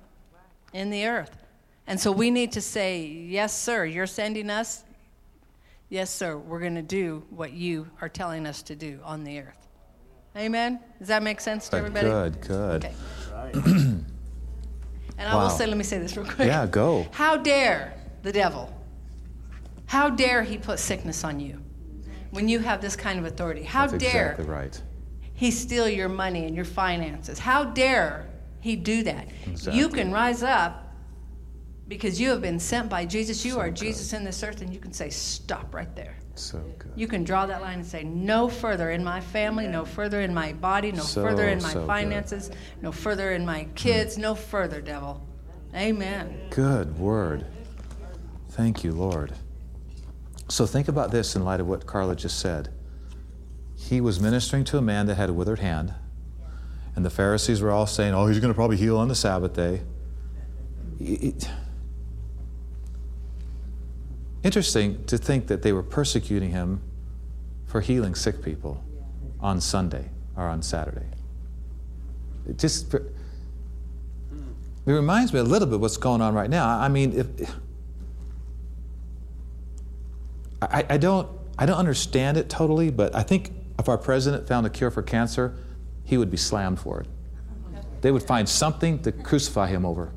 in 0.73 0.89
the 0.89 1.05
earth. 1.05 1.37
And 1.85 1.99
so 1.99 2.11
we 2.11 2.31
need 2.31 2.51
to 2.53 2.61
say, 2.61 3.05
Yes, 3.05 3.57
sir, 3.57 3.85
you're 3.85 4.07
sending 4.07 4.49
us. 4.49 4.83
Yes, 5.89 6.09
sir, 6.09 6.37
we're 6.37 6.59
going 6.59 6.75
to 6.75 6.81
do 6.81 7.23
what 7.29 7.53
you 7.53 7.87
are 8.01 8.09
telling 8.09 8.47
us 8.47 8.63
to 8.63 8.75
do 8.75 8.99
on 9.03 9.23
the 9.23 9.39
earth. 9.39 9.67
Amen? 10.35 10.79
Does 10.97 11.09
that 11.09 11.21
make 11.21 11.39
sense 11.39 11.69
to 11.69 11.75
uh, 11.75 11.79
everybody? 11.79 12.07
Good, 12.07 12.41
good. 12.41 12.85
Okay. 12.85 12.93
and 13.53 14.05
I 15.19 15.35
will 15.35 15.49
say, 15.49 15.67
let 15.67 15.77
me 15.77 15.83
say 15.83 15.99
this 15.99 16.17
real 16.17 16.25
quick. 16.25 16.47
Yeah, 16.47 16.65
go. 16.65 17.05
How 17.11 17.37
dare 17.37 17.93
the 18.23 18.31
devil? 18.31 18.73
How 19.85 20.09
dare 20.09 20.41
he 20.41 20.57
put 20.57 20.79
sickness 20.79 21.23
on 21.23 21.39
you 21.39 21.62
when 22.33 22.49
you 22.49 22.59
have 22.59 22.81
this 22.81 22.95
kind 22.95 23.19
of 23.19 23.25
authority? 23.25 23.63
How 23.63 23.87
That's 23.87 24.03
dare 24.03 24.31
exactly 24.31 24.45
right. 24.53 24.81
he 25.33 25.51
steal 25.51 25.87
your 25.87 26.09
money 26.09 26.45
and 26.45 26.55
your 26.55 26.65
finances? 26.65 27.39
How 27.39 27.63
dare 27.63 28.27
he 28.59 28.75
do 28.75 29.03
that? 29.03 29.27
You 29.71 29.87
can 29.87 30.11
rise 30.11 30.43
up 30.43 30.93
because 31.87 32.19
you 32.19 32.29
have 32.29 32.41
been 32.41 32.59
sent 32.59 32.89
by 32.89 33.05
Jesus. 33.05 33.45
You 33.45 33.53
So 33.53 33.59
are 33.59 33.67
good. 33.69 33.75
Jesus 33.75 34.13
in 34.13 34.23
this 34.23 34.43
earth, 34.43 34.61
and 34.61 34.73
you 34.73 34.79
can 34.79 34.93
say, 34.93 35.09
Stop 35.09 35.73
right 35.75 35.95
there. 35.95 36.15
So 36.35 36.57
good. 36.79 36.91
You 36.95 37.07
can 37.07 37.23
draw 37.23 37.45
that 37.45 37.61
line 37.61 37.79
and 37.79 37.85
say, 37.85 38.03
no 38.03 38.49
further 38.49 38.89
in 38.89 39.03
my 39.03 39.21
family, 39.21 39.67
no 39.67 39.85
further 39.85 40.21
in 40.21 40.33
my 40.33 40.53
body, 40.53 40.91
no 40.91 41.03
So, 41.03 41.21
further 41.21 41.47
in 41.47 41.61
my 41.61 41.73
so 41.73 41.81
good. 41.81 41.87
finances, 41.87 42.49
no 42.81 42.91
further 42.91 43.33
in 43.33 43.45
my 43.45 43.67
kids, 43.75 44.17
no 44.17 44.33
further, 44.33 44.81
devil. 44.81 45.21
Amen. 45.75 46.47
Good 46.49 46.97
word. 46.97 47.45
Thank 48.49 48.83
you, 48.83 48.93
Lord. 48.93 49.33
So 50.53 50.67
think 50.67 50.87
about 50.87 51.09
this 51.09 51.35
in 51.35 51.43
light 51.43 51.59
of 51.59 51.67
what 51.67 51.87
Carla 51.87 52.15
just 52.15 52.37
said. 52.37 52.69
He 53.75 53.99
was 53.99 54.19
ministering 54.19 54.63
to 54.65 54.77
a 54.77 54.83
man 54.83 55.07
that 55.07 55.15
had 55.15 55.31
a 55.31 55.33
withered 55.33 55.57
hand, 55.57 55.95
and 56.95 57.03
the 57.03 57.09
Pharisees 57.09 57.59
were 57.59 57.71
all 57.71 57.87
saying, 57.87 58.13
Oh, 58.13 58.27
he's 58.27 58.37
going 58.37 58.51
to 58.51 58.55
probably 58.55 58.77
heal 58.77 58.99
on 58.99 59.07
the 59.07 59.15
Sabbath 59.15 59.53
day. 59.53 59.81
It- 60.99 61.49
interesting 64.43 65.03
to 65.05 65.17
think 65.17 65.47
that 65.47 65.63
they 65.63 65.73
were 65.73 65.81
persecuting 65.81 66.51
him 66.51 66.83
for 67.65 67.81
healing 67.81 68.13
sick 68.13 68.43
people 68.43 68.83
on 69.39 69.59
Sunday 69.59 70.11
or 70.37 70.43
on 70.43 70.61
Saturday. 70.61 71.07
It 72.47 72.59
just. 72.59 72.93
It 72.93 74.91
reminds 74.91 75.33
me 75.33 75.39
a 75.39 75.43
little 75.43 75.67
bit 75.67 75.79
what's 75.79 75.97
going 75.97 76.21
on 76.21 76.35
right 76.35 76.49
now. 76.49 76.67
I 76.67 76.89
mean, 76.89 77.13
if 77.13 77.55
I, 80.71 80.85
I 80.89 80.97
don't, 80.97 81.27
I 81.57 81.65
don't 81.65 81.77
understand 81.77 82.37
it 82.37 82.49
totally, 82.49 82.89
but 82.89 83.15
I 83.15 83.23
think 83.23 83.51
if 83.79 83.89
our 83.89 83.97
president 83.97 84.47
found 84.47 84.65
a 84.65 84.69
cure 84.69 84.91
for 84.91 85.01
cancer, 85.01 85.55
he 86.03 86.17
would 86.17 86.29
be 86.31 86.37
slammed 86.37 86.79
for 86.79 87.01
it. 87.01 87.07
They 88.01 88.11
would 88.11 88.23
find 88.23 88.47
something 88.47 89.01
to 89.03 89.11
crucify 89.11 89.67
him 89.67 89.85
over. 89.85 90.11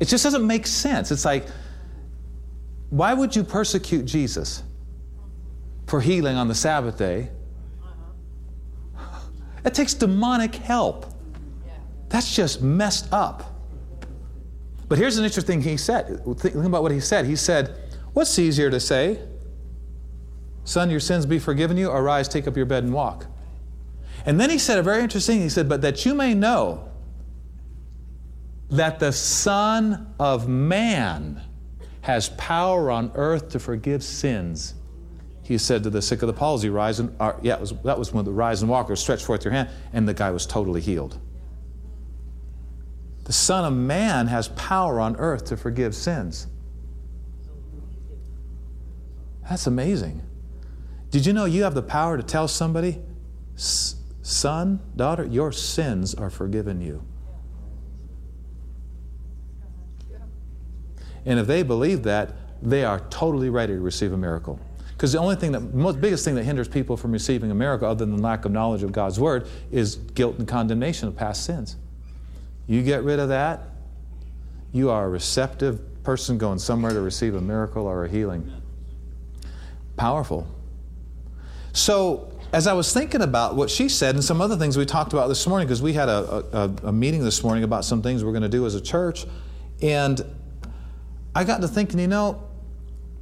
It 0.00 0.06
just 0.06 0.24
doesn't 0.24 0.46
make 0.46 0.66
sense. 0.66 1.10
It's 1.10 1.24
like, 1.24 1.46
why 2.90 3.14
would 3.14 3.36
you 3.36 3.44
persecute 3.44 4.04
Jesus 4.04 4.62
for 5.86 6.00
healing 6.00 6.36
on 6.36 6.48
the 6.48 6.54
Sabbath 6.54 6.96
day? 6.98 7.28
It 9.64 9.74
takes 9.74 9.94
demonic 9.94 10.54
help. 10.54 11.06
That's 12.08 12.34
just 12.34 12.62
messed 12.62 13.12
up. 13.12 13.54
But 14.88 14.98
here's 14.98 15.16
an 15.18 15.24
interesting 15.24 15.62
thing 15.62 15.70
he 15.70 15.76
said. 15.76 16.22
Think 16.38 16.54
about 16.54 16.82
what 16.82 16.92
he 16.92 17.00
said. 17.00 17.24
He 17.26 17.36
said, 17.36 17.78
What's 18.12 18.38
easier 18.38 18.70
to 18.70 18.78
say? 18.78 19.18
Son, 20.64 20.90
your 20.90 21.00
sins 21.00 21.26
be 21.26 21.38
forgiven 21.38 21.76
you, 21.76 21.90
Arise, 21.90 22.28
take 22.28 22.46
up 22.46 22.56
your 22.56 22.66
bed 22.66 22.84
and 22.84 22.92
walk. 22.92 23.26
And 24.24 24.40
then 24.40 24.50
he 24.50 24.58
said 24.58 24.78
a 24.78 24.82
very 24.82 25.02
interesting 25.02 25.36
thing. 25.36 25.42
He 25.42 25.48
said, 25.48 25.68
But 25.68 25.82
that 25.82 26.06
you 26.06 26.14
may 26.14 26.34
know 26.34 26.88
that 28.70 29.00
the 29.00 29.12
Son 29.12 30.14
of 30.18 30.48
Man 30.48 31.42
has 32.02 32.30
power 32.30 32.90
on 32.90 33.10
earth 33.14 33.50
to 33.50 33.58
forgive 33.58 34.02
sins. 34.02 34.74
He 35.42 35.58
said 35.58 35.82
to 35.82 35.90
the 35.90 36.00
sick 36.00 36.22
of 36.22 36.28
the 36.28 36.32
palsy, 36.32 36.70
Rise 36.70 37.00
and, 37.00 37.14
uh, 37.20 37.34
yeah, 37.42 37.58
was, 37.58 37.72
that 37.82 37.98
was 37.98 38.12
when 38.12 38.24
the 38.24 38.32
rise 38.32 38.62
and 38.62 38.70
walk, 38.70 38.88
or 38.90 38.96
stretch 38.96 39.24
forth 39.24 39.44
your 39.44 39.52
hand, 39.52 39.68
and 39.92 40.08
the 40.08 40.14
guy 40.14 40.30
was 40.30 40.46
totally 40.46 40.80
healed. 40.80 41.18
The 43.24 43.32
Son 43.32 43.64
of 43.64 43.72
Man 43.72 44.28
has 44.28 44.48
power 44.48 45.00
on 45.00 45.16
earth 45.16 45.44
to 45.46 45.56
forgive 45.56 45.94
sins. 45.94 46.46
That's 49.48 49.66
amazing. 49.66 50.22
Did 51.12 51.26
you 51.26 51.34
know 51.34 51.44
you 51.44 51.62
have 51.62 51.74
the 51.74 51.82
power 51.82 52.16
to 52.16 52.22
tell 52.22 52.48
somebody, 52.48 52.98
son, 53.54 54.80
daughter, 54.96 55.26
your 55.26 55.52
sins 55.52 56.14
are 56.14 56.30
forgiven 56.30 56.80
you? 56.80 57.04
And 61.26 61.38
if 61.38 61.46
they 61.46 61.62
believe 61.62 62.02
that, 62.04 62.34
they 62.62 62.82
are 62.84 63.00
totally 63.10 63.50
ready 63.50 63.74
to 63.74 63.80
receive 63.80 64.14
a 64.14 64.16
miracle. 64.16 64.58
Because 64.92 65.12
the 65.12 65.18
only 65.18 65.36
thing 65.36 65.52
that, 65.52 65.60
most 65.74 66.00
biggest 66.00 66.24
thing 66.24 66.34
that 66.36 66.44
hinders 66.44 66.66
people 66.66 66.96
from 66.96 67.12
receiving 67.12 67.50
a 67.50 67.54
miracle, 67.54 67.86
other 67.86 68.06
than 68.06 68.22
lack 68.22 68.46
of 68.46 68.52
knowledge 68.52 68.82
of 68.82 68.90
God's 68.90 69.20
word, 69.20 69.46
is 69.70 69.96
guilt 69.96 70.38
and 70.38 70.48
condemnation 70.48 71.08
of 71.08 71.16
past 71.16 71.44
sins. 71.44 71.76
You 72.66 72.82
get 72.82 73.04
rid 73.04 73.18
of 73.18 73.28
that, 73.28 73.68
you 74.72 74.88
are 74.88 75.04
a 75.04 75.08
receptive 75.10 76.02
person 76.04 76.38
going 76.38 76.58
somewhere 76.58 76.92
to 76.92 77.02
receive 77.02 77.34
a 77.34 77.40
miracle 77.40 77.86
or 77.86 78.06
a 78.06 78.08
healing. 78.08 78.50
Powerful. 79.98 80.48
So, 81.72 82.32
as 82.52 82.66
I 82.66 82.74
was 82.74 82.92
thinking 82.92 83.22
about 83.22 83.56
what 83.56 83.70
she 83.70 83.88
said 83.88 84.14
and 84.14 84.22
some 84.22 84.42
other 84.42 84.56
things 84.56 84.76
we 84.76 84.84
talked 84.84 85.14
about 85.14 85.28
this 85.28 85.46
morning, 85.46 85.66
because 85.66 85.80
we 85.80 85.94
had 85.94 86.08
a, 86.08 86.44
a, 86.52 86.88
a, 86.88 86.92
meeting 86.92 87.24
this 87.24 87.42
morning 87.42 87.64
about 87.64 87.84
some 87.84 88.02
things 88.02 88.22
we're 88.22 88.32
going 88.32 88.42
to 88.42 88.48
do 88.48 88.66
as 88.66 88.74
a 88.74 88.80
church, 88.80 89.24
and 89.80 90.20
I 91.34 91.44
got 91.44 91.62
to 91.62 91.68
thinking, 91.68 91.98
you 91.98 92.08
know, 92.08 92.46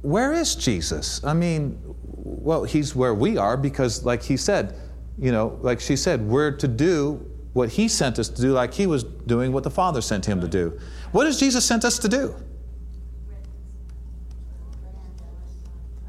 where 0.01 0.33
is 0.33 0.55
Jesus? 0.55 1.23
I 1.23 1.33
mean, 1.33 1.79
well, 1.83 2.65
he's 2.65 2.93
where 2.93 3.13
we 3.13 3.37
are 3.37 3.55
because, 3.55 4.03
like 4.03 4.21
he 4.21 4.35
said, 4.35 4.75
you 5.17 5.31
know, 5.31 5.57
like 5.61 5.79
she 5.79 5.95
said, 5.95 6.21
we're 6.21 6.51
to 6.57 6.67
do 6.67 7.25
what 7.53 7.69
he 7.69 7.87
sent 7.87 8.19
us 8.19 8.27
to 8.29 8.41
do, 8.41 8.51
like 8.51 8.73
he 8.73 8.87
was 8.87 9.03
doing 9.03 9.51
what 9.51 9.63
the 9.63 9.69
Father 9.69 10.01
sent 10.01 10.25
him 10.25 10.41
to 10.41 10.47
do. 10.47 10.77
What 11.11 11.25
has 11.25 11.39
Jesus 11.39 11.63
sent 11.63 11.85
us 11.85 11.99
to 11.99 12.09
do? 12.09 12.35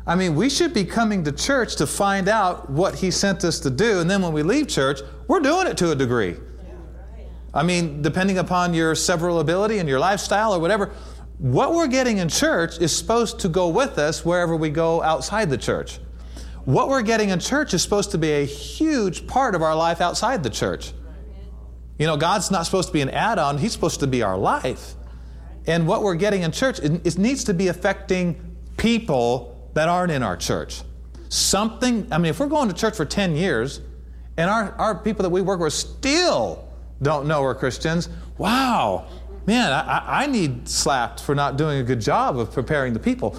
I 0.06 0.16
mean, 0.16 0.34
we 0.34 0.50
should 0.50 0.74
be 0.74 0.84
coming 0.84 1.22
to 1.24 1.32
church 1.32 1.76
to 1.76 1.86
find 1.86 2.28
out 2.28 2.68
what 2.68 2.96
he 2.96 3.10
sent 3.10 3.44
us 3.44 3.60
to 3.60 3.70
do, 3.70 4.00
and 4.00 4.10
then 4.10 4.20
when 4.20 4.32
we 4.32 4.42
leave 4.42 4.66
church, 4.66 5.00
we're 5.28 5.40
doing 5.40 5.66
it 5.68 5.76
to 5.78 5.92
a 5.92 5.94
degree. 5.94 6.36
I 7.54 7.62
mean, 7.62 8.02
depending 8.02 8.38
upon 8.38 8.74
your 8.74 8.94
several 8.94 9.40
ability 9.40 9.78
and 9.78 9.88
your 9.88 10.00
lifestyle 10.00 10.54
or 10.54 10.58
whatever, 10.58 10.90
what 11.38 11.74
we're 11.74 11.88
getting 11.88 12.18
in 12.18 12.28
church 12.28 12.78
is 12.80 12.96
supposed 12.96 13.40
to 13.40 13.48
go 13.48 13.68
with 13.68 13.98
us 13.98 14.24
wherever 14.24 14.56
we 14.56 14.70
go 14.70 15.02
outside 15.02 15.50
the 15.50 15.58
church. 15.58 15.98
What 16.64 16.88
we're 16.88 17.02
getting 17.02 17.30
in 17.30 17.40
church 17.40 17.74
is 17.74 17.82
supposed 17.82 18.12
to 18.12 18.18
be 18.18 18.30
a 18.30 18.44
huge 18.44 19.26
part 19.26 19.54
of 19.54 19.62
our 19.62 19.74
life 19.74 20.00
outside 20.00 20.42
the 20.42 20.50
church. 20.50 20.92
You 21.98 22.06
know, 22.06 22.16
God's 22.16 22.50
not 22.50 22.64
supposed 22.64 22.88
to 22.88 22.92
be 22.92 23.00
an 23.00 23.10
add 23.10 23.38
on, 23.38 23.58
He's 23.58 23.72
supposed 23.72 24.00
to 24.00 24.06
be 24.06 24.22
our 24.22 24.38
life. 24.38 24.94
And 25.66 25.86
what 25.86 26.02
we're 26.02 26.14
getting 26.14 26.42
in 26.42 26.52
church, 26.52 26.78
it, 26.80 27.06
it 27.06 27.18
needs 27.18 27.44
to 27.44 27.54
be 27.54 27.68
affecting 27.68 28.56
people 28.76 29.51
that 29.74 29.88
aren't 29.88 30.12
in 30.12 30.22
our 30.22 30.36
church. 30.36 30.82
Something, 31.28 32.06
I 32.12 32.18
mean, 32.18 32.30
if 32.30 32.40
we're 32.40 32.46
going 32.46 32.68
to 32.68 32.74
church 32.74 32.96
for 32.96 33.04
10 33.04 33.36
years 33.36 33.80
and 34.36 34.50
our, 34.50 34.72
our 34.72 34.94
people 34.94 35.22
that 35.22 35.30
we 35.30 35.40
work 35.40 35.60
with 35.60 35.72
still 35.72 36.68
don't 37.00 37.26
know 37.26 37.42
we're 37.42 37.54
Christians, 37.54 38.08
wow, 38.38 39.06
man, 39.46 39.72
I, 39.72 40.24
I 40.24 40.26
need 40.26 40.68
slapped 40.68 41.20
for 41.22 41.34
not 41.34 41.56
doing 41.56 41.78
a 41.78 41.82
good 41.82 42.00
job 42.00 42.38
of 42.38 42.52
preparing 42.52 42.92
the 42.92 43.00
people. 43.00 43.36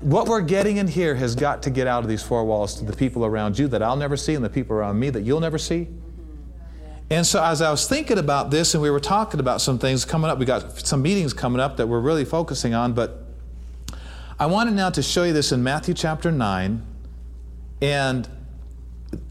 What 0.00 0.28
we're 0.28 0.40
getting 0.40 0.78
in 0.78 0.88
here 0.88 1.14
has 1.14 1.34
got 1.34 1.62
to 1.64 1.70
get 1.70 1.86
out 1.86 2.02
of 2.02 2.08
these 2.08 2.22
four 2.22 2.44
walls 2.44 2.74
to 2.76 2.84
the 2.84 2.94
people 2.94 3.24
around 3.24 3.58
you 3.58 3.68
that 3.68 3.82
I'll 3.82 3.96
never 3.96 4.16
see 4.16 4.34
and 4.34 4.44
the 4.44 4.50
people 4.50 4.76
around 4.76 4.98
me 4.98 5.10
that 5.10 5.22
you'll 5.22 5.40
never 5.40 5.58
see. 5.58 5.88
And 7.10 7.26
so, 7.26 7.42
as 7.42 7.60
I 7.60 7.70
was 7.72 7.88
thinking 7.88 8.18
about 8.18 8.52
this, 8.52 8.74
and 8.74 8.82
we 8.82 8.88
were 8.88 9.00
talking 9.00 9.40
about 9.40 9.60
some 9.60 9.80
things 9.80 10.04
coming 10.04 10.30
up, 10.30 10.38
we 10.38 10.44
got 10.44 10.78
some 10.86 11.02
meetings 11.02 11.32
coming 11.32 11.60
up 11.60 11.76
that 11.78 11.88
we're 11.88 12.00
really 12.00 12.24
focusing 12.24 12.72
on, 12.72 12.92
but 12.92 13.26
I 14.40 14.46
wanted 14.46 14.72
now 14.72 14.88
to 14.88 15.02
show 15.02 15.24
you 15.24 15.34
this 15.34 15.52
in 15.52 15.62
Matthew 15.62 15.92
chapter 15.92 16.32
9. 16.32 16.82
And 17.82 18.26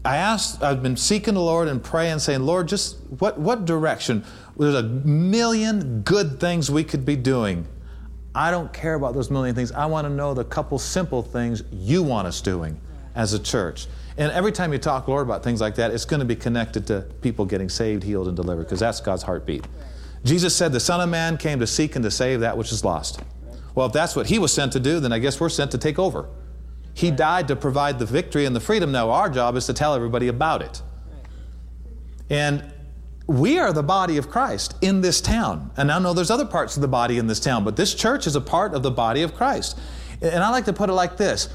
I 0.04 0.18
asked, 0.18 0.62
I've 0.62 0.84
been 0.84 0.96
seeking 0.96 1.34
the 1.34 1.40
Lord 1.40 1.66
and 1.66 1.82
praying, 1.82 2.20
saying, 2.20 2.42
Lord, 2.42 2.68
just 2.68 2.98
what, 3.18 3.36
what 3.36 3.64
direction? 3.64 4.24
There's 4.56 4.76
a 4.76 4.84
million 4.84 6.02
good 6.02 6.38
things 6.38 6.70
we 6.70 6.84
could 6.84 7.04
be 7.04 7.16
doing. 7.16 7.66
I 8.36 8.52
don't 8.52 8.72
care 8.72 8.94
about 8.94 9.14
those 9.14 9.32
million 9.32 9.56
things. 9.56 9.72
I 9.72 9.86
want 9.86 10.04
to 10.04 10.10
know 10.14 10.32
the 10.32 10.44
couple 10.44 10.78
simple 10.78 11.24
things 11.24 11.64
you 11.72 12.04
want 12.04 12.28
us 12.28 12.40
doing 12.40 12.80
as 13.16 13.32
a 13.32 13.38
church. 13.40 13.88
And 14.16 14.30
every 14.30 14.52
time 14.52 14.72
you 14.72 14.78
talk, 14.78 15.08
Lord, 15.08 15.26
about 15.26 15.42
things 15.42 15.60
like 15.60 15.74
that, 15.74 15.90
it's 15.90 16.04
going 16.04 16.20
to 16.20 16.26
be 16.26 16.36
connected 16.36 16.86
to 16.86 17.00
people 17.20 17.44
getting 17.46 17.68
saved, 17.68 18.04
healed, 18.04 18.28
and 18.28 18.36
delivered, 18.36 18.62
because 18.62 18.78
that's 18.78 19.00
God's 19.00 19.24
heartbeat. 19.24 19.66
Jesus 20.22 20.54
said, 20.54 20.70
The 20.70 20.78
Son 20.78 21.00
of 21.00 21.08
Man 21.08 21.36
came 21.36 21.58
to 21.58 21.66
seek 21.66 21.96
and 21.96 22.04
to 22.04 22.12
save 22.12 22.38
that 22.40 22.56
which 22.56 22.70
is 22.70 22.84
lost. 22.84 23.20
Well, 23.74 23.86
if 23.86 23.92
that's 23.92 24.16
what 24.16 24.26
he 24.26 24.38
was 24.38 24.52
sent 24.52 24.72
to 24.72 24.80
do, 24.80 25.00
then 25.00 25.12
I 25.12 25.18
guess 25.18 25.40
we're 25.40 25.48
sent 25.48 25.70
to 25.72 25.78
take 25.78 25.98
over. 25.98 26.28
He 26.94 27.10
died 27.10 27.48
to 27.48 27.56
provide 27.56 27.98
the 27.98 28.04
victory 28.04 28.44
and 28.44 28.54
the 28.54 28.60
freedom. 28.60 28.92
Now, 28.92 29.10
our 29.10 29.30
job 29.30 29.56
is 29.56 29.66
to 29.66 29.72
tell 29.72 29.94
everybody 29.94 30.28
about 30.28 30.62
it. 30.62 30.82
And 32.28 32.72
we 33.26 33.58
are 33.58 33.72
the 33.72 33.82
body 33.82 34.16
of 34.16 34.28
Christ 34.28 34.74
in 34.80 35.00
this 35.00 35.20
town. 35.20 35.70
And 35.76 35.92
I 35.92 35.98
know 35.98 36.12
there's 36.12 36.30
other 36.30 36.44
parts 36.44 36.76
of 36.76 36.82
the 36.82 36.88
body 36.88 37.18
in 37.18 37.26
this 37.26 37.38
town, 37.38 37.64
but 37.64 37.76
this 37.76 37.94
church 37.94 38.26
is 38.26 38.34
a 38.34 38.40
part 38.40 38.74
of 38.74 38.82
the 38.82 38.90
body 38.90 39.22
of 39.22 39.34
Christ. 39.34 39.78
And 40.20 40.42
I 40.42 40.50
like 40.50 40.64
to 40.64 40.72
put 40.72 40.90
it 40.90 40.94
like 40.94 41.16
this 41.16 41.48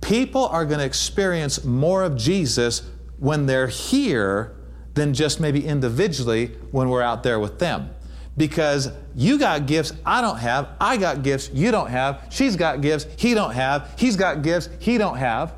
people 0.00 0.46
are 0.48 0.66
going 0.66 0.80
to 0.80 0.84
experience 0.84 1.64
more 1.64 2.02
of 2.02 2.16
Jesus 2.16 2.82
when 3.18 3.46
they're 3.46 3.68
here 3.68 4.56
than 4.94 5.14
just 5.14 5.40
maybe 5.40 5.64
individually 5.64 6.46
when 6.70 6.88
we're 6.88 7.02
out 7.02 7.22
there 7.22 7.38
with 7.38 7.58
them. 7.58 7.90
Because 8.36 8.90
you 9.14 9.38
got 9.38 9.66
gifts 9.66 9.92
I 10.06 10.20
don't 10.22 10.38
have, 10.38 10.70
I 10.80 10.96
got 10.96 11.22
gifts 11.22 11.50
you 11.52 11.70
don't 11.70 11.90
have, 11.90 12.26
she's 12.30 12.56
got 12.56 12.80
gifts 12.80 13.06
he 13.16 13.34
don't 13.34 13.52
have, 13.52 13.92
he's 13.98 14.16
got 14.16 14.42
gifts 14.42 14.68
he 14.78 14.96
don't 14.96 15.16
have. 15.16 15.54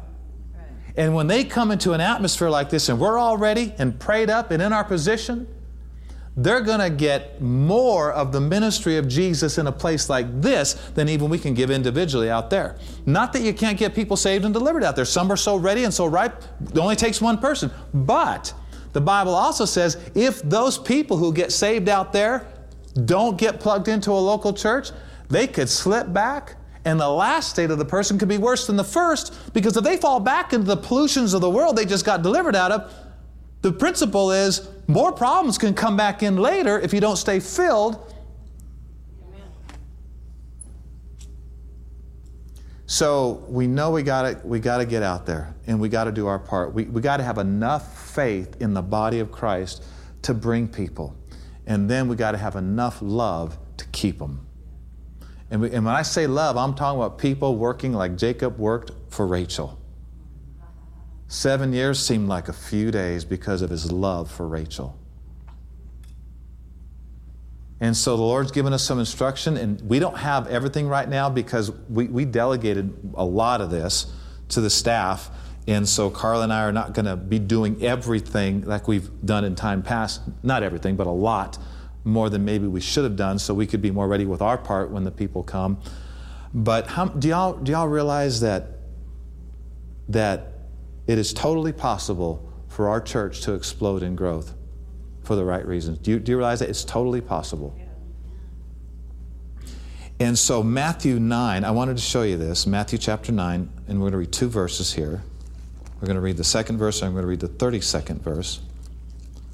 And 0.96 1.14
when 1.14 1.26
they 1.26 1.44
come 1.44 1.70
into 1.70 1.92
an 1.92 2.00
atmosphere 2.00 2.50
like 2.50 2.70
this 2.70 2.88
and 2.88 3.00
we're 3.00 3.18
all 3.18 3.36
ready 3.36 3.74
and 3.78 3.98
prayed 3.98 4.30
up 4.30 4.50
and 4.50 4.62
in 4.62 4.72
our 4.72 4.84
position, 4.84 5.48
they're 6.36 6.60
going 6.60 6.80
to 6.80 6.90
get 6.90 7.40
more 7.40 8.12
of 8.12 8.32
the 8.32 8.40
ministry 8.40 8.96
of 8.96 9.06
Jesus 9.06 9.56
in 9.58 9.68
a 9.68 9.72
place 9.72 10.10
like 10.10 10.40
this 10.40 10.74
than 10.94 11.08
even 11.08 11.28
we 11.28 11.38
can 11.38 11.54
give 11.54 11.70
individually 11.70 12.28
out 12.28 12.50
there. 12.50 12.76
Not 13.06 13.32
that 13.34 13.42
you 13.42 13.54
can't 13.54 13.78
get 13.78 13.94
people 13.94 14.16
saved 14.16 14.44
and 14.44 14.52
delivered 14.52 14.82
out 14.82 14.96
there. 14.96 15.04
Some 15.04 15.30
are 15.30 15.36
so 15.36 15.56
ready 15.56 15.84
and 15.84 15.94
so 15.94 16.06
ripe, 16.06 16.42
it 16.62 16.78
only 16.78 16.96
takes 16.96 17.20
one 17.20 17.38
person. 17.38 17.70
But 17.92 18.52
the 18.92 19.00
Bible 19.00 19.34
also 19.34 19.64
says 19.64 19.96
if 20.14 20.42
those 20.42 20.76
people 20.76 21.16
who 21.16 21.32
get 21.32 21.52
saved 21.52 21.88
out 21.88 22.12
there 22.12 22.46
don't 23.04 23.36
get 23.36 23.60
plugged 23.60 23.88
into 23.88 24.10
a 24.10 24.20
local 24.20 24.52
church, 24.52 24.90
they 25.28 25.46
could 25.46 25.68
slip 25.68 26.12
back 26.12 26.56
and 26.84 27.00
the 27.00 27.08
last 27.08 27.50
state 27.50 27.70
of 27.70 27.78
the 27.78 27.84
person 27.84 28.18
could 28.18 28.28
be 28.28 28.38
worse 28.38 28.66
than 28.66 28.76
the 28.76 28.84
first 28.84 29.52
because 29.54 29.76
if 29.76 29.84
they 29.84 29.96
fall 29.96 30.20
back 30.20 30.52
into 30.52 30.66
the 30.66 30.76
pollutions 30.76 31.32
of 31.32 31.40
the 31.40 31.50
world 31.50 31.76
they 31.76 31.84
just 31.84 32.04
got 32.04 32.22
delivered 32.22 32.54
out 32.54 32.70
of, 32.70 32.92
the 33.62 33.72
principle 33.72 34.30
is 34.30 34.68
more 34.86 35.12
problems 35.12 35.56
can 35.56 35.72
come 35.72 35.96
back 35.96 36.22
in 36.22 36.36
later 36.36 36.78
if 36.78 36.92
you 36.92 37.00
don't 37.00 37.16
stay 37.16 37.40
filled. 37.40 38.12
So 42.86 43.42
we 43.48 43.66
know 43.66 43.90
we 43.90 44.02
got 44.02 44.44
we 44.44 44.60
got 44.60 44.78
to 44.78 44.84
get 44.84 45.02
out 45.02 45.24
there 45.24 45.54
and 45.66 45.80
we 45.80 45.88
got 45.88 46.04
to 46.04 46.12
do 46.12 46.26
our 46.26 46.38
part. 46.38 46.74
We, 46.74 46.84
we 46.84 47.00
got 47.00 47.16
to 47.16 47.22
have 47.22 47.38
enough 47.38 48.12
faith 48.12 48.60
in 48.60 48.74
the 48.74 48.82
body 48.82 49.20
of 49.20 49.32
Christ 49.32 49.82
to 50.22 50.34
bring 50.34 50.68
people. 50.68 51.16
And 51.66 51.88
then 51.88 52.08
we 52.08 52.16
got 52.16 52.32
to 52.32 52.38
have 52.38 52.56
enough 52.56 52.98
love 53.00 53.58
to 53.78 53.86
keep 53.86 54.18
them. 54.18 54.46
And, 55.50 55.60
we, 55.60 55.70
and 55.72 55.84
when 55.84 55.94
I 55.94 56.02
say 56.02 56.26
love, 56.26 56.56
I'm 56.56 56.74
talking 56.74 57.00
about 57.00 57.18
people 57.18 57.56
working 57.56 57.92
like 57.92 58.16
Jacob 58.16 58.58
worked 58.58 58.92
for 59.08 59.26
Rachel. 59.26 59.78
Seven 61.28 61.72
years 61.72 61.98
seemed 61.98 62.28
like 62.28 62.48
a 62.48 62.52
few 62.52 62.90
days 62.90 63.24
because 63.24 63.62
of 63.62 63.70
his 63.70 63.90
love 63.90 64.30
for 64.30 64.46
Rachel. 64.46 64.98
And 67.80 67.96
so 67.96 68.16
the 68.16 68.22
Lord's 68.22 68.52
given 68.52 68.72
us 68.72 68.82
some 68.82 68.98
instruction, 68.98 69.56
and 69.56 69.80
we 69.82 69.98
don't 69.98 70.16
have 70.16 70.46
everything 70.46 70.86
right 70.88 71.08
now 71.08 71.28
because 71.28 71.70
we, 71.88 72.06
we 72.06 72.24
delegated 72.24 73.12
a 73.14 73.24
lot 73.24 73.60
of 73.60 73.70
this 73.70 74.12
to 74.50 74.60
the 74.60 74.70
staff. 74.70 75.30
And 75.66 75.88
so 75.88 76.10
Carl 76.10 76.42
and 76.42 76.52
I 76.52 76.62
are 76.64 76.72
not 76.72 76.92
going 76.92 77.06
to 77.06 77.16
be 77.16 77.38
doing 77.38 77.82
everything 77.82 78.62
like 78.62 78.86
we've 78.86 79.08
done 79.24 79.44
in 79.44 79.54
time 79.54 79.82
past. 79.82 80.20
Not 80.42 80.62
everything, 80.62 80.96
but 80.96 81.06
a 81.06 81.10
lot 81.10 81.58
more 82.04 82.28
than 82.28 82.44
maybe 82.44 82.66
we 82.66 82.80
should 82.80 83.04
have 83.04 83.16
done 83.16 83.38
so 83.38 83.54
we 83.54 83.66
could 83.66 83.80
be 83.80 83.90
more 83.90 84.06
ready 84.06 84.26
with 84.26 84.42
our 84.42 84.58
part 84.58 84.90
when 84.90 85.04
the 85.04 85.10
people 85.10 85.42
come. 85.42 85.80
But 86.52 86.86
how, 86.86 87.06
do, 87.06 87.28
y'all, 87.28 87.54
do 87.54 87.72
y'all 87.72 87.88
realize 87.88 88.40
that, 88.40 88.66
that 90.08 90.52
it 91.06 91.18
is 91.18 91.32
totally 91.32 91.72
possible 91.72 92.52
for 92.68 92.88
our 92.88 93.00
church 93.00 93.40
to 93.42 93.54
explode 93.54 94.02
in 94.02 94.16
growth 94.16 94.54
for 95.22 95.36
the 95.36 95.44
right 95.44 95.66
reasons. 95.66 95.98
Do 95.98 96.10
you, 96.10 96.18
do 96.18 96.32
you 96.32 96.38
realize 96.38 96.60
that 96.60 96.68
it's 96.68 96.84
totally 96.84 97.20
possible? 97.20 97.74
And, 100.20 100.38
so, 100.38 100.62
Matthew 100.62 101.18
9, 101.18 101.64
I 101.64 101.70
wanted 101.70 101.96
to 101.96 102.02
show 102.02 102.22
you 102.22 102.36
this. 102.36 102.66
Matthew 102.66 102.98
chapter 102.98 103.32
9, 103.32 103.68
and 103.88 103.98
we're 103.98 104.04
going 104.04 104.12
to 104.12 104.18
read 104.18 104.32
two 104.32 104.48
verses 104.48 104.92
here. 104.92 105.22
We're 106.00 106.06
going 106.06 106.16
to 106.16 106.20
read 106.20 106.36
the 106.36 106.44
second 106.44 106.78
verse, 106.78 107.02
I'm 107.02 107.12
going 107.12 107.22
to 107.22 107.28
read 107.28 107.40
the 107.40 107.48
32nd 107.48 108.20
verse. 108.20 108.60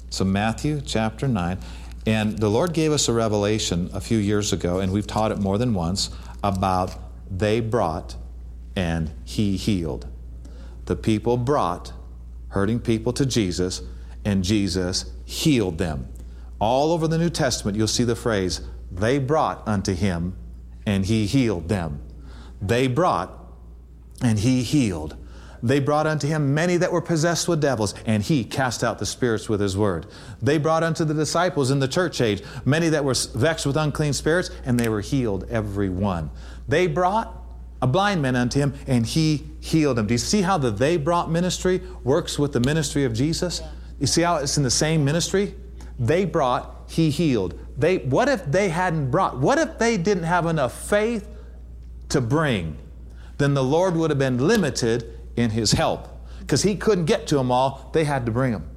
So, 0.09 0.25
Matthew 0.25 0.81
chapter 0.81 1.27
9. 1.27 1.57
And 2.05 2.39
the 2.39 2.49
Lord 2.49 2.73
gave 2.73 2.91
us 2.91 3.07
a 3.07 3.13
revelation 3.13 3.89
a 3.93 4.01
few 4.01 4.17
years 4.17 4.51
ago, 4.51 4.79
and 4.79 4.91
we've 4.91 5.05
taught 5.05 5.31
it 5.31 5.37
more 5.37 5.57
than 5.57 5.73
once 5.73 6.09
about 6.43 6.95
they 7.29 7.59
brought 7.59 8.15
and 8.75 9.11
he 9.23 9.55
healed. 9.55 10.07
The 10.85 10.95
people 10.95 11.37
brought 11.37 11.93
hurting 12.49 12.79
people 12.79 13.13
to 13.13 13.25
Jesus, 13.25 13.81
and 14.25 14.43
Jesus 14.43 15.11
healed 15.25 15.77
them. 15.77 16.07
All 16.59 16.91
over 16.91 17.07
the 17.07 17.17
New 17.17 17.29
Testament, 17.29 17.77
you'll 17.77 17.87
see 17.87 18.03
the 18.03 18.15
phrase, 18.15 18.61
they 18.91 19.19
brought 19.19 19.65
unto 19.67 19.93
him, 19.93 20.35
and 20.85 21.05
he 21.05 21.25
healed 21.25 21.69
them. 21.69 22.01
They 22.61 22.87
brought, 22.87 23.31
and 24.21 24.39
he 24.39 24.63
healed. 24.63 25.15
They 25.63 25.79
brought 25.79 26.07
unto 26.07 26.27
him 26.27 26.53
many 26.53 26.77
that 26.77 26.91
were 26.91 27.01
possessed 27.01 27.47
with 27.47 27.61
devils, 27.61 27.93
and 28.05 28.23
he 28.23 28.43
cast 28.43 28.83
out 28.83 28.99
the 28.99 29.05
spirits 29.05 29.47
with 29.47 29.59
his 29.59 29.77
word. 29.77 30.07
They 30.41 30.57
brought 30.57 30.83
unto 30.83 31.05
the 31.05 31.13
disciples 31.13 31.71
in 31.71 31.79
the 31.79 31.87
church 31.87 32.21
age 32.21 32.43
many 32.65 32.89
that 32.89 33.05
were 33.05 33.15
vexed 33.35 33.65
with 33.65 33.77
unclean 33.77 34.13
spirits, 34.13 34.49
and 34.65 34.79
they 34.79 34.89
were 34.89 35.01
healed, 35.01 35.45
every 35.49 35.89
one. 35.89 36.31
They 36.67 36.87
brought 36.87 37.37
a 37.81 37.87
blind 37.87 38.21
man 38.21 38.35
unto 38.35 38.59
him, 38.59 38.73
and 38.87 39.05
he 39.05 39.47
healed 39.59 39.99
him. 39.99 40.07
Do 40.07 40.13
you 40.13 40.19
see 40.19 40.41
how 40.41 40.57
the 40.57 40.71
they 40.71 40.97
brought 40.97 41.29
ministry 41.29 41.81
works 42.03 42.37
with 42.37 42.53
the 42.53 42.59
ministry 42.59 43.05
of 43.05 43.13
Jesus? 43.13 43.61
You 43.99 44.07
see 44.07 44.21
how 44.21 44.37
it's 44.37 44.57
in 44.57 44.63
the 44.63 44.71
same 44.71 45.05
ministry? 45.05 45.55
They 45.99 46.25
brought, 46.25 46.89
he 46.89 47.09
healed. 47.11 47.59
They, 47.77 47.97
what 47.99 48.29
if 48.29 48.45
they 48.45 48.69
hadn't 48.69 49.11
brought? 49.11 49.37
What 49.37 49.57
if 49.57 49.77
they 49.77 49.97
didn't 49.97 50.23
have 50.23 50.45
enough 50.45 50.89
faith 50.89 51.27
to 52.09 52.21
bring? 52.21 52.77
Then 53.37 53.53
the 53.53 53.63
Lord 53.63 53.95
would 53.95 54.09
have 54.09 54.19
been 54.19 54.47
limited 54.47 55.20
in 55.41 55.51
his 55.51 55.71
help 55.71 56.07
because 56.39 56.63
he 56.63 56.75
couldn't 56.75 57.05
get 57.05 57.27
to 57.27 57.35
them 57.35 57.51
all. 57.51 57.89
They 57.93 58.03
had 58.03 58.25
to 58.25 58.31
bring 58.31 58.51
them 58.51 58.69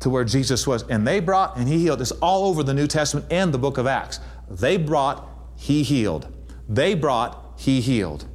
to 0.00 0.10
where 0.10 0.24
Jesus 0.24 0.66
was. 0.66 0.82
And 0.88 1.06
they 1.06 1.20
brought 1.20 1.56
and 1.56 1.68
he 1.68 1.78
healed. 1.78 2.00
It's 2.00 2.12
all 2.12 2.46
over 2.46 2.62
the 2.62 2.74
New 2.74 2.86
Testament 2.86 3.26
and 3.30 3.52
the 3.52 3.58
book 3.58 3.78
of 3.78 3.86
Acts. 3.86 4.20
They 4.48 4.76
brought, 4.76 5.28
he 5.56 5.82
healed. 5.82 6.32
They 6.68 6.94
brought, 6.94 7.54
he 7.56 7.80
healed. 7.80 8.26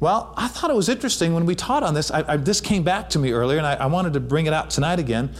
Well, 0.00 0.34
I 0.36 0.48
thought 0.48 0.70
it 0.70 0.76
was 0.76 0.88
interesting 0.88 1.32
when 1.32 1.46
we 1.46 1.54
taught 1.54 1.82
on 1.82 1.94
this. 1.94 2.10
I, 2.10 2.24
I, 2.32 2.36
this 2.36 2.60
came 2.60 2.82
back 2.82 3.08
to 3.10 3.18
me 3.18 3.32
earlier, 3.32 3.58
and 3.58 3.66
I, 3.66 3.74
I, 3.74 3.86
wanted 3.86 4.12
to 4.14 4.20
bring 4.20 4.46
it 4.46 4.52
out 4.52 4.68
tonight 4.68 4.98
again. 4.98 5.30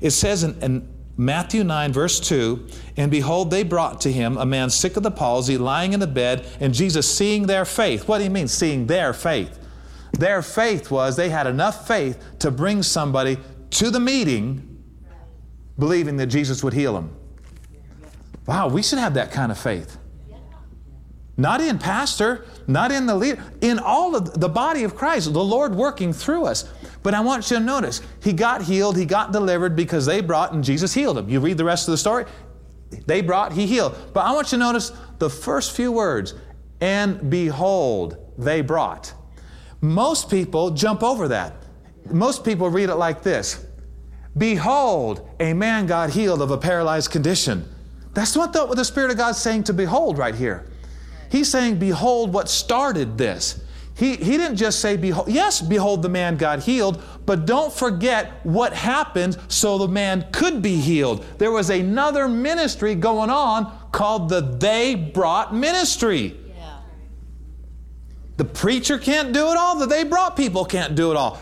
It 0.00 0.12
says 0.12 0.44
in, 0.44 0.58
in 0.62 0.88
Matthew 1.16 1.64
9, 1.64 1.92
verse 1.92 2.20
2 2.20 2.66
And 2.96 3.10
behold, 3.10 3.50
they 3.50 3.64
brought 3.64 4.00
to 4.02 4.12
him 4.12 4.38
a 4.38 4.46
man 4.46 4.70
sick 4.70 4.96
of 4.96 5.02
the 5.02 5.10
palsy, 5.10 5.58
lying 5.58 5.92
in 5.92 6.00
a 6.00 6.06
bed, 6.06 6.46
and 6.60 6.72
Jesus, 6.72 7.12
seeing 7.12 7.46
their 7.46 7.64
faith. 7.64 8.08
What 8.08 8.18
do 8.18 8.24
you 8.24 8.30
mean, 8.30 8.48
seeing 8.48 8.86
their 8.86 9.12
faith? 9.12 9.58
Their 10.18 10.42
faith 10.42 10.90
was 10.90 11.16
they 11.16 11.28
had 11.28 11.46
enough 11.46 11.86
faith 11.86 12.22
to 12.40 12.50
bring 12.50 12.82
somebody 12.82 13.38
to 13.70 13.90
the 13.90 14.00
meeting 14.00 14.70
believing 15.78 16.16
that 16.18 16.26
Jesus 16.26 16.62
would 16.62 16.72
heal 16.72 16.94
them. 16.94 17.14
Wow, 18.46 18.68
we 18.68 18.82
should 18.82 18.98
have 18.98 19.14
that 19.14 19.32
kind 19.32 19.50
of 19.50 19.58
faith. 19.58 19.98
Not 21.36 21.60
in 21.60 21.78
pastor, 21.78 22.46
not 22.68 22.92
in 22.92 23.06
the 23.06 23.14
leader, 23.16 23.42
in 23.60 23.80
all 23.80 24.14
of 24.14 24.38
the 24.38 24.48
body 24.48 24.84
of 24.84 24.94
Christ, 24.94 25.32
the 25.32 25.42
Lord 25.42 25.74
working 25.74 26.12
through 26.12 26.44
us. 26.44 26.70
But 27.02 27.12
I 27.12 27.20
want 27.20 27.50
you 27.50 27.58
to 27.58 27.62
notice, 27.62 28.02
he 28.22 28.32
got 28.32 28.62
healed, 28.62 28.96
he 28.96 29.04
got 29.04 29.32
delivered 29.32 29.74
because 29.74 30.06
they 30.06 30.20
brought 30.20 30.52
and 30.52 30.62
Jesus 30.62 30.94
healed 30.94 31.18
him. 31.18 31.28
You 31.28 31.40
read 31.40 31.58
the 31.58 31.64
rest 31.64 31.88
of 31.88 31.92
the 31.92 31.98
story, 31.98 32.26
they 33.06 33.20
brought, 33.20 33.52
he 33.52 33.66
healed. 33.66 33.96
But 34.12 34.26
I 34.26 34.32
want 34.32 34.52
you 34.52 34.58
to 34.58 34.64
notice 34.64 34.92
the 35.18 35.28
first 35.28 35.74
few 35.74 35.90
words, 35.90 36.34
and 36.80 37.28
behold, 37.28 38.16
they 38.38 38.60
brought. 38.60 39.12
Most 39.84 40.30
people 40.30 40.70
jump 40.70 41.02
over 41.02 41.28
that. 41.28 41.52
Most 42.10 42.42
people 42.42 42.70
read 42.70 42.88
it 42.88 42.94
like 42.94 43.22
this 43.22 43.66
Behold, 44.36 45.28
a 45.38 45.52
man 45.52 45.86
got 45.86 46.10
healed 46.10 46.40
of 46.40 46.50
a 46.50 46.56
paralyzed 46.56 47.10
condition. 47.10 47.68
That's 48.14 48.34
what 48.34 48.52
the, 48.54 48.64
what 48.64 48.76
the 48.76 48.84
Spirit 48.84 49.10
of 49.10 49.18
God's 49.18 49.38
saying 49.38 49.64
to 49.64 49.74
behold 49.74 50.16
right 50.16 50.34
here. 50.34 50.66
He's 51.30 51.50
saying, 51.50 51.78
Behold 51.78 52.32
what 52.32 52.48
started 52.48 53.18
this. 53.18 53.62
He, 53.96 54.16
he 54.16 54.36
didn't 54.38 54.56
just 54.56 54.80
say, 54.80 54.96
behold, 54.96 55.28
yes, 55.28 55.60
behold, 55.60 56.02
the 56.02 56.08
man 56.08 56.36
got 56.36 56.60
healed, 56.64 57.00
but 57.26 57.46
don't 57.46 57.72
forget 57.72 58.40
what 58.42 58.72
happened 58.72 59.38
so 59.46 59.78
the 59.78 59.86
man 59.86 60.26
could 60.32 60.62
be 60.62 60.80
healed. 60.80 61.24
There 61.38 61.52
was 61.52 61.70
another 61.70 62.26
ministry 62.26 62.96
going 62.96 63.30
on 63.30 63.72
called 63.92 64.30
the 64.30 64.40
They 64.40 64.96
Brought 64.96 65.54
Ministry. 65.54 66.40
The 68.36 68.44
preacher 68.44 68.98
can't 68.98 69.32
do 69.32 69.50
it 69.50 69.56
all. 69.56 69.78
The 69.78 69.86
they 69.86 70.04
brought 70.04 70.36
people 70.36 70.64
can't 70.64 70.94
do 70.94 71.10
it 71.10 71.16
all. 71.16 71.40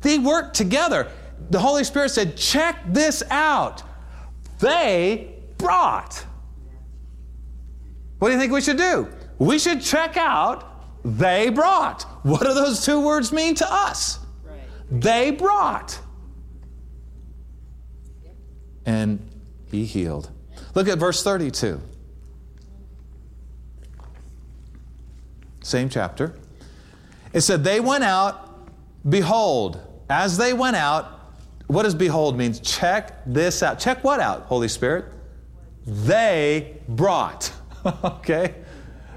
They 0.00 0.18
work 0.18 0.54
together. 0.54 1.10
The 1.50 1.58
Holy 1.58 1.84
Spirit 1.84 2.10
said, 2.10 2.36
check 2.36 2.82
this 2.86 3.22
out. 3.30 3.82
They 4.58 5.34
brought. 5.58 6.24
What 8.18 8.28
do 8.28 8.34
you 8.34 8.40
think 8.40 8.52
we 8.52 8.60
should 8.60 8.78
do? 8.78 9.08
We 9.38 9.58
should 9.58 9.82
check 9.82 10.16
out 10.16 10.76
they 11.04 11.50
brought. 11.50 12.02
What 12.24 12.40
do 12.40 12.52
those 12.52 12.84
two 12.84 13.00
words 13.00 13.32
mean 13.32 13.54
to 13.56 13.72
us? 13.72 14.18
Right. 14.44 14.58
They 14.90 15.30
brought. 15.30 16.00
And 18.84 19.30
he 19.70 19.84
healed. 19.84 20.30
Look 20.74 20.88
at 20.88 20.98
verse 20.98 21.22
32. 21.22 21.80
Same 25.66 25.88
chapter. 25.88 26.34
It 27.32 27.40
said, 27.40 27.64
They 27.64 27.80
went 27.80 28.04
out, 28.04 28.68
behold, 29.08 29.80
as 30.08 30.36
they 30.38 30.52
went 30.52 30.76
out, 30.76 31.16
what 31.66 31.82
does 31.82 31.94
behold 31.94 32.38
mean? 32.38 32.54
Check 32.54 33.24
this 33.26 33.62
out. 33.62 33.78
Check 33.78 34.04
what 34.04 34.20
out, 34.20 34.42
Holy 34.42 34.68
Spirit? 34.68 35.06
They 35.84 36.78
brought. 36.88 37.52
okay? 38.04 38.54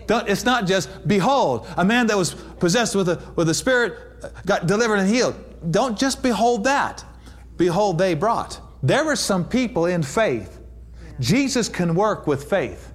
Don't, 0.07 0.27
it's 0.27 0.43
not 0.43 0.65
just, 0.65 1.07
behold, 1.07 1.67
a 1.77 1.85
man 1.85 2.07
that 2.07 2.17
was 2.17 2.33
possessed 2.33 2.95
with 2.95 3.09
a, 3.09 3.21
with 3.35 3.47
a 3.49 3.53
spirit 3.53 4.23
uh, 4.23 4.29
got 4.45 4.65
delivered 4.65 4.95
and 4.95 5.07
healed. 5.07 5.35
Don't 5.71 5.97
just 5.97 6.23
behold 6.23 6.63
that. 6.63 7.05
Behold, 7.57 7.99
they 7.99 8.15
brought. 8.15 8.59
There 8.81 9.05
were 9.05 9.15
some 9.15 9.47
people 9.47 9.85
in 9.85 10.01
faith. 10.01 10.59
Jesus 11.19 11.69
can 11.69 11.93
work 11.93 12.25
with 12.25 12.49
faith. 12.49 12.91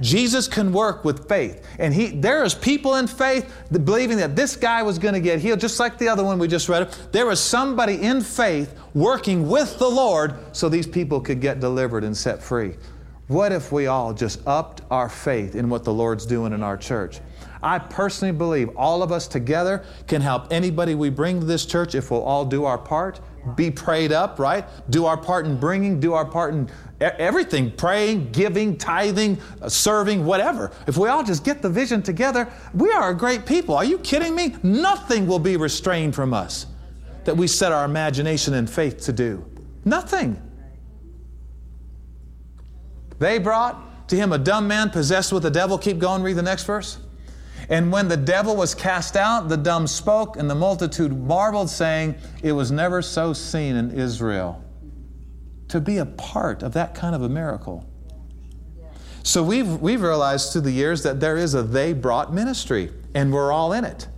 Jesus 0.00 0.48
can 0.48 0.72
work 0.72 1.04
with 1.04 1.28
faith. 1.28 1.66
And 1.78 1.92
he, 1.92 2.08
there 2.08 2.42
is 2.44 2.54
people 2.54 2.96
in 2.96 3.06
faith 3.06 3.52
believing 3.84 4.16
that 4.18 4.34
this 4.34 4.56
guy 4.56 4.82
was 4.82 4.98
going 4.98 5.14
to 5.14 5.20
get 5.20 5.40
healed, 5.40 5.60
just 5.60 5.78
like 5.78 5.98
the 5.98 6.08
other 6.08 6.24
one 6.24 6.38
we 6.38 6.48
just 6.48 6.68
read. 6.68 6.90
There 7.12 7.26
was 7.26 7.40
somebody 7.40 8.02
in 8.02 8.20
faith 8.20 8.74
working 8.94 9.48
with 9.48 9.78
the 9.78 9.88
Lord 9.88 10.34
so 10.52 10.68
these 10.68 10.86
people 10.86 11.20
could 11.20 11.40
get 11.40 11.60
delivered 11.60 12.04
and 12.04 12.16
set 12.16 12.42
free. 12.42 12.74
What 13.28 13.52
if 13.52 13.70
we 13.70 13.86
all 13.86 14.12
just 14.12 14.44
upped 14.46 14.82
our 14.90 15.08
faith 15.08 15.54
in 15.54 15.68
what 15.68 15.84
the 15.84 15.92
Lord's 15.92 16.26
doing 16.26 16.52
in 16.52 16.62
our 16.62 16.76
church? 16.76 17.20
I 17.62 17.78
personally 17.78 18.32
believe 18.32 18.70
all 18.76 19.02
of 19.02 19.12
us 19.12 19.28
together 19.28 19.84
can 20.06 20.22
help 20.22 20.50
anybody 20.50 20.94
we 20.94 21.10
bring 21.10 21.40
to 21.40 21.46
this 21.46 21.66
church 21.66 21.94
if 21.94 22.10
we'll 22.10 22.22
all 22.22 22.44
do 22.44 22.64
our 22.64 22.78
part. 22.78 23.20
Be 23.56 23.70
prayed 23.70 24.12
up, 24.12 24.38
right? 24.38 24.64
Do 24.90 25.06
our 25.06 25.16
part 25.16 25.46
in 25.46 25.58
bringing, 25.58 25.98
do 25.98 26.12
our 26.12 26.24
part 26.24 26.52
in 26.52 26.70
everything 27.00 27.70
praying, 27.72 28.32
giving, 28.32 28.76
tithing, 28.76 29.38
uh, 29.62 29.68
serving, 29.68 30.24
whatever. 30.24 30.70
If 30.86 30.96
we 30.96 31.08
all 31.08 31.24
just 31.24 31.44
get 31.44 31.62
the 31.62 31.70
vision 31.70 32.02
together, 32.02 32.52
we 32.74 32.90
are 32.92 33.10
a 33.10 33.14
great 33.14 33.46
people. 33.46 33.74
Are 33.74 33.84
you 33.84 33.98
kidding 33.98 34.34
me? 34.34 34.56
Nothing 34.62 35.26
will 35.26 35.38
be 35.38 35.56
restrained 35.56 36.14
from 36.14 36.34
us 36.34 36.66
that 37.24 37.36
we 37.36 37.46
set 37.46 37.72
our 37.72 37.84
imagination 37.84 38.54
and 38.54 38.68
faith 38.68 39.00
to 39.02 39.12
do. 39.12 39.44
Nothing. 39.84 40.40
They 43.18 43.38
brought 43.38 44.08
to 44.08 44.16
him 44.16 44.32
a 44.32 44.38
dumb 44.38 44.66
man 44.66 44.90
possessed 44.90 45.32
with 45.32 45.44
a 45.46 45.50
devil. 45.50 45.78
Keep 45.78 45.98
going, 45.98 46.22
read 46.22 46.36
the 46.36 46.42
next 46.42 46.64
verse. 46.64 46.98
And 47.70 47.92
when 47.92 48.08
the 48.08 48.16
devil 48.16 48.56
was 48.56 48.74
cast 48.74 49.16
out, 49.16 49.48
the 49.48 49.56
dumb 49.56 49.86
spoke, 49.86 50.36
and 50.36 50.50
the 50.50 50.56
multitude 50.56 51.16
marveled, 51.16 51.70
saying, 51.70 52.16
It 52.42 52.52
was 52.52 52.72
never 52.72 53.00
so 53.00 53.32
seen 53.32 53.76
in 53.76 53.92
Israel 53.92 54.62
to 55.68 55.80
be 55.80 55.98
a 55.98 56.06
part 56.06 56.64
of 56.64 56.72
that 56.72 56.96
kind 56.96 57.14
of 57.14 57.22
a 57.22 57.28
miracle. 57.28 57.86
So 59.22 59.42
we've, 59.42 59.80
we've 59.80 60.02
realized 60.02 60.52
through 60.52 60.62
the 60.62 60.72
years 60.72 61.04
that 61.04 61.20
there 61.20 61.36
is 61.36 61.54
a 61.54 61.62
they 61.62 61.92
brought 61.92 62.34
ministry, 62.34 62.90
and 63.14 63.32
we're 63.32 63.52
all 63.52 63.72
in 63.72 63.84
it. 63.84 64.08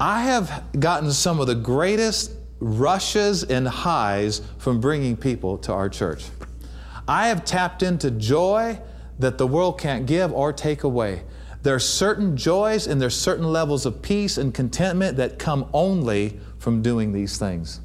I 0.00 0.24
have 0.24 0.64
gotten 0.78 1.12
some 1.12 1.38
of 1.38 1.46
the 1.46 1.54
greatest 1.54 2.32
rushes 2.58 3.44
and 3.44 3.68
highs 3.68 4.42
from 4.58 4.80
bringing 4.80 5.16
people 5.16 5.58
to 5.58 5.72
our 5.72 5.88
church. 5.88 6.24
I 7.06 7.28
have 7.28 7.44
tapped 7.44 7.84
into 7.84 8.10
joy 8.10 8.80
that 9.18 9.38
the 9.38 9.46
world 9.46 9.80
can't 9.80 10.06
give 10.06 10.32
or 10.32 10.52
take 10.52 10.84
away. 10.84 11.22
There 11.62 11.74
are 11.74 11.80
certain 11.80 12.36
joys 12.36 12.86
and 12.86 13.00
there's 13.00 13.16
certain 13.16 13.50
levels 13.50 13.86
of 13.86 14.02
peace 14.02 14.38
and 14.38 14.54
contentment 14.54 15.16
that 15.16 15.38
come 15.38 15.68
only 15.72 16.38
from 16.58 16.82
doing 16.82 17.12
these 17.12 17.38
things. 17.38 17.80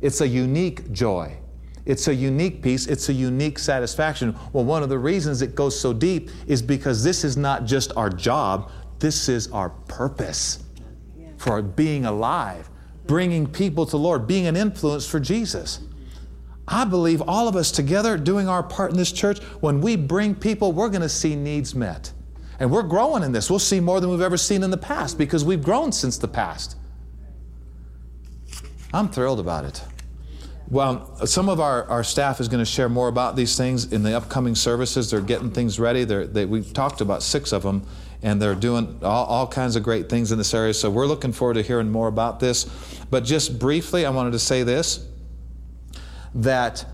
It's 0.00 0.20
a 0.20 0.28
unique 0.28 0.92
joy. 0.92 1.36
It's 1.86 2.08
a 2.08 2.14
unique 2.14 2.62
peace. 2.62 2.86
It's 2.86 3.08
a 3.08 3.12
unique 3.12 3.58
satisfaction. 3.58 4.36
Well, 4.52 4.64
one 4.64 4.82
of 4.82 4.88
the 4.88 4.98
reasons 4.98 5.42
it 5.42 5.54
goes 5.54 5.78
so 5.78 5.92
deep 5.92 6.30
is 6.46 6.60
because 6.62 7.02
this 7.02 7.24
is 7.24 7.36
not 7.36 7.64
just 7.64 7.96
our 7.96 8.10
job, 8.10 8.70
this 8.98 9.28
is 9.28 9.50
our 9.50 9.70
purpose 9.70 10.62
for 11.38 11.60
being 11.60 12.04
alive, 12.04 12.70
bringing 13.06 13.46
people 13.46 13.84
to 13.86 13.96
Lord, 13.96 14.26
being 14.26 14.46
an 14.46 14.56
influence 14.56 15.06
for 15.08 15.18
Jesus. 15.18 15.80
I 16.66 16.84
believe 16.84 17.22
all 17.22 17.48
of 17.48 17.56
us 17.56 17.72
together 17.72 18.16
doing 18.16 18.48
our 18.48 18.62
part 18.62 18.92
in 18.92 18.96
this 18.96 19.12
church, 19.12 19.40
when 19.60 19.80
we 19.80 19.96
bring 19.96 20.34
people, 20.34 20.72
we're 20.72 20.88
going 20.88 21.02
to 21.02 21.08
see 21.08 21.34
needs 21.34 21.74
met. 21.74 22.12
And 22.60 22.70
we're 22.70 22.84
growing 22.84 23.24
in 23.24 23.32
this. 23.32 23.50
We'll 23.50 23.58
see 23.58 23.80
more 23.80 24.00
than 24.00 24.10
we've 24.10 24.20
ever 24.20 24.36
seen 24.36 24.62
in 24.62 24.70
the 24.70 24.76
past 24.76 25.18
because 25.18 25.44
we've 25.44 25.62
grown 25.62 25.90
since 25.90 26.18
the 26.18 26.28
past. 26.28 26.76
I'm 28.94 29.08
thrilled 29.08 29.40
about 29.40 29.64
it. 29.64 29.82
Well, 30.68 31.26
some 31.26 31.48
of 31.48 31.60
our, 31.60 31.84
our 31.88 32.04
staff 32.04 32.40
is 32.40 32.48
going 32.48 32.64
to 32.64 32.70
share 32.70 32.88
more 32.88 33.08
about 33.08 33.36
these 33.36 33.56
things 33.56 33.92
in 33.92 34.02
the 34.02 34.16
upcoming 34.16 34.54
services. 34.54 35.10
They're 35.10 35.20
getting 35.20 35.50
things 35.50 35.78
ready. 35.78 36.04
They're, 36.04 36.26
they, 36.26 36.46
we've 36.46 36.72
talked 36.72 37.00
about 37.00 37.22
six 37.22 37.52
of 37.52 37.62
them, 37.62 37.86
and 38.22 38.40
they're 38.40 38.54
doing 38.54 38.98
all, 39.02 39.26
all 39.26 39.46
kinds 39.46 39.76
of 39.76 39.82
great 39.82 40.08
things 40.08 40.32
in 40.32 40.38
this 40.38 40.54
area. 40.54 40.72
So 40.72 40.88
we're 40.88 41.06
looking 41.06 41.32
forward 41.32 41.54
to 41.54 41.62
hearing 41.62 41.90
more 41.90 42.08
about 42.08 42.40
this. 42.40 42.64
But 43.10 43.24
just 43.24 43.58
briefly, 43.58 44.06
I 44.06 44.10
wanted 44.10 44.30
to 44.30 44.38
say 44.38 44.62
this 44.62 45.06
that 46.34 46.84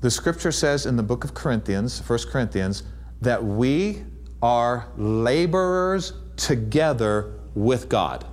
the 0.00 0.10
scripture 0.10 0.52
says 0.52 0.86
in 0.86 0.96
the 0.96 1.02
book 1.02 1.24
of 1.24 1.34
Corinthians, 1.34 2.00
1 2.06 2.18
Corinthians, 2.30 2.84
that 3.20 3.42
we 3.42 4.04
are 4.42 4.88
laborers 4.96 6.12
together 6.36 7.34
with 7.54 7.88
God. 7.88 8.24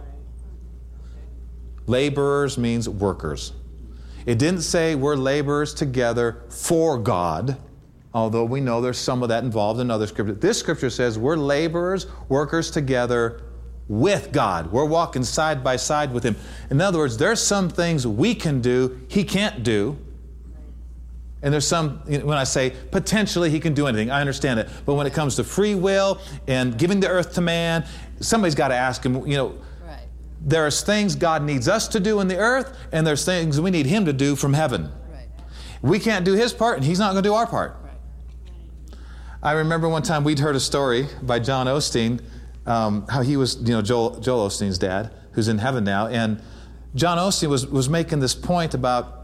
Laborers 1.87 2.57
means 2.57 2.87
workers. 2.87 3.53
It 4.25 4.39
didn't 4.39 4.61
say 4.61 4.95
we're 4.95 5.15
laborers 5.15 5.73
together 5.73 6.43
for 6.49 6.97
God, 6.97 7.57
although 8.13 8.45
we 8.45 8.59
know 8.59 8.81
there's 8.81 8.97
some 8.97 9.21
of 9.21 9.29
that 9.29 9.43
involved 9.43 9.79
in 9.79 9.91
other 9.91 10.07
scriptures. 10.07 10.39
This 10.39 10.59
scripture 10.59 10.89
says 10.89 11.19
we're 11.19 11.35
laborers, 11.35 12.07
workers 12.27 12.71
together 12.71 13.43
with 13.87 14.31
God. 14.31 14.71
We're 14.71 14.85
walking 14.85 15.23
side 15.23 15.63
by 15.63 15.75
side 15.75 16.11
with 16.11 16.23
Him. 16.23 16.35
In 16.71 16.81
other 16.81 16.99
words, 16.99 17.17
there's 17.17 17.41
some 17.41 17.69
things 17.69 18.07
we 18.07 18.33
can 18.33 18.61
do 18.61 18.99
He 19.07 19.23
can't 19.23 19.63
do. 19.63 19.97
And 21.41 21.53
there's 21.53 21.67
some, 21.67 21.99
when 22.05 22.37
I 22.37 22.43
say 22.43 22.73
potentially 22.91 23.49
he 23.51 23.59
can 23.59 23.73
do 23.73 23.85
anything, 23.87 24.09
I 24.09 24.19
understand 24.19 24.59
it. 24.59 24.69
But 24.85 24.95
when 24.95 25.05
it 25.05 25.13
comes 25.13 25.35
to 25.35 25.43
free 25.43 25.75
will 25.75 26.19
and 26.47 26.77
giving 26.77 26.99
the 26.99 27.07
earth 27.07 27.33
to 27.35 27.41
man, 27.41 27.85
somebody's 28.19 28.55
got 28.55 28.69
to 28.69 28.75
ask 28.75 29.05
him, 29.05 29.27
you 29.27 29.37
know, 29.37 29.55
there's 30.45 30.83
things 30.83 31.15
God 31.15 31.43
needs 31.43 31.67
us 31.67 31.87
to 31.89 31.99
do 31.99 32.19
in 32.19 32.27
the 32.27 32.37
earth, 32.37 32.77
and 32.91 33.05
there's 33.05 33.25
things 33.25 33.59
we 33.59 33.71
need 33.71 33.87
Him 33.87 34.05
to 34.05 34.13
do 34.13 34.35
from 34.35 34.53
heaven. 34.53 34.91
Right. 35.11 35.27
We 35.81 35.99
can't 35.99 36.23
do 36.23 36.33
His 36.33 36.53
part, 36.53 36.77
and 36.77 36.85
He's 36.85 36.99
not 36.99 37.13
going 37.13 37.23
to 37.23 37.27
do 37.27 37.33
our 37.33 37.47
part. 37.47 37.75
Right. 37.83 38.97
I 39.41 39.53
remember 39.53 39.89
one 39.89 40.03
time 40.03 40.23
we'd 40.23 40.39
heard 40.39 40.55
a 40.55 40.59
story 40.59 41.07
by 41.23 41.39
John 41.39 41.65
Osteen, 41.65 42.21
um, 42.67 43.07
how 43.07 43.21
he 43.21 43.37
was, 43.37 43.57
you 43.57 43.73
know, 43.73 43.81
Joel, 43.81 44.19
Joel 44.19 44.47
Osteen's 44.47 44.77
dad, 44.77 45.11
who's 45.31 45.47
in 45.47 45.57
heaven 45.57 45.83
now, 45.83 46.07
and 46.07 46.41
John 46.93 47.17
Osteen 47.17 47.49
was, 47.49 47.65
was 47.65 47.89
making 47.89 48.19
this 48.19 48.35
point 48.35 48.75
about 48.75 49.14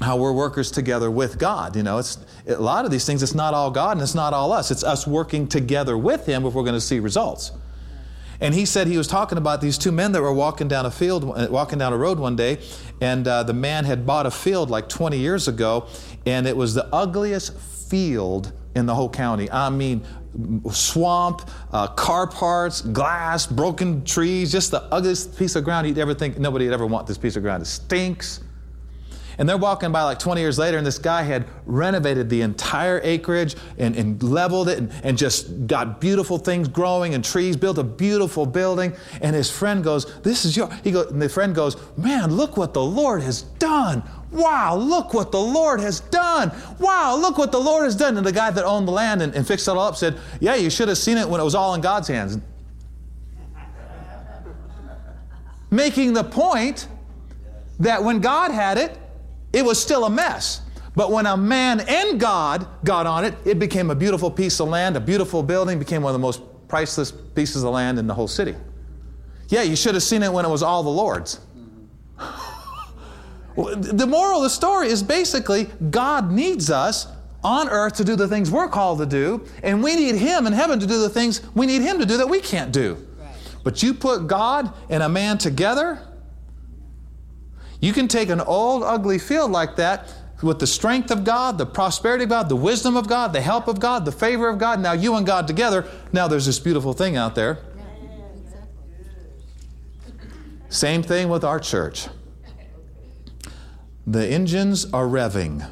how 0.00 0.16
we're 0.16 0.32
workers 0.32 0.70
together 0.70 1.10
with 1.10 1.38
God. 1.38 1.76
You 1.76 1.82
know, 1.82 1.98
it's 1.98 2.18
a 2.48 2.56
lot 2.56 2.84
of 2.84 2.90
these 2.90 3.06
things. 3.06 3.22
It's 3.22 3.34
not 3.34 3.54
all 3.54 3.70
God 3.70 3.92
and 3.92 4.02
it's 4.02 4.14
not 4.14 4.32
all 4.32 4.52
us. 4.52 4.70
It's 4.70 4.82
us 4.82 5.06
working 5.06 5.46
together 5.46 5.96
with 5.96 6.26
Him 6.26 6.44
if 6.44 6.54
we're 6.54 6.62
going 6.62 6.74
to 6.74 6.80
see 6.80 7.00
results. 7.00 7.52
And 8.40 8.52
he 8.54 8.66
said 8.66 8.88
he 8.88 8.98
was 8.98 9.06
talking 9.06 9.38
about 9.38 9.60
these 9.60 9.78
two 9.78 9.92
men 9.92 10.12
that 10.12 10.20
were 10.20 10.32
walking 10.32 10.68
down 10.68 10.86
a 10.86 10.90
field, 10.90 11.24
walking 11.50 11.78
down 11.78 11.92
a 11.92 11.96
road 11.96 12.18
one 12.18 12.36
day, 12.36 12.58
and 13.00 13.26
uh, 13.26 13.42
the 13.44 13.52
man 13.52 13.84
had 13.84 14.04
bought 14.04 14.26
a 14.26 14.30
field 14.30 14.70
like 14.70 14.88
20 14.88 15.16
years 15.16 15.48
ago, 15.48 15.86
and 16.26 16.46
it 16.46 16.56
was 16.56 16.74
the 16.74 16.86
ugliest 16.92 17.56
field 17.56 18.52
in 18.74 18.86
the 18.86 18.94
whole 18.94 19.08
county. 19.08 19.50
I 19.50 19.70
mean, 19.70 20.04
swamp, 20.70 21.48
uh, 21.72 21.86
car 21.88 22.26
parts, 22.26 22.80
glass, 22.80 23.46
broken 23.46 24.04
trees, 24.04 24.50
just 24.50 24.72
the 24.72 24.82
ugliest 24.92 25.38
piece 25.38 25.54
of 25.54 25.64
ground 25.64 25.86
you'd 25.86 25.98
ever 25.98 26.12
think 26.14 26.38
nobody 26.38 26.66
would 26.66 26.74
ever 26.74 26.86
want 26.86 27.06
this 27.06 27.18
piece 27.18 27.36
of 27.36 27.42
ground. 27.42 27.62
It 27.62 27.66
stinks. 27.66 28.40
And 29.38 29.48
they're 29.48 29.56
walking 29.56 29.92
by 29.92 30.02
like 30.02 30.18
20 30.18 30.40
years 30.40 30.58
later, 30.58 30.78
and 30.78 30.86
this 30.86 30.98
guy 30.98 31.22
had 31.22 31.46
renovated 31.66 32.28
the 32.28 32.42
entire 32.42 33.00
acreage 33.02 33.56
and, 33.78 33.96
and 33.96 34.22
leveled 34.22 34.68
it 34.68 34.78
and, 34.78 34.92
and 35.02 35.18
just 35.18 35.66
got 35.66 36.00
beautiful 36.00 36.38
things 36.38 36.68
growing 36.68 37.14
and 37.14 37.24
trees, 37.24 37.56
built 37.56 37.78
a 37.78 37.84
beautiful 37.84 38.46
building. 38.46 38.94
And 39.20 39.34
his 39.34 39.50
friend 39.50 39.82
goes, 39.82 40.20
This 40.22 40.44
is 40.44 40.56
your. 40.56 40.70
He 40.84 40.90
goes, 40.90 41.10
and 41.10 41.20
the 41.20 41.28
friend 41.28 41.54
goes, 41.54 41.76
Man, 41.96 42.34
look 42.34 42.56
what 42.56 42.74
the 42.74 42.84
Lord 42.84 43.22
has 43.22 43.42
done. 43.42 44.02
Wow, 44.30 44.76
look 44.76 45.14
what 45.14 45.30
the 45.30 45.40
Lord 45.40 45.80
has 45.80 46.00
done. 46.00 46.50
Wow, 46.80 47.16
look 47.16 47.38
what 47.38 47.52
the 47.52 47.60
Lord 47.60 47.84
has 47.84 47.94
done. 47.94 48.16
And 48.16 48.26
the 48.26 48.32
guy 48.32 48.50
that 48.50 48.64
owned 48.64 48.88
the 48.88 48.92
land 48.92 49.22
and, 49.22 49.32
and 49.34 49.46
fixed 49.46 49.68
it 49.68 49.70
all 49.70 49.78
up 49.80 49.96
said, 49.96 50.18
Yeah, 50.40 50.54
you 50.54 50.70
should 50.70 50.88
have 50.88 50.98
seen 50.98 51.18
it 51.18 51.28
when 51.28 51.40
it 51.40 51.44
was 51.44 51.54
all 51.54 51.74
in 51.74 51.80
God's 51.80 52.08
hands. 52.08 52.38
Making 55.70 56.12
the 56.12 56.24
point 56.24 56.86
that 57.80 58.02
when 58.02 58.20
God 58.20 58.50
had 58.52 58.78
it, 58.78 58.96
it 59.54 59.64
was 59.64 59.80
still 59.80 60.04
a 60.04 60.10
mess. 60.10 60.60
But 60.96 61.10
when 61.10 61.26
a 61.26 61.36
man 61.36 61.80
and 61.80 62.20
God 62.20 62.66
got 62.84 63.06
on 63.06 63.24
it, 63.24 63.34
it 63.44 63.58
became 63.58 63.90
a 63.90 63.94
beautiful 63.94 64.30
piece 64.30 64.60
of 64.60 64.68
land, 64.68 64.96
a 64.96 65.00
beautiful 65.00 65.42
building, 65.42 65.78
became 65.78 66.02
one 66.02 66.10
of 66.10 66.20
the 66.20 66.24
most 66.24 66.42
priceless 66.68 67.10
pieces 67.10 67.64
of 67.64 67.72
land 67.72 67.98
in 67.98 68.06
the 68.06 68.14
whole 68.14 68.28
city. 68.28 68.54
Yeah, 69.48 69.62
you 69.62 69.76
should 69.76 69.94
have 69.94 70.02
seen 70.02 70.22
it 70.22 70.32
when 70.32 70.44
it 70.44 70.48
was 70.48 70.62
all 70.62 70.82
the 70.82 70.90
Lord's. 70.90 71.40
the 73.56 74.06
moral 74.08 74.38
of 74.38 74.44
the 74.44 74.50
story 74.50 74.88
is 74.88 75.02
basically 75.02 75.64
God 75.90 76.30
needs 76.30 76.70
us 76.70 77.08
on 77.42 77.68
earth 77.68 77.94
to 77.96 78.04
do 78.04 78.16
the 78.16 78.26
things 78.26 78.50
we're 78.50 78.68
called 78.68 78.98
to 78.98 79.06
do, 79.06 79.46
and 79.62 79.82
we 79.82 79.94
need 79.96 80.14
Him 80.14 80.46
in 80.46 80.52
heaven 80.52 80.80
to 80.80 80.86
do 80.86 81.00
the 81.00 81.10
things 81.10 81.42
we 81.54 81.66
need 81.66 81.82
Him 81.82 81.98
to 81.98 82.06
do 82.06 82.16
that 82.16 82.28
we 82.28 82.40
can't 82.40 82.72
do. 82.72 82.94
Right. 83.18 83.36
But 83.62 83.82
you 83.82 83.94
put 83.94 84.26
God 84.26 84.72
and 84.88 85.02
a 85.02 85.08
man 85.08 85.38
together, 85.38 86.00
you 87.84 87.92
can 87.92 88.08
take 88.08 88.30
an 88.30 88.40
old, 88.40 88.82
ugly 88.82 89.18
field 89.18 89.50
like 89.50 89.76
that 89.76 90.10
with 90.42 90.58
the 90.58 90.66
strength 90.66 91.10
of 91.10 91.22
God, 91.22 91.58
the 91.58 91.66
prosperity 91.66 92.24
of 92.24 92.30
God, 92.30 92.48
the 92.48 92.56
wisdom 92.56 92.96
of 92.96 93.06
God, 93.08 93.34
the 93.34 93.42
help 93.42 93.68
of 93.68 93.78
God, 93.78 94.06
the 94.06 94.12
favor 94.12 94.48
of 94.48 94.58
God. 94.58 94.80
Now 94.80 94.92
you 94.92 95.14
and 95.16 95.26
God 95.26 95.46
together, 95.46 95.86
now 96.10 96.26
there's 96.26 96.46
this 96.46 96.58
beautiful 96.58 96.94
thing 96.94 97.16
out 97.16 97.34
there. 97.34 97.58
Same 100.70 101.02
thing 101.02 101.28
with 101.28 101.44
our 101.44 101.60
church. 101.60 102.08
The 104.06 104.26
engines 104.26 104.86
are 104.92 105.06
revving. 105.06 105.70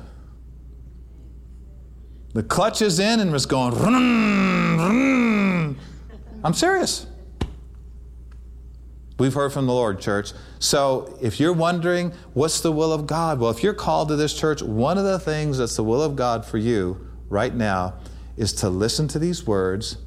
The 2.35 2.43
clutch 2.43 2.83
is 2.83 2.99
in 2.99 3.21
and 3.21 3.35
it's 3.35 3.47
going. 3.47 3.75
I'm 6.45 6.55
serious. 6.55 7.07
We've 9.23 9.33
heard 9.33 9.53
from 9.53 9.67
the 9.67 9.73
Lord, 9.73 10.01
church. 10.01 10.33
So 10.59 11.17
if 11.23 11.39
you're 11.39 11.53
wondering 11.53 12.13
what's 12.35 12.61
the 12.61 12.73
will 12.73 12.93
of 12.93 13.07
God, 13.07 13.39
well, 13.39 13.53
if 13.53 13.63
you're 13.63 13.73
called 13.73 14.09
to 14.09 14.17
this 14.17 14.35
church, 14.35 14.63
one 14.63 14.99
of 14.99 15.05
the 15.05 15.21
things 15.21 15.59
that's 15.59 15.77
the 15.77 15.85
will 15.85 16.03
of 16.03 16.17
God 16.17 16.45
for 16.45 16.59
you 16.59 17.09
right 17.29 17.55
now 17.55 17.95
is 18.37 18.53
to 18.55 18.69
listen 18.69 19.07
to 19.07 19.21
these 19.21 19.47
words, 19.47 19.99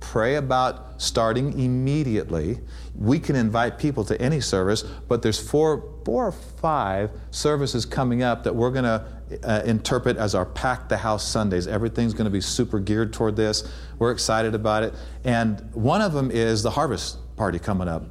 pray 0.00 0.34
about 0.34 1.00
starting 1.00 1.56
immediately. 1.56 2.58
We 2.96 3.20
can 3.20 3.36
invite 3.36 3.78
people 3.78 4.04
to 4.06 4.20
any 4.20 4.40
service, 4.40 4.82
but 4.82 5.22
there's 5.22 5.38
four, 5.38 6.00
four 6.04 6.26
or 6.26 6.32
five 6.32 7.12
services 7.30 7.86
coming 7.86 8.24
up 8.24 8.42
that 8.42 8.56
we're 8.56 8.72
going 8.72 8.86
to 8.86 9.06
uh, 9.44 9.62
interpret 9.64 10.16
as 10.16 10.34
our 10.34 10.46
Pack 10.46 10.88
the 10.88 10.96
House 10.96 11.24
Sundays. 11.24 11.68
Everything's 11.68 12.12
going 12.12 12.24
to 12.24 12.28
be 12.28 12.40
super 12.40 12.80
geared 12.80 13.12
toward 13.12 13.36
this. 13.36 13.72
We're 14.00 14.10
excited 14.10 14.52
about 14.52 14.82
it. 14.82 14.94
And 15.22 15.60
one 15.74 16.00
of 16.00 16.12
them 16.12 16.32
is 16.32 16.64
the 16.64 16.70
harvest 16.70 17.18
party 17.36 17.60
coming 17.60 17.86
up. 17.86 18.02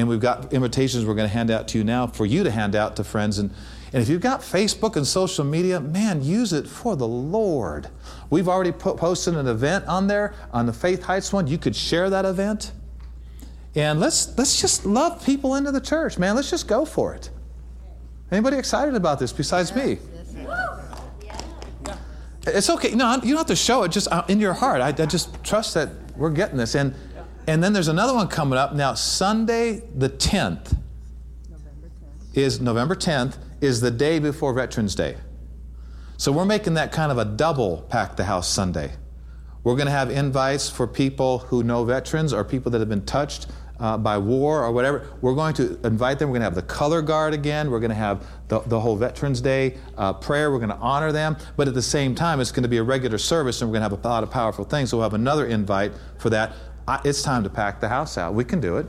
And 0.00 0.08
we've 0.08 0.18
got 0.18 0.50
invitations 0.54 1.04
we're 1.04 1.14
going 1.14 1.28
to 1.28 1.32
hand 1.32 1.50
out 1.50 1.68
to 1.68 1.78
you 1.78 1.84
now 1.84 2.06
for 2.06 2.24
you 2.24 2.42
to 2.42 2.50
hand 2.50 2.74
out 2.74 2.96
to 2.96 3.04
friends. 3.04 3.38
And, 3.38 3.50
and 3.92 4.02
if 4.02 4.08
you've 4.08 4.22
got 4.22 4.40
Facebook 4.40 4.96
and 4.96 5.06
social 5.06 5.44
media, 5.44 5.78
man, 5.78 6.22
use 6.22 6.54
it 6.54 6.66
for 6.66 6.96
the 6.96 7.06
Lord. 7.06 7.88
We've 8.30 8.48
already 8.48 8.72
put, 8.72 8.96
posted 8.96 9.36
an 9.36 9.46
event 9.46 9.84
on 9.86 10.06
there 10.06 10.32
on 10.54 10.64
the 10.64 10.72
Faith 10.72 11.02
Heights 11.02 11.34
one. 11.34 11.46
You 11.46 11.58
could 11.58 11.76
share 11.76 12.08
that 12.08 12.24
event. 12.24 12.72
And 13.74 14.00
let's, 14.00 14.36
let's 14.38 14.58
just 14.58 14.86
love 14.86 15.22
people 15.22 15.54
into 15.54 15.70
the 15.70 15.82
church, 15.82 16.18
man. 16.18 16.34
Let's 16.34 16.48
just 16.48 16.66
go 16.66 16.86
for 16.86 17.14
it. 17.14 17.28
Anybody 18.32 18.56
excited 18.56 18.94
about 18.94 19.18
this 19.18 19.34
besides 19.34 19.74
me? 19.76 19.98
It's 22.46 22.70
okay. 22.70 22.94
No, 22.94 23.16
you 23.16 23.34
don't 23.34 23.36
have 23.36 23.46
to 23.48 23.56
show 23.56 23.82
it. 23.82 23.90
Just 23.92 24.08
uh, 24.10 24.24
in 24.28 24.40
your 24.40 24.54
heart. 24.54 24.80
I, 24.80 24.88
I 24.88 25.06
just 25.06 25.44
trust 25.44 25.74
that 25.74 25.90
we're 26.16 26.30
getting 26.30 26.56
this. 26.56 26.74
And 26.74 26.94
and 27.46 27.62
then 27.62 27.72
there's 27.72 27.88
another 27.88 28.14
one 28.14 28.28
coming 28.28 28.58
up. 28.58 28.74
Now, 28.74 28.94
Sunday 28.94 29.82
the 29.96 30.08
10th, 30.08 30.76
November 31.50 31.88
10th. 31.88 32.36
is 32.36 32.60
November 32.60 32.94
10th 32.94 33.38
is 33.60 33.80
the 33.80 33.90
day 33.90 34.18
before 34.18 34.52
Veterans 34.52 34.94
Day. 34.94 35.16
So 36.16 36.32
we're 36.32 36.44
making 36.44 36.74
that 36.74 36.92
kind 36.92 37.10
of 37.10 37.18
a 37.18 37.24
double 37.24 37.86
pack 37.88 38.16
the 38.16 38.24
house 38.24 38.48
Sunday. 38.48 38.92
We're 39.64 39.76
going 39.76 39.86
to 39.86 39.92
have 39.92 40.10
invites 40.10 40.70
for 40.70 40.86
people 40.86 41.38
who 41.38 41.62
know 41.62 41.84
veterans 41.84 42.32
or 42.32 42.44
people 42.44 42.70
that 42.72 42.78
have 42.78 42.88
been 42.88 43.04
touched 43.04 43.46
uh, 43.80 43.96
by 43.96 44.18
war 44.18 44.62
or 44.62 44.72
whatever, 44.72 45.06
we're 45.22 45.34
going 45.34 45.54
to 45.54 45.78
invite 45.84 46.18
them. 46.18 46.28
We're 46.28 46.38
going 46.38 46.40
to 46.42 46.44
have 46.44 46.54
the 46.54 46.62
color 46.62 47.00
guard 47.00 47.32
again. 47.32 47.70
We're 47.70 47.80
going 47.80 47.90
to 47.90 47.96
have 47.96 48.26
the, 48.48 48.60
the 48.60 48.78
whole 48.78 48.96
Veterans 48.96 49.40
Day 49.40 49.78
uh, 49.96 50.12
prayer. 50.12 50.50
We're 50.52 50.58
going 50.58 50.70
to 50.70 50.76
honor 50.76 51.12
them. 51.12 51.36
But 51.56 51.66
at 51.66 51.74
the 51.74 51.82
same 51.82 52.14
time, 52.14 52.40
it's 52.40 52.52
going 52.52 52.62
to 52.62 52.68
be 52.68 52.76
a 52.76 52.82
regular 52.82 53.18
service 53.18 53.62
and 53.62 53.70
we're 53.70 53.78
going 53.78 53.88
to 53.88 53.96
have 53.96 54.04
a 54.04 54.08
lot 54.08 54.22
of 54.22 54.30
powerful 54.30 54.64
things. 54.64 54.90
So 54.90 54.98
we'll 54.98 55.04
have 55.04 55.14
another 55.14 55.46
invite 55.46 55.92
for 56.18 56.28
that. 56.30 56.52
It's 57.04 57.22
time 57.22 57.44
to 57.44 57.50
pack 57.50 57.80
the 57.80 57.88
house 57.88 58.18
out. 58.18 58.34
We 58.34 58.44
can 58.44 58.60
do 58.60 58.76
it. 58.76 58.86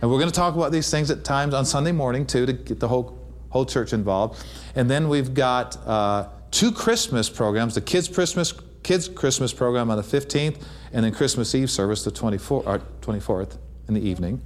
And 0.00 0.10
we're 0.10 0.18
going 0.18 0.30
to 0.30 0.34
talk 0.34 0.54
about 0.54 0.72
these 0.72 0.90
things 0.90 1.10
at 1.10 1.24
times 1.24 1.54
on 1.54 1.64
Sunday 1.64 1.92
morning 1.92 2.26
too 2.26 2.44
to 2.44 2.52
get 2.52 2.80
the 2.80 2.88
whole, 2.88 3.18
whole 3.50 3.64
church 3.64 3.92
involved. 3.92 4.44
And 4.74 4.90
then 4.90 5.08
we've 5.08 5.32
got 5.32 5.76
uh, 5.86 6.28
two 6.50 6.72
Christmas 6.72 7.30
programs 7.30 7.74
the 7.74 7.80
kids' 7.80 8.08
Christmas 8.08 8.52
kids' 8.82 9.08
Christmas 9.08 9.52
program 9.54 9.90
on 9.90 9.96
the 9.96 10.02
15th, 10.02 10.62
and 10.92 11.04
then 11.06 11.14
Christmas 11.14 11.54
Eve 11.54 11.70
service 11.70 12.04
the 12.04 12.10
24th, 12.10 12.66
uh, 12.66 12.78
24th 13.00 13.56
in 13.88 13.94
the 13.94 14.06
evening. 14.06 14.42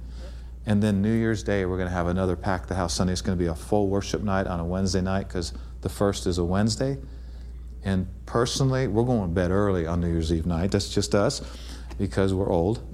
And 0.65 0.81
then 0.81 1.01
New 1.01 1.11
Year's 1.11 1.43
Day, 1.43 1.65
we're 1.65 1.75
going 1.75 1.89
to 1.89 1.93
have 1.93 2.07
another 2.07 2.37
Pack 2.37 2.67
the 2.67 2.75
House 2.75 2.93
Sunday. 2.93 3.11
It's 3.11 3.21
going 3.21 3.37
to 3.37 3.43
be 3.43 3.49
a 3.49 3.55
full 3.55 3.89
worship 3.89 4.21
night 4.21 4.47
on 4.47 4.61
a 4.61 4.65
Wednesday 4.65 5.01
night 5.01 5.27
because 5.27 5.51
the 5.81 5.89
first 5.89 6.25
is 6.25 6.37
a 6.37 6.45
Wednesday. 6.45 6.97
And 7.83 8.07
personally, 8.25 8.87
we're 8.87 9.03
going 9.03 9.21
to 9.21 9.27
bed 9.27 9.51
early 9.51 9.85
on 9.85 9.99
New 9.99 10.09
Year's 10.09 10.31
Eve 10.31 10.45
night. 10.45 10.71
That's 10.71 10.87
just 10.87 11.13
us 11.13 11.41
because 11.99 12.33
we're 12.33 12.49
old. 12.49 12.81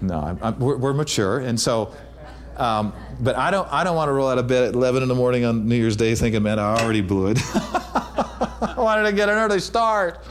no, 0.00 0.18
I'm, 0.18 0.38
I'm, 0.42 0.58
we're, 0.58 0.76
we're, 0.78 0.94
mature. 0.94 1.38
And 1.40 1.60
so, 1.60 1.94
um, 2.56 2.94
but 3.20 3.36
I 3.36 3.52
don't, 3.52 3.70
I 3.70 3.84
don't 3.84 3.94
want 3.94 4.08
to 4.08 4.12
roll 4.12 4.28
out 4.28 4.38
of 4.38 4.48
bed 4.48 4.64
at 4.64 4.74
11 4.74 5.02
in 5.02 5.08
the 5.08 5.14
morning 5.14 5.44
on 5.44 5.68
New 5.68 5.76
Year's 5.76 5.94
Day 5.94 6.14
thinking, 6.14 6.42
man, 6.42 6.58
I 6.58 6.80
already 6.80 7.02
blew 7.02 7.28
it. 7.28 7.38
I 7.54 8.74
wanted 8.78 9.04
to 9.04 9.12
get 9.12 9.28
an 9.28 9.36
early 9.36 9.60
start. 9.60 10.24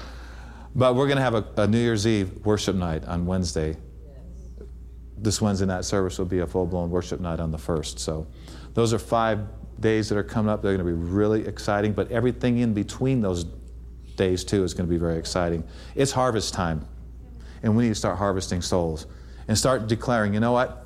But 0.75 0.95
we're 0.95 1.05
going 1.05 1.17
to 1.17 1.23
have 1.23 1.35
a, 1.35 1.45
a, 1.57 1.67
New 1.67 1.77
Year's 1.77 2.07
Eve 2.07 2.43
worship 2.43 2.75
night 2.75 3.05
on 3.05 3.27
Wednesday. 3.27 3.77
This 5.15 5.39
Wednesday 5.39 5.67
night 5.67 5.85
service 5.85 6.17
will 6.17 6.25
be 6.25 6.39
a 6.39 6.47
full 6.47 6.65
blown 6.65 6.89
worship 6.89 7.19
night 7.19 7.39
on 7.39 7.51
the 7.51 7.59
1st. 7.59 7.99
So 7.99 8.25
those 8.73 8.91
are 8.91 8.99
five 8.99 9.39
days 9.79 10.09
that 10.09 10.17
are 10.17 10.23
coming 10.23 10.49
up. 10.51 10.63
They're 10.63 10.75
going 10.75 10.85
to 10.85 10.91
be 10.91 10.99
really 10.99 11.45
exciting. 11.45 11.93
But 11.93 12.11
everything 12.11 12.57
in 12.57 12.73
between 12.73 13.21
those 13.21 13.45
days, 14.13 14.43
too, 14.43 14.63
is 14.63 14.73
going 14.73 14.87
to 14.87 14.89
be 14.89 14.97
very 14.97 15.17
exciting. 15.17 15.63
It's 15.95 16.11
harvest 16.11 16.53
time. 16.53 16.87
And 17.61 17.75
we 17.75 17.83
need 17.83 17.89
to 17.89 17.95
start 17.95 18.17
harvesting 18.17 18.61
souls 18.61 19.07
and 19.47 19.57
start 19.57 19.87
declaring, 19.87 20.33
you 20.33 20.39
know 20.39 20.51
what? 20.51 20.85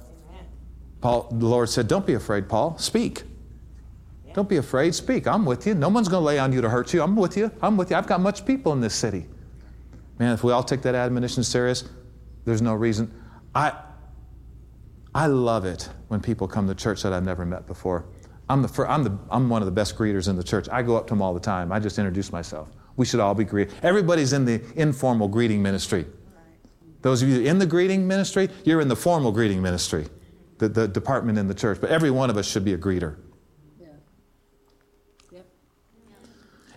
Paul, 1.02 1.28
the 1.32 1.46
Lord 1.46 1.70
said, 1.70 1.88
Don't 1.88 2.06
be 2.06 2.14
afraid, 2.14 2.50
Paul. 2.50 2.78
Speak. 2.78 3.24
Don't 4.34 4.50
be 4.50 4.58
afraid. 4.58 4.94
Speak. 4.94 5.28
I'm 5.28 5.46
with 5.46 5.66
you. 5.66 5.74
No 5.74 5.90
one's 5.90 6.08
going 6.08 6.22
to 6.22 6.26
lay 6.26 6.38
on 6.38 6.54
you 6.54 6.62
to 6.62 6.70
hurt 6.70 6.94
you. 6.94 7.02
I'm 7.02 7.16
with 7.16 7.38
you. 7.38 7.52
I'm 7.62 7.78
with 7.78 7.90
you. 7.90 7.98
I've 7.98 8.08
got 8.08 8.22
much 8.22 8.46
people 8.46 8.72
in 8.74 8.82
this 8.82 8.94
city. 8.94 9.26
Man, 10.20 10.34
if 10.34 10.44
we 10.44 10.52
all 10.52 10.64
take 10.64 10.82
that 10.84 10.96
admonition 10.96 11.44
serious, 11.44 11.86
there's 12.46 12.62
no 12.62 12.74
reason. 12.74 13.12
I, 13.56 13.74
I 15.14 15.28
love 15.28 15.66
it 15.66 15.90
when 16.08 16.22
people 16.22 16.48
come 16.48 16.68
to 16.68 16.76
church 16.76 17.04
that 17.04 17.14
I've 17.14 17.26
never 17.26 17.46
met 17.46 17.66
before. 17.66 18.06
I'm, 18.50 18.62
the, 18.62 18.86
I'm, 18.88 19.04
the, 19.04 19.18
I'm 19.30 19.50
one 19.50 19.62
of 19.62 19.66
the 19.66 19.72
best 19.72 19.98
greeters 19.98 20.30
in 20.30 20.36
the 20.36 20.44
church. 20.44 20.70
I 20.70 20.82
go 20.82 20.96
up 20.96 21.08
to 21.08 21.12
them 21.12 21.22
all 21.22 21.34
the 21.34 21.40
time. 21.40 21.72
I 21.72 21.80
just 21.80 21.98
introduce 21.98 22.32
myself. 22.32 22.70
We 22.98 23.06
should 23.06 23.20
all 23.20 23.36
be 23.36 23.44
greeted. 23.44 23.74
Everybody's 23.84 24.34
in 24.34 24.44
the 24.44 24.62
informal 24.76 25.28
greeting 25.28 25.62
ministry. 25.62 26.06
Those 27.04 27.22
of 27.22 27.30
you 27.30 27.42
in 27.42 27.60
the 27.60 27.66
greeting 27.66 28.08
ministry, 28.08 28.50
you're 28.66 28.82
in 28.82 28.88
the 28.88 28.96
formal 28.96 29.32
greeting 29.32 29.62
ministry, 29.62 30.08
the, 30.58 30.68
the 30.68 30.88
department 30.88 31.38
in 31.38 31.48
the 31.48 31.54
church. 31.54 31.80
But 31.80 31.92
every 31.92 32.12
one 32.12 32.30
of 32.30 32.38
us 32.38 32.48
should 32.48 32.66
be 32.66 32.74
a 32.74 32.78
greeter. 32.78 33.16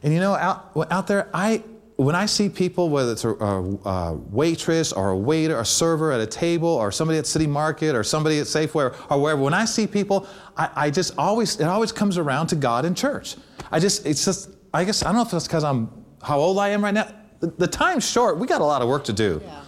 And 0.02 0.14
you 0.14 0.20
know, 0.20 0.34
out, 0.34 0.70
out 0.90 1.06
there, 1.06 1.28
I, 1.34 1.62
when 1.96 2.14
I 2.14 2.24
see 2.24 2.48
people, 2.48 2.88
whether 2.88 3.12
it's 3.12 3.24
a, 3.24 3.30
a, 3.34 3.62
a, 3.62 4.12
waitress 4.14 4.92
or 4.92 5.10
a 5.10 5.16
waiter, 5.16 5.58
a 5.58 5.64
server 5.64 6.12
at 6.12 6.20
a 6.20 6.26
table, 6.26 6.68
or 6.68 6.90
somebody 6.90 7.18
at 7.18 7.26
City 7.26 7.46
Market, 7.46 7.94
or 7.94 8.02
somebody 8.02 8.38
at 8.38 8.46
Safeway, 8.46 8.94
or 9.10 9.20
wherever, 9.20 9.42
when 9.42 9.52
I 9.52 9.66
see 9.66 9.86
people, 9.86 10.26
I, 10.56 10.70
I 10.74 10.90
just 10.90 11.12
always, 11.18 11.60
it 11.60 11.66
always 11.66 11.92
comes 11.92 12.16
around 12.16 12.46
to 12.48 12.56
God 12.56 12.86
and 12.86 12.96
church. 12.96 13.36
I 13.70 13.78
just, 13.78 14.06
it's 14.06 14.24
just, 14.24 14.50
I 14.72 14.84
guess, 14.84 15.02
I 15.02 15.06
don't 15.06 15.16
know 15.16 15.22
if 15.22 15.32
it's 15.34 15.46
because 15.46 15.64
I'm, 15.64 15.90
how 16.22 16.38
old 16.38 16.58
I 16.58 16.70
am 16.70 16.82
right 16.82 16.94
now. 16.94 17.08
The, 17.40 17.48
the, 17.48 17.66
time's 17.66 18.08
short. 18.08 18.38
We 18.38 18.46
got 18.46 18.60
a 18.60 18.64
lot 18.64 18.82
of 18.82 18.88
work 18.88 19.04
to 19.04 19.12
do. 19.12 19.40
Yeah. 19.42 19.62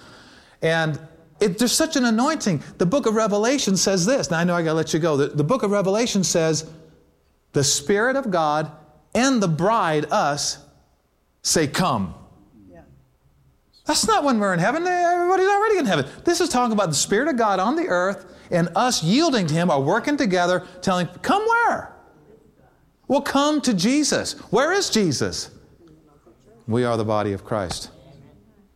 And 0.60 1.00
it, 1.40 1.58
there's 1.58 1.72
such 1.72 1.96
an 1.96 2.04
anointing. 2.04 2.62
The 2.78 2.86
book 2.86 3.06
of 3.06 3.14
Revelation 3.14 3.76
says 3.76 4.04
this. 4.04 4.30
Now, 4.30 4.38
I 4.38 4.44
know 4.44 4.54
I 4.54 4.62
got 4.62 4.70
to 4.70 4.74
let 4.74 4.92
you 4.92 5.00
go. 5.00 5.16
The, 5.16 5.28
the 5.28 5.44
book 5.44 5.62
of 5.62 5.70
Revelation 5.70 6.22
says, 6.22 6.70
the 7.52 7.64
Spirit 7.64 8.16
of 8.16 8.30
God 8.30 8.70
and 9.14 9.42
the 9.42 9.48
bride, 9.48 10.06
us, 10.10 10.58
say, 11.42 11.66
Come. 11.66 12.14
That's 13.84 14.06
not 14.06 14.22
when 14.22 14.38
we're 14.38 14.52
in 14.52 14.60
heaven. 14.60 14.86
Everybody's 14.86 15.48
already 15.48 15.78
in 15.78 15.86
heaven. 15.86 16.06
This 16.24 16.40
is 16.40 16.48
talking 16.48 16.72
about 16.72 16.90
the 16.90 16.94
Spirit 16.94 17.28
of 17.28 17.36
God 17.36 17.58
on 17.58 17.74
the 17.74 17.88
earth 17.88 18.32
and 18.50 18.68
us 18.76 19.02
yielding 19.02 19.46
to 19.48 19.54
Him 19.54 19.70
are 19.70 19.80
working 19.80 20.16
together, 20.16 20.66
telling, 20.82 21.08
Come 21.22 21.44
where? 21.44 21.92
Well, 23.08 23.22
come 23.22 23.60
to 23.62 23.74
Jesus. 23.74 24.34
Where 24.52 24.72
is 24.72 24.88
Jesus? 24.88 25.50
We 26.66 26.84
are 26.84 26.96
the 26.96 27.04
body 27.04 27.32
of 27.32 27.44
Christ. 27.44 27.90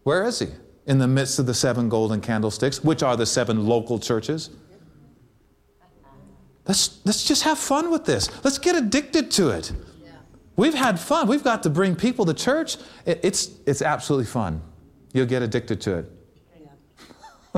Where 0.02 0.24
is 0.24 0.38
He? 0.40 0.48
In 0.86 0.98
the 0.98 1.08
midst 1.08 1.38
of 1.38 1.46
the 1.46 1.54
seven 1.54 1.88
golden 1.88 2.20
candlesticks, 2.20 2.82
which 2.82 3.02
are 3.02 3.16
the 3.16 3.26
seven 3.26 3.66
local 3.66 3.98
churches. 3.98 4.50
Let's, 6.66 7.00
let's 7.04 7.24
just 7.24 7.44
have 7.44 7.58
fun 7.58 7.90
with 7.90 8.04
this. 8.04 8.28
Let's 8.44 8.58
get 8.58 8.76
addicted 8.76 9.30
to 9.32 9.50
it. 9.50 9.72
We've 10.56 10.74
had 10.74 10.98
fun. 10.98 11.28
We've 11.28 11.44
got 11.44 11.62
to 11.64 11.70
bring 11.70 11.94
people 11.94 12.24
to 12.26 12.34
church. 12.34 12.76
It, 13.04 13.20
it's, 13.22 13.50
it's 13.66 13.82
absolutely 13.82 14.26
fun. 14.26 14.62
You'll 15.12 15.26
get 15.26 15.42
addicted 15.42 15.80
to 15.82 15.98
it. 15.98 16.12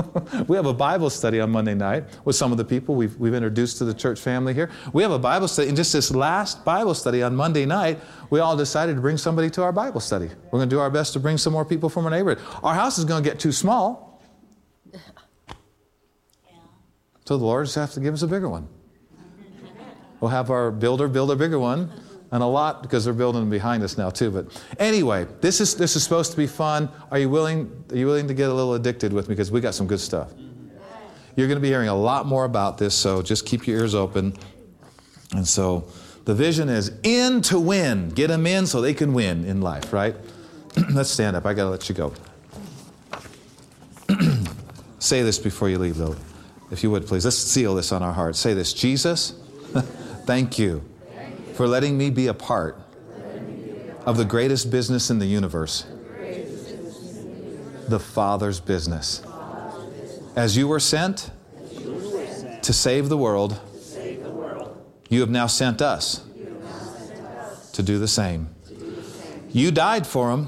we 0.47 0.55
have 0.55 0.65
a 0.65 0.73
Bible 0.73 1.09
study 1.09 1.39
on 1.39 1.49
Monday 1.49 1.73
night 1.73 2.05
with 2.25 2.35
some 2.35 2.51
of 2.51 2.57
the 2.57 2.65
people 2.65 2.95
we've, 2.95 3.15
we've 3.17 3.33
introduced 3.33 3.77
to 3.77 3.85
the 3.85 3.93
church 3.93 4.19
family 4.19 4.53
here. 4.53 4.69
We 4.93 5.03
have 5.03 5.11
a 5.11 5.19
Bible 5.19 5.47
study, 5.47 5.67
and 5.67 5.77
just 5.77 5.93
this 5.93 6.11
last 6.11 6.63
Bible 6.65 6.93
study 6.93 7.23
on 7.23 7.35
Monday 7.35 7.65
night, 7.65 7.99
we 8.29 8.39
all 8.39 8.55
decided 8.55 8.95
to 8.95 9.01
bring 9.01 9.17
somebody 9.17 9.49
to 9.51 9.63
our 9.63 9.71
Bible 9.71 9.99
study. 9.99 10.27
We're 10.45 10.59
going 10.59 10.69
to 10.69 10.75
do 10.75 10.79
our 10.79 10.89
best 10.89 11.13
to 11.13 11.19
bring 11.19 11.37
some 11.37 11.53
more 11.53 11.65
people 11.65 11.89
from 11.89 12.05
our 12.05 12.11
neighborhood. 12.11 12.43
Our 12.63 12.75
house 12.75 12.97
is 12.97 13.05
going 13.05 13.23
to 13.23 13.29
get 13.29 13.39
too 13.39 13.51
small. 13.51 14.21
So 17.25 17.37
the 17.37 17.45
Lord 17.45 17.65
just 17.65 17.75
has 17.75 17.93
to 17.93 17.99
give 17.99 18.13
us 18.13 18.23
a 18.23 18.27
bigger 18.27 18.49
one. 18.49 18.67
We'll 20.19 20.31
have 20.31 20.49
our 20.49 20.71
builder 20.71 21.07
build 21.07 21.31
a 21.31 21.35
bigger 21.35 21.59
one 21.59 21.91
and 22.31 22.43
a 22.43 22.45
lot 22.45 22.81
because 22.83 23.05
they're 23.05 23.13
building 23.13 23.49
behind 23.49 23.83
us 23.83 23.97
now 23.97 24.09
too. 24.09 24.31
But 24.31 24.63
anyway, 24.77 25.27
this 25.41 25.59
is 25.61 25.75
this 25.75 25.95
is 25.95 26.03
supposed 26.03 26.31
to 26.31 26.37
be 26.37 26.47
fun. 26.47 26.89
Are 27.11 27.19
you 27.19 27.29
willing? 27.29 27.83
Are 27.91 27.97
you 27.97 28.05
willing 28.05 28.27
to 28.27 28.33
get 28.33 28.49
a 28.49 28.53
little 28.53 28.75
addicted 28.75 29.13
with 29.13 29.27
me 29.29 29.35
because 29.35 29.51
we 29.51 29.61
got 29.61 29.73
some 29.75 29.87
good 29.87 29.99
stuff. 29.99 30.31
You're 31.35 31.47
going 31.47 31.57
to 31.57 31.61
be 31.61 31.69
hearing 31.69 31.87
a 31.87 31.95
lot 31.95 32.25
more 32.25 32.43
about 32.43 32.77
this, 32.77 32.93
so 32.93 33.21
just 33.21 33.45
keep 33.45 33.65
your 33.65 33.79
ears 33.79 33.95
open. 33.95 34.35
And 35.31 35.47
so, 35.47 35.87
the 36.25 36.35
vision 36.35 36.67
is 36.67 36.91
in 37.03 37.41
to 37.43 37.59
win. 37.59 38.09
Get 38.09 38.27
them 38.27 38.45
in 38.45 38.67
so 38.67 38.81
they 38.81 38.93
can 38.93 39.13
win 39.13 39.45
in 39.45 39.61
life, 39.61 39.93
right? 39.93 40.15
Let's 40.91 41.09
stand 41.09 41.37
up. 41.37 41.45
I 41.45 41.53
got 41.53 41.63
to 41.63 41.69
let 41.69 41.87
you 41.87 41.95
go. 41.95 42.13
Say 44.99 45.21
this 45.21 45.39
before 45.39 45.69
you 45.69 45.77
leave, 45.77 45.95
though, 45.95 46.17
if 46.71 46.83
you 46.83 46.91
would, 46.91 47.07
please. 47.07 47.23
Let's 47.23 47.37
seal 47.37 47.73
this 47.73 47.93
on 47.93 48.03
our 48.03 48.11
hearts. 48.11 48.37
Say 48.37 48.53
this 48.53 48.73
Jesus, 48.73 49.31
thank 50.25 50.59
you 50.59 50.88
for 51.59 51.67
letting 51.67 51.97
me 51.97 52.09
be 52.09 52.27
a 52.27 52.33
part 52.33 52.79
of 54.05 54.15
the 54.15 54.23
greatest 54.23 54.71
business 54.71 55.09
in 55.09 55.19
the 55.19 55.25
universe, 55.25 55.85
the 57.89 57.99
Father's 57.99 58.61
business. 58.61 59.21
As 60.37 60.55
you 60.55 60.69
were 60.69 60.79
sent 60.79 61.31
to 62.61 62.71
save 62.71 63.09
the 63.09 63.17
world, 63.17 63.59
you 65.09 65.19
have 65.19 65.29
now 65.29 65.47
sent 65.47 65.81
us 65.81 66.25
to 67.73 67.83
do 67.83 67.99
the 67.99 68.07
same. 68.07 68.47
You 69.49 69.69
died 69.71 70.07
for 70.07 70.29
them 70.29 70.47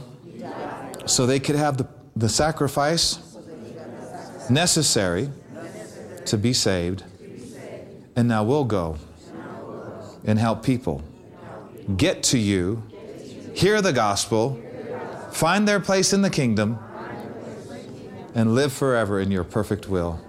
so 1.07 1.26
they 1.26 1.41
could 1.41 1.57
have 1.57 1.76
the, 1.76 1.89
the 2.16 2.30
sacrifice 2.30 3.20
necessary 4.49 5.30
to 6.28 6.38
be 6.38 6.53
saved. 6.53 7.03
And 8.16 8.30
now 8.30 8.45
we'll 8.45 8.64
go 8.64 8.97
and 10.24 10.39
help 10.39 10.63
people 10.63 11.01
get 11.97 12.24
to 12.24 12.38
you, 12.38 12.84
hear 13.53 13.82
the 13.82 13.91
gospel, 13.91 14.61
find 15.32 15.67
their 15.67 15.80
place 15.80 16.13
in 16.13 16.22
the 16.22 16.30
kingdom, 16.30 16.80
and 18.34 18.55
live 18.55 18.72
forever 18.72 19.19
in 19.19 19.32
your 19.32 19.43
perfect 19.43 19.89
will. 19.89 20.22